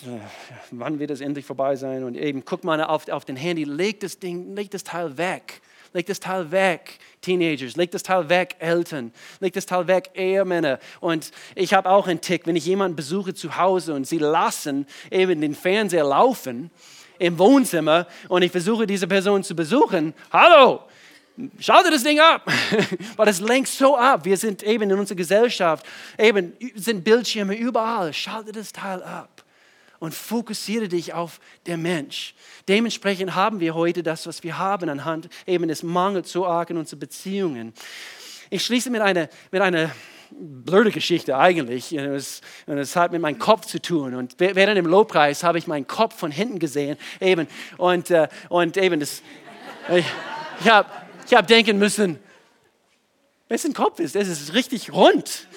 wann 0.71 0.97
wird 0.97 1.11
es 1.11 1.21
endlich 1.21 1.45
vorbei 1.45 1.75
sein? 1.75 2.03
Und 2.03 2.17
eben 2.17 2.43
guck 2.45 2.63
mal 2.63 2.83
auf, 2.83 3.07
auf 3.09 3.25
den 3.25 3.35
Handy, 3.35 3.63
leg 3.63 3.99
das 3.99 4.17
Ding, 4.17 4.55
leg 4.55 4.71
das 4.71 4.83
Teil 4.83 5.17
weg. 5.19 5.61
Leg 5.93 6.07
das 6.07 6.19
Teil 6.19 6.49
weg, 6.49 6.97
Teenagers. 7.21 7.75
Leg 7.75 7.91
das 7.91 8.01
Teil 8.01 8.27
weg, 8.27 8.55
Eltern. 8.57 9.13
Leg 9.39 9.53
das 9.53 9.67
Teil 9.67 9.85
weg, 9.85 10.09
Ehemänner. 10.15 10.79
Und 10.99 11.29
ich 11.53 11.75
habe 11.75 11.91
auch 11.91 12.07
einen 12.07 12.21
Tick, 12.21 12.47
wenn 12.47 12.55
ich 12.55 12.65
jemanden 12.65 12.95
besuche 12.95 13.35
zu 13.35 13.55
Hause 13.57 13.93
und 13.93 14.07
sie 14.07 14.17
lassen 14.17 14.87
eben 15.11 15.41
den 15.41 15.53
Fernseher 15.53 16.05
laufen 16.05 16.71
im 17.19 17.37
Wohnzimmer 17.37 18.07
und 18.29 18.41
ich 18.41 18.51
versuche 18.51 18.87
diese 18.87 19.07
Person 19.07 19.43
zu 19.43 19.55
besuchen. 19.55 20.15
Hallo, 20.31 20.81
Schalte 21.59 21.89
das 21.89 22.03
Ding 22.03 22.19
ab, 22.19 22.43
weil 23.15 23.27
es 23.27 23.39
lenkt 23.39 23.69
so 23.69 23.97
ab. 23.97 24.23
Wir 24.23 24.37
sind 24.37 24.61
eben 24.61 24.89
in 24.89 24.99
unserer 24.99 25.15
Gesellschaft, 25.15 25.85
eben 26.19 26.53
sind 26.75 27.03
Bildschirme 27.03 27.55
überall. 27.55 28.13
Schalte 28.13 28.51
das 28.51 28.71
Teil 28.71 29.01
ab 29.01 29.43
und 29.99 30.13
fokussiere 30.13 30.87
dich 30.87 31.13
auf 31.13 31.39
den 31.65 31.81
Mensch. 31.81 32.35
Dementsprechend 32.67 33.33
haben 33.33 33.59
wir 33.59 33.73
heute 33.73 34.03
das, 34.03 34.27
was 34.27 34.43
wir 34.43 34.59
haben, 34.59 34.89
anhand 34.89 35.27
eben 35.47 35.67
des 35.67 35.81
Mangels 35.81 36.31
so 36.31 36.45
arg 36.45 36.69
in 36.69 36.77
unseren 36.77 36.99
Beziehungen. 36.99 37.73
Ich 38.51 38.63
schließe 38.63 38.91
mit 38.91 39.01
einer, 39.01 39.27
mit 39.49 39.61
einer 39.61 39.89
blöde 40.29 40.91
Geschichte 40.91 41.35
eigentlich. 41.35 41.93
Und 41.93 41.99
es, 41.99 42.41
es, 42.67 42.95
hat 42.95 43.11
mit 43.11 43.21
meinem 43.21 43.39
Kopf 43.39 43.65
zu 43.65 43.81
tun. 43.81 44.13
Und 44.13 44.35
während 44.37 44.77
dem 44.77 44.85
Lobpreis 44.85 45.43
habe 45.43 45.57
ich 45.57 45.65
meinen 45.65 45.87
Kopf 45.87 46.15
von 46.15 46.31
hinten 46.31 46.59
gesehen. 46.59 46.97
Eben. 47.19 47.47
Und, 47.77 48.11
äh, 48.11 48.27
und 48.49 48.77
eben 48.77 48.99
das. 48.99 49.21
Ich, 49.89 50.05
ich 50.59 50.69
habe 50.69 50.89
ich 51.25 51.33
habe 51.33 51.47
denken 51.47 51.77
müssen, 51.77 52.19
wessen 53.49 53.73
Kopf 53.73 53.99
ist 53.99 54.15
das? 54.15 54.27
ist 54.27 54.53
richtig 54.53 54.91
rund. 54.91 55.47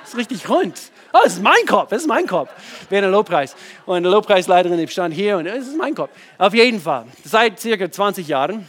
Das 0.00 0.10
ist 0.10 0.16
richtig 0.16 0.48
rund. 0.48 0.80
Oh, 1.12 1.18
das 1.24 1.34
ist 1.34 1.42
mein 1.42 1.66
Kopf, 1.66 1.88
das 1.90 2.02
ist 2.02 2.08
mein 2.08 2.26
Kopf. 2.26 2.50
Während 2.90 3.04
der 3.04 3.10
Lobpreis. 3.10 3.56
Und 3.86 4.02
die 4.02 4.08
Lobpreisleiterin 4.08 4.86
stand 4.88 5.14
hier 5.14 5.38
und 5.38 5.46
das 5.46 5.66
ist 5.66 5.76
mein 5.76 5.94
Kopf. 5.94 6.10
Auf 6.38 6.54
jeden 6.54 6.80
Fall. 6.80 7.06
Seit 7.24 7.58
circa 7.58 7.90
20 7.90 8.28
Jahren 8.28 8.68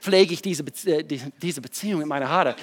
pflege 0.00 0.32
ich 0.34 0.42
diese, 0.42 0.62
Bezie 0.62 0.92
äh, 0.92 1.04
diese 1.42 1.60
Beziehung 1.60 1.98
mit 2.00 2.08
meiner 2.08 2.28
Haare. 2.28 2.54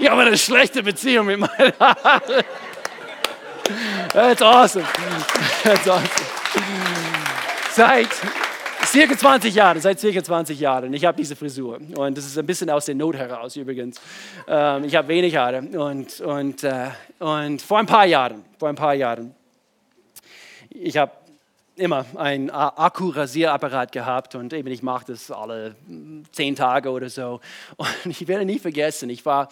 ich 0.00 0.08
habe 0.08 0.22
eine 0.22 0.38
schlechte 0.38 0.82
Beziehung 0.82 1.26
mit 1.26 1.40
meinen 1.40 1.72
Haaren. 1.78 2.44
That's 4.12 4.42
awesome. 4.42 4.86
That's 5.62 5.88
awesome. 5.88 6.08
Seit 7.74 8.08
circa 8.92 9.16
20 9.16 9.54
Jahren, 9.54 9.80
seit 9.80 9.98
circa 9.98 10.22
20 10.22 10.60
Jahren. 10.60 10.92
Ich 10.92 11.04
habe 11.04 11.16
diese 11.16 11.34
Frisur 11.34 11.80
und 11.96 12.16
das 12.16 12.26
ist 12.26 12.38
ein 12.38 12.44
bisschen 12.44 12.68
aus 12.68 12.84
der 12.84 12.94
Not 12.94 13.16
heraus 13.16 13.56
übrigens. 13.56 13.98
Ähm, 14.46 14.84
ich 14.84 14.94
habe 14.94 15.08
wenig 15.08 15.34
Haare 15.34 15.62
und, 15.62 16.20
und, 16.20 16.62
äh, 16.62 16.90
und 17.18 17.62
vor 17.62 17.78
ein 17.78 17.86
paar 17.86 18.04
Jahren, 18.04 18.44
vor 18.58 18.68
ein 18.68 18.74
paar 18.74 18.94
Jahren, 18.94 19.34
ich 20.68 20.96
habe 20.98 21.12
immer 21.76 22.04
ein 22.16 22.50
Akku-Rasierapparat 22.50 23.92
gehabt 23.92 24.34
und 24.34 24.52
eben 24.52 24.68
ich 24.68 24.82
mache 24.82 25.06
das 25.12 25.30
alle 25.30 25.74
zehn 26.32 26.54
Tage 26.54 26.90
oder 26.90 27.08
so. 27.08 27.40
Und 27.76 27.88
ich 28.04 28.28
werde 28.28 28.44
nie 28.44 28.58
vergessen, 28.58 29.08
ich 29.08 29.24
war, 29.24 29.48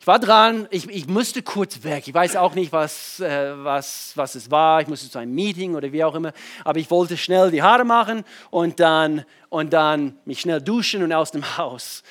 ich 0.00 0.06
war 0.06 0.18
dran, 0.18 0.66
ich, 0.70 0.88
ich 0.88 1.06
musste 1.06 1.42
kurz 1.42 1.84
weg. 1.84 2.08
Ich 2.08 2.14
weiß 2.14 2.34
auch 2.36 2.54
nicht, 2.54 2.72
was, 2.72 3.20
äh, 3.20 3.52
was, 3.56 4.12
was 4.16 4.34
es 4.34 4.50
war. 4.50 4.80
Ich 4.80 4.88
musste 4.88 5.08
zu 5.08 5.18
einem 5.18 5.34
Meeting 5.34 5.76
oder 5.76 5.92
wie 5.92 6.02
auch 6.02 6.14
immer. 6.14 6.32
Aber 6.64 6.80
ich 6.80 6.90
wollte 6.90 7.16
schnell 7.16 7.50
die 7.52 7.62
Haare 7.62 7.84
machen 7.84 8.24
und 8.50 8.80
dann, 8.80 9.24
und 9.48 9.72
dann 9.72 10.18
mich 10.24 10.40
schnell 10.40 10.60
duschen 10.60 11.02
und 11.04 11.12
aus 11.12 11.30
dem 11.30 11.56
Haus. 11.56 12.02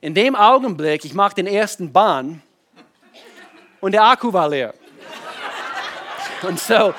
In 0.00 0.14
dem 0.14 0.36
Augenblick, 0.36 1.04
ich 1.04 1.14
mache 1.14 1.34
den 1.34 1.46
ersten 1.46 1.92
Bahn 1.92 2.42
und 3.80 3.92
der 3.92 4.04
Akku 4.04 4.32
war 4.32 4.48
leer. 4.48 4.74
Und 6.42 6.58
so, 6.58 6.94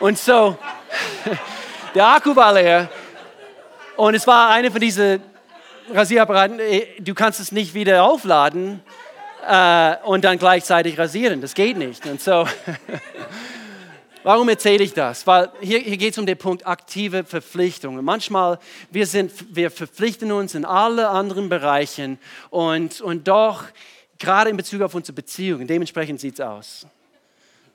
und 0.00 0.18
so, 0.18 0.56
der 1.94 2.06
Akku 2.06 2.34
war 2.34 2.52
leer 2.52 2.88
und 3.96 4.14
es 4.14 4.26
war 4.26 4.50
eine 4.50 4.70
von 4.70 4.80
diesen 4.80 5.22
Rasierapparaten, 5.92 6.60
äh, 6.60 6.86
du 7.00 7.14
kannst 7.14 7.40
es 7.40 7.52
nicht 7.52 7.74
wieder 7.74 8.04
aufladen 8.04 8.80
äh, 9.46 9.96
und 10.04 10.24
dann 10.24 10.38
gleichzeitig 10.38 10.98
rasieren. 10.98 11.40
Das 11.40 11.54
geht 11.54 11.76
nicht. 11.76 12.06
Und 12.06 12.20
so, 12.20 12.46
warum 14.22 14.48
erzähle 14.48 14.84
ich 14.84 14.94
das? 14.94 15.26
Weil 15.26 15.50
hier, 15.60 15.80
hier 15.80 15.96
geht 15.96 16.12
es 16.12 16.18
um 16.18 16.26
den 16.26 16.38
Punkt 16.38 16.66
aktive 16.66 17.24
Verpflichtungen. 17.24 18.04
Manchmal, 18.04 18.58
wir, 18.90 19.06
sind, 19.06 19.32
wir 19.54 19.70
verpflichten 19.70 20.32
uns 20.32 20.54
in 20.54 20.64
alle 20.64 21.08
anderen 21.08 21.48
Bereichen 21.48 22.18
und, 22.50 23.00
und 23.00 23.26
doch, 23.26 23.64
gerade 24.18 24.50
in 24.50 24.56
Bezug 24.56 24.82
auf 24.82 24.94
unsere 24.94 25.14
Beziehungen, 25.14 25.66
dementsprechend 25.66 26.20
sieht 26.20 26.34
es 26.34 26.40
aus. 26.40 26.86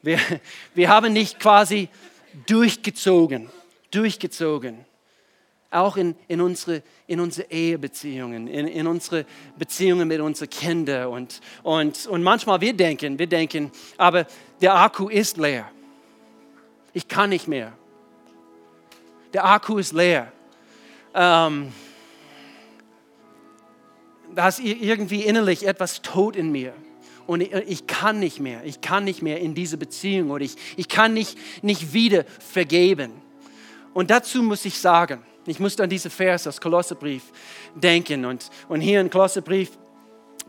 Wir, 0.02 0.20
wir 0.74 0.90
haben 0.90 1.12
nicht 1.12 1.40
quasi 1.40 1.90
durchgezogen, 2.46 3.50
durchgezogen. 3.92 4.86
Auch 5.72 5.98
in, 5.98 6.16
in, 6.28 6.40
unsere, 6.40 6.84
in 7.06 7.20
unsere 7.20 7.52
Ehebeziehungen, 7.52 8.48
in, 8.48 8.68
in 8.68 8.88
unsere 8.88 9.26
Beziehungen 9.58 10.08
mit 10.08 10.22
unseren 10.22 10.50
Kindern. 10.50 11.08
Und, 11.08 11.42
und, 11.64 12.08
und 12.08 12.24
manchmal 12.24 12.62
wir 12.62 12.74
denken, 12.74 13.20
wir 13.20 13.28
denken, 13.28 13.72
aber 13.98 14.26
der 14.62 14.76
Akku 14.76 15.10
ist 15.10 15.38
leer. 15.38 15.70
Ich 16.94 17.08
kann 17.08 17.30
nicht 17.30 17.48
mehr. 17.48 17.74
Der 19.34 19.46
Akku 19.46 19.78
ist 19.78 19.92
leer. 19.92 20.32
Ähm, 21.14 21.74
da 24.34 24.48
ist 24.48 24.60
irgendwie 24.60 25.24
innerlich 25.24 25.68
etwas 25.68 26.02
tot 26.02 26.36
in 26.36 26.52
mir 26.52 26.74
und 27.28 27.42
ich 27.42 27.88
kann 27.88 28.20
nicht 28.20 28.40
mehr, 28.40 28.64
ich 28.64 28.82
kann 28.82 29.04
nicht 29.04 29.22
mehr 29.22 29.40
in 29.40 29.56
diese 29.56 29.78
Beziehung 29.78 30.32
oder 30.32 30.44
ich, 30.44 30.56
ich 30.78 30.88
kann 30.88 31.14
nicht, 31.14 31.38
nicht 31.64 31.94
wieder 31.94 32.26
vergeben. 32.40 33.12
Und 33.94 34.12
dazu 34.12 34.44
muss 34.44 34.66
ich 34.66 34.78
sagen, 34.78 35.24
ich 35.46 35.60
musste 35.60 35.84
an 35.84 35.90
diese 35.90 36.10
Vers 36.10 36.48
aus 36.48 36.60
Kolosserbrief 36.60 37.24
denken 37.76 38.26
und, 38.26 38.50
und 38.68 38.82
hier 38.82 39.02
im 39.02 39.10
Kolosserbrief, 39.10 39.72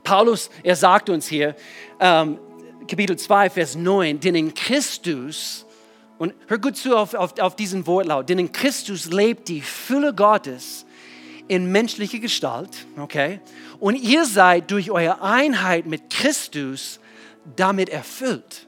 Paulus, 0.03 0.51
er 0.63 0.77
sagt 0.77 1.11
uns 1.11 1.27
hier, 1.27 1.57
ähm, 2.01 2.39
Kapitel 2.89 3.17
2, 3.17 3.51
Vers 3.51 3.75
9, 3.75 4.21
denn 4.21 4.35
in 4.35 4.55
Christus, 4.55 5.67
und 6.19 6.33
hör 6.47 6.59
gut 6.59 6.77
zu 6.77 6.97
auf, 6.97 7.15
auf, 7.15 7.39
auf 7.39 7.57
diesen 7.57 7.87
Wortlaut, 7.87 8.29
denn 8.29 8.39
in 8.39 8.53
Christus 8.53 9.07
lebt 9.07 9.49
die 9.49 9.61
Fülle 9.61 10.15
Gottes 10.15 10.86
in 11.49 11.71
menschlicher 11.71 12.19
Gestalt, 12.19 12.87
okay? 12.99 13.41
Und 13.79 13.97
ihr 13.97 14.25
seid 14.25 14.71
durch 14.71 14.91
eure 14.91 15.23
Einheit 15.23 15.87
mit 15.87 16.11
Christus 16.11 17.01
damit 17.57 17.89
erfüllt. 17.89 18.67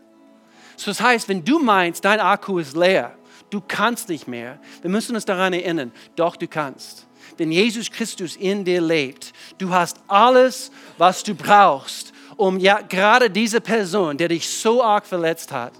So 0.76 0.90
das 0.90 1.00
heißt, 1.00 1.28
wenn 1.28 1.44
du 1.44 1.58
meinst, 1.58 2.04
dein 2.04 2.20
Akku 2.20 2.58
ist 2.58 2.76
leer, 2.76 3.16
du 3.50 3.60
kannst 3.60 4.08
nicht 4.08 4.28
mehr, 4.28 4.60
wir 4.80 4.90
müssen 4.90 5.14
uns 5.14 5.24
daran 5.24 5.52
erinnern, 5.52 5.92
doch 6.14 6.36
du 6.36 6.46
kannst. 6.46 7.06
Wenn 7.36 7.50
Jesus 7.50 7.90
Christus 7.90 8.36
in 8.36 8.64
dir 8.64 8.80
lebt, 8.80 9.32
du 9.58 9.70
hast 9.70 9.98
alles, 10.06 10.70
was 10.96 11.22
du 11.22 11.34
brauchst, 11.34 12.12
um 12.36 12.58
ja 12.58 12.80
gerade 12.80 13.28
diese 13.28 13.60
Person, 13.60 14.16
der 14.16 14.28
dich 14.28 14.48
so 14.48 14.82
arg 14.82 15.04
verletzt 15.06 15.50
hat, 15.50 15.72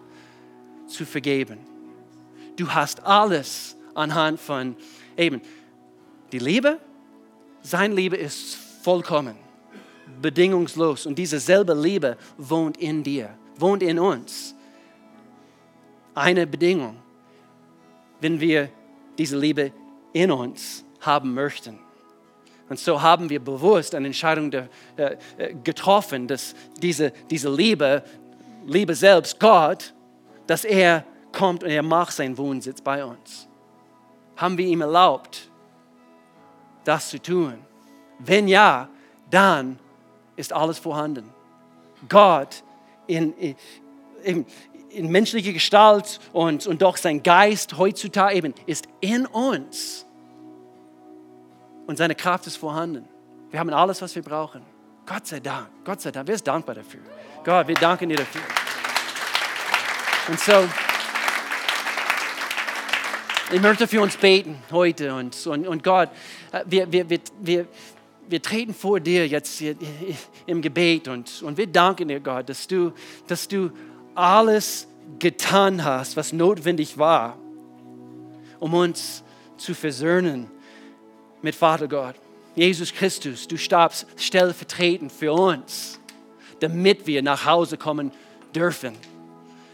zu 0.88 1.04
vergeben. 1.04 1.58
Du 2.56 2.68
hast 2.68 3.04
alles 3.04 3.76
anhand 3.94 4.40
von 4.40 4.76
eben 5.16 5.40
die 6.32 6.38
Liebe, 6.38 6.78
sein 7.68 7.92
Liebe 7.92 8.16
ist 8.16 8.56
vollkommen, 8.82 9.36
bedingungslos. 10.20 11.06
Und 11.06 11.16
diese 11.16 11.38
selbe 11.38 11.74
Liebe 11.74 12.16
wohnt 12.36 12.76
in 12.78 13.02
dir, 13.02 13.36
wohnt 13.56 13.82
in 13.82 13.98
uns. 13.98 14.54
Eine 16.14 16.46
Bedingung, 16.46 16.96
wenn 18.20 18.40
wir 18.40 18.70
diese 19.18 19.38
Liebe 19.38 19.72
in 20.12 20.30
uns 20.30 20.84
haben 21.00 21.34
möchten. 21.34 21.78
Und 22.68 22.78
so 22.78 23.00
haben 23.00 23.30
wir 23.30 23.40
bewusst 23.40 23.94
eine 23.94 24.06
Entscheidung 24.06 24.52
äh, 24.52 24.66
äh 25.36 25.54
getroffen, 25.64 26.26
dass 26.26 26.54
diese, 26.82 27.12
diese 27.30 27.50
Liebe, 27.54 28.02
Liebe 28.66 28.94
selbst, 28.94 29.38
Gott, 29.40 29.94
dass 30.46 30.64
er 30.64 31.04
kommt 31.32 31.62
und 31.62 31.70
er 31.70 31.82
macht 31.82 32.12
seinen 32.12 32.36
Wohnsitz 32.36 32.80
bei 32.80 33.04
uns. 33.04 33.48
Haben 34.36 34.58
wir 34.58 34.66
ihm 34.66 34.80
erlaubt, 34.80 35.50
das 36.88 37.10
zu 37.10 37.20
tun? 37.20 37.54
Wenn 38.18 38.48
ja, 38.48 38.88
dann 39.30 39.78
ist 40.36 40.52
alles 40.52 40.78
vorhanden. 40.78 41.28
Gott 42.08 42.62
in, 43.06 43.32
in, 44.22 44.46
in 44.90 45.10
menschlicher 45.10 45.52
Gestalt 45.52 46.18
und, 46.32 46.66
und 46.66 46.80
doch 46.80 46.96
sein 46.96 47.22
Geist 47.22 47.76
heutzutage 47.76 48.34
eben 48.36 48.54
ist 48.66 48.86
in 49.00 49.26
uns. 49.26 50.06
Und 51.86 51.96
seine 51.96 52.14
Kraft 52.14 52.46
ist 52.46 52.56
vorhanden. 52.56 53.06
Wir 53.50 53.60
haben 53.60 53.70
alles, 53.70 54.00
was 54.02 54.14
wir 54.14 54.22
brauchen. 54.22 54.62
Gott 55.06 55.26
sei 55.26 55.40
Dank, 55.40 55.68
Gott 55.84 56.00
sei 56.00 56.10
Dank. 56.10 56.26
Wer 56.26 56.34
ist 56.34 56.46
dankbar 56.46 56.74
dafür? 56.74 57.00
Gott, 57.44 57.66
wir 57.66 57.74
danken 57.74 58.08
dir 58.08 58.16
dafür. 58.16 58.42
Und 60.28 60.38
so, 60.38 60.68
ich 63.50 63.62
möchte 63.62 63.88
für 63.88 64.02
uns 64.02 64.16
beten 64.16 64.58
heute 64.70 65.14
und, 65.14 65.46
und, 65.46 65.66
und 65.66 65.82
Gott, 65.82 66.10
äh, 66.52 66.64
wir, 66.66 66.92
wir, 66.92 67.08
wir, 67.08 67.20
wir, 67.40 67.66
wir 68.28 68.42
treten 68.42 68.74
vor 68.74 69.00
dir 69.00 69.26
jetzt 69.26 69.62
im 70.46 70.60
Gebet 70.60 71.08
und, 71.08 71.42
und 71.42 71.56
wir 71.56 71.66
danken 71.66 72.08
dir, 72.08 72.20
Gott, 72.20 72.48
dass 72.48 72.66
du, 72.66 72.92
dass 73.26 73.48
du 73.48 73.70
alles 74.14 74.86
getan 75.18 75.82
hast, 75.82 76.16
was 76.16 76.32
notwendig 76.32 76.98
war, 76.98 77.38
um 78.60 78.74
uns 78.74 79.22
zu 79.56 79.72
versöhnen 79.72 80.50
mit 81.40 81.54
Vater 81.54 81.88
Gott. 81.88 82.16
Jesus 82.54 82.92
Christus, 82.92 83.48
du 83.48 83.56
starbst 83.56 84.06
stellvertretend 84.16 85.10
für 85.10 85.32
uns, 85.32 85.98
damit 86.60 87.06
wir 87.06 87.22
nach 87.22 87.46
Hause 87.46 87.78
kommen 87.78 88.12
dürfen, 88.54 88.94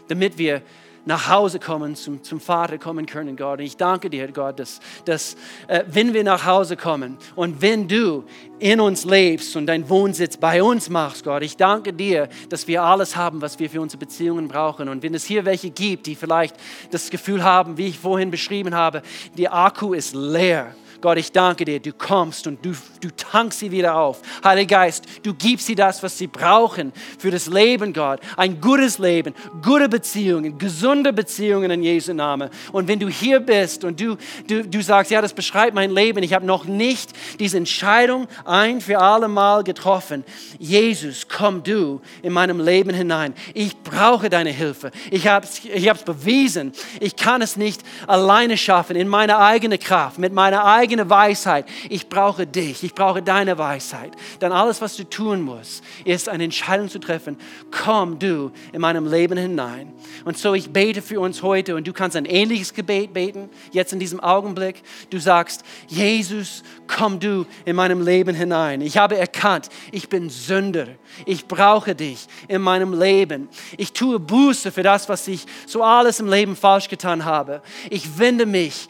damit 0.07 0.37
wir 0.37 0.61
nach 1.05 1.29
Hause 1.29 1.59
kommen, 1.59 1.95
zum, 1.95 2.23
zum 2.23 2.39
Vater 2.39 2.77
kommen 2.77 3.05
können, 3.05 3.37
Gott. 3.37 3.59
Und 3.59 3.65
ich 3.65 3.77
danke 3.77 4.09
dir, 4.09 4.31
Gott, 4.31 4.59
dass, 4.59 4.79
dass 5.05 5.35
äh, 5.67 5.83
wenn 5.87 6.13
wir 6.13 6.23
nach 6.23 6.45
Hause 6.45 6.75
kommen 6.75 7.17
und 7.35 7.61
wenn 7.61 7.87
du 7.87 8.23
in 8.59 8.79
uns 8.79 9.05
lebst 9.05 9.55
und 9.55 9.67
deinen 9.67 9.87
Wohnsitz 9.89 10.37
bei 10.37 10.63
uns 10.63 10.89
machst, 10.89 11.23
Gott, 11.23 11.43
ich 11.43 11.57
danke 11.57 11.93
dir, 11.93 12.27
dass 12.49 12.67
wir 12.67 12.83
alles 12.83 13.15
haben, 13.15 13.41
was 13.41 13.59
wir 13.59 13.69
für 13.69 13.81
unsere 13.81 13.99
Beziehungen 13.99 14.47
brauchen. 14.47 14.89
Und 14.89 15.03
wenn 15.03 15.13
es 15.13 15.25
hier 15.25 15.45
welche 15.45 15.69
gibt, 15.69 16.07
die 16.07 16.15
vielleicht 16.15 16.55
das 16.91 17.09
Gefühl 17.09 17.43
haben, 17.43 17.77
wie 17.77 17.87
ich 17.87 17.99
vorhin 17.99 18.31
beschrieben 18.31 18.73
habe, 18.73 19.01
die 19.37 19.49
Akku 19.49 19.93
ist 19.93 20.15
leer 20.15 20.75
Gott, 21.05 21.19
ich 21.19 21.31
danke 21.31 21.65
dir, 21.65 21.79
du 21.79 21.93
kommst 21.93 22.47
und 22.47 22.65
du, 22.65 22.71
du 22.99 23.09
tankst 23.15 23.59
sie 23.59 23.69
wieder 23.69 23.95
auf. 23.95 24.23
Heiliger 24.43 24.79
Geist, 24.79 25.05
du 25.21 25.35
gibst 25.35 25.67
sie 25.67 25.75
das, 25.75 26.01
was 26.01 26.17
sie 26.17 26.25
brauchen 26.25 26.91
für 27.19 27.29
das 27.29 27.45
Leben, 27.45 27.93
Gott. 27.93 28.21
Ein 28.37 28.59
gutes 28.59 28.97
Leben, 28.97 29.35
gute 29.61 29.87
Beziehungen, 29.87 30.57
gesunde 30.57 31.13
Beziehungen 31.13 31.69
in 31.69 31.83
Jesu 31.83 32.11
Namen. 32.11 32.49
Und 32.71 32.87
wenn 32.87 32.97
du 32.97 33.07
hier 33.07 33.39
bist 33.39 33.83
und 33.83 34.01
du, 34.01 34.17
du, 34.47 34.67
du 34.67 34.81
sagst, 34.81 35.11
ja, 35.11 35.21
das 35.21 35.31
beschreibt 35.31 35.75
mein 35.75 35.91
Leben, 35.91 36.23
ich 36.23 36.33
habe 36.33 36.43
noch 36.43 36.65
nicht 36.65 37.11
diese 37.37 37.57
Entscheidung 37.57 38.27
ein 38.43 38.81
für 38.81 38.97
alle 38.97 39.27
Mal 39.27 39.63
getroffen. 39.63 40.23
Jesus, 40.57 41.27
komm 41.27 41.61
du 41.61 42.01
in 42.23 42.33
meinem 42.33 42.59
Leben 42.59 42.95
hinein. 42.95 43.35
Ich 43.53 43.77
brauche 43.83 44.31
deine 44.31 44.49
Hilfe. 44.49 44.89
Ich 45.11 45.27
habe 45.27 45.45
es 45.45 45.63
ich 45.63 46.03
bewiesen. 46.03 46.73
Ich 46.99 47.15
kann 47.15 47.43
es 47.43 47.57
nicht 47.57 47.83
alleine 48.07 48.57
schaffen, 48.57 48.95
in 48.95 49.07
meiner 49.07 49.37
eigenen 49.37 49.79
Kraft, 49.79 50.17
mit 50.17 50.33
meiner 50.33 50.65
eigenen 50.65 50.94
eigene 50.95 51.09
Weisheit. 51.09 51.65
Ich 51.89 52.07
brauche 52.07 52.47
dich, 52.47 52.83
ich 52.83 52.93
brauche 52.93 53.21
deine 53.21 53.57
Weisheit. 53.57 54.13
Dann 54.39 54.51
alles, 54.51 54.81
was 54.81 54.95
du 54.95 55.03
tun 55.03 55.41
musst, 55.41 55.83
ist 56.05 56.29
eine 56.29 56.45
Entscheidung 56.45 56.89
zu 56.89 56.99
treffen. 56.99 57.37
Komm 57.71 58.17
du 58.17 58.51
in 58.71 58.81
meinem 58.81 59.07
Leben 59.07 59.37
hinein. 59.37 59.93
Und 60.23 60.37
so 60.37 60.53
ich 60.53 60.69
bete 60.69 61.01
für 61.01 61.19
uns 61.19 61.43
heute 61.43 61.75
und 61.75 61.85
du 61.85 61.93
kannst 61.93 62.15
ein 62.15 62.25
ähnliches 62.25 62.73
Gebet 62.73 63.13
beten, 63.13 63.49
jetzt 63.71 63.91
in 63.93 63.99
diesem 63.99 64.19
Augenblick. 64.19 64.81
Du 65.09 65.19
sagst, 65.19 65.63
Jesus, 65.87 66.63
komm 66.87 67.19
du 67.19 67.45
in 67.65 67.75
meinem 67.75 68.01
Leben 68.01 68.35
hinein. 68.35 68.81
Ich 68.81 68.97
habe 68.97 69.17
erkannt, 69.17 69.69
ich 69.91 70.07
bin 70.07 70.29
Sünder. 70.29 70.87
Ich 71.25 71.47
brauche 71.47 71.95
dich 71.95 72.27
in 72.47 72.61
meinem 72.61 72.97
Leben. 72.97 73.49
Ich 73.77 73.91
tue 73.91 74.19
Buße 74.19 74.71
für 74.71 74.83
das, 74.83 75.09
was 75.09 75.27
ich 75.27 75.45
so 75.65 75.83
alles 75.83 76.19
im 76.19 76.29
Leben 76.29 76.55
falsch 76.55 76.87
getan 76.87 77.25
habe. 77.25 77.61
Ich 77.89 78.17
wende 78.17 78.45
mich 78.45 78.87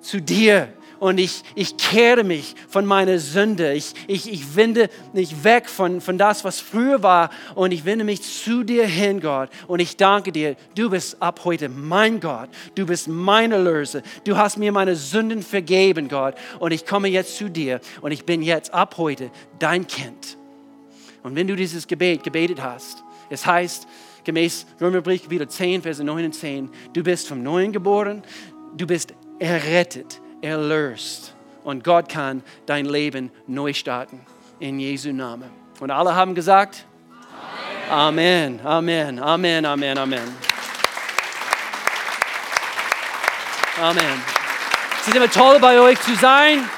zu 0.00 0.20
dir 0.20 0.72
und 1.04 1.18
ich, 1.18 1.42
ich 1.54 1.76
kehre 1.76 2.24
mich 2.24 2.54
von 2.66 2.86
meiner 2.86 3.18
Sünde. 3.18 3.74
Ich, 3.74 3.92
ich, 4.06 4.32
ich 4.32 4.56
wende 4.56 4.88
mich 5.12 5.44
weg 5.44 5.68
von, 5.68 6.00
von 6.00 6.16
das, 6.16 6.44
was 6.44 6.60
früher 6.60 7.02
war 7.02 7.28
und 7.54 7.72
ich 7.72 7.84
wende 7.84 8.06
mich 8.06 8.22
zu 8.22 8.62
dir 8.62 8.86
hin, 8.86 9.20
Gott. 9.20 9.50
Und 9.66 9.80
ich 9.80 9.98
danke 9.98 10.32
dir, 10.32 10.56
du 10.74 10.88
bist 10.88 11.20
ab 11.20 11.42
heute 11.44 11.68
mein 11.68 12.20
Gott. 12.20 12.48
Du 12.74 12.86
bist 12.86 13.06
mein 13.06 13.52
Erlöser. 13.52 14.00
Du 14.24 14.38
hast 14.38 14.56
mir 14.56 14.72
meine 14.72 14.96
Sünden 14.96 15.42
vergeben, 15.42 16.08
Gott. 16.08 16.36
Und 16.58 16.72
ich 16.72 16.86
komme 16.86 17.08
jetzt 17.08 17.36
zu 17.36 17.50
dir 17.50 17.82
und 18.00 18.10
ich 18.10 18.24
bin 18.24 18.40
jetzt 18.40 18.72
ab 18.72 18.94
heute 18.96 19.30
dein 19.58 19.86
Kind. 19.86 20.38
Und 21.22 21.36
wenn 21.36 21.46
du 21.46 21.54
dieses 21.54 21.86
Gebet 21.86 22.24
gebetet 22.24 22.62
hast, 22.62 23.04
es 23.28 23.44
heißt, 23.44 23.86
gemäß 24.24 24.64
Römerbrief 24.80 25.24
Kapitel 25.24 25.48
10, 25.48 25.82
Verse 25.82 26.02
9 26.02 26.24
und 26.24 26.34
10, 26.34 26.70
du 26.94 27.02
bist 27.02 27.28
vom 27.28 27.42
Neuen 27.42 27.72
geboren, 27.72 28.22
du 28.74 28.86
bist 28.86 29.12
errettet 29.38 30.22
erlöst. 30.44 31.34
Und 31.64 31.82
Gott 31.82 32.08
kann 32.08 32.42
dein 32.66 32.84
Leben 32.84 33.30
neu 33.46 33.72
starten. 33.72 34.20
In 34.60 34.78
Jesu 34.78 35.12
Namen. 35.12 35.50
Und 35.80 35.90
alle 35.90 36.14
haben 36.14 36.34
gesagt, 36.34 36.84
Amen, 37.90 38.60
Amen, 38.64 39.18
Amen, 39.18 39.66
Amen, 39.66 39.98
Amen. 39.98 40.36
Amen. 43.80 44.22
Es 45.00 45.08
ist 45.08 45.16
immer 45.16 45.30
toll, 45.30 45.58
bei 45.58 45.80
euch 45.80 46.00
zu 46.00 46.14
sein. 46.14 46.68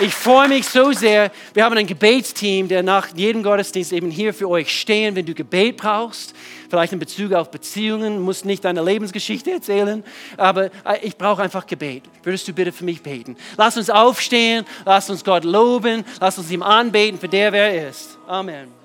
Ich 0.00 0.12
freue 0.12 0.48
mich 0.48 0.66
so 0.68 0.90
sehr. 0.90 1.30
Wir 1.52 1.64
haben 1.64 1.76
ein 1.76 1.86
Gebetsteam, 1.86 2.66
der 2.66 2.82
nach 2.82 3.08
jedem 3.14 3.44
Gottesdienst 3.44 3.92
eben 3.92 4.10
hier 4.10 4.34
für 4.34 4.48
euch 4.48 4.80
stehen, 4.80 5.14
wenn 5.14 5.24
du 5.24 5.34
Gebet 5.34 5.76
brauchst. 5.76 6.34
Vielleicht 6.68 6.92
in 6.92 6.98
Bezug 6.98 7.32
auf 7.32 7.52
Beziehungen, 7.52 8.20
musst 8.20 8.44
nicht 8.44 8.64
deine 8.64 8.82
Lebensgeschichte 8.82 9.52
erzählen, 9.52 10.02
aber 10.36 10.64
äh, 10.64 10.98
ich 11.02 11.16
brauche 11.16 11.42
einfach 11.42 11.64
Gebet. 11.64 12.02
Würdest 12.24 12.48
du 12.48 12.52
bitte 12.52 12.72
für 12.72 12.84
mich 12.84 13.02
beten? 13.02 13.36
Lass 13.56 13.76
uns 13.76 13.88
aufstehen, 13.88 14.64
lass 14.84 15.08
uns 15.10 15.22
Gott 15.22 15.44
loben, 15.44 16.04
lass 16.20 16.38
uns 16.38 16.50
ihm 16.50 16.64
anbeten, 16.64 17.20
für 17.20 17.28
der 17.28 17.52
wer 17.52 17.72
er 17.72 17.88
ist. 17.88 18.18
Amen. 18.26 18.83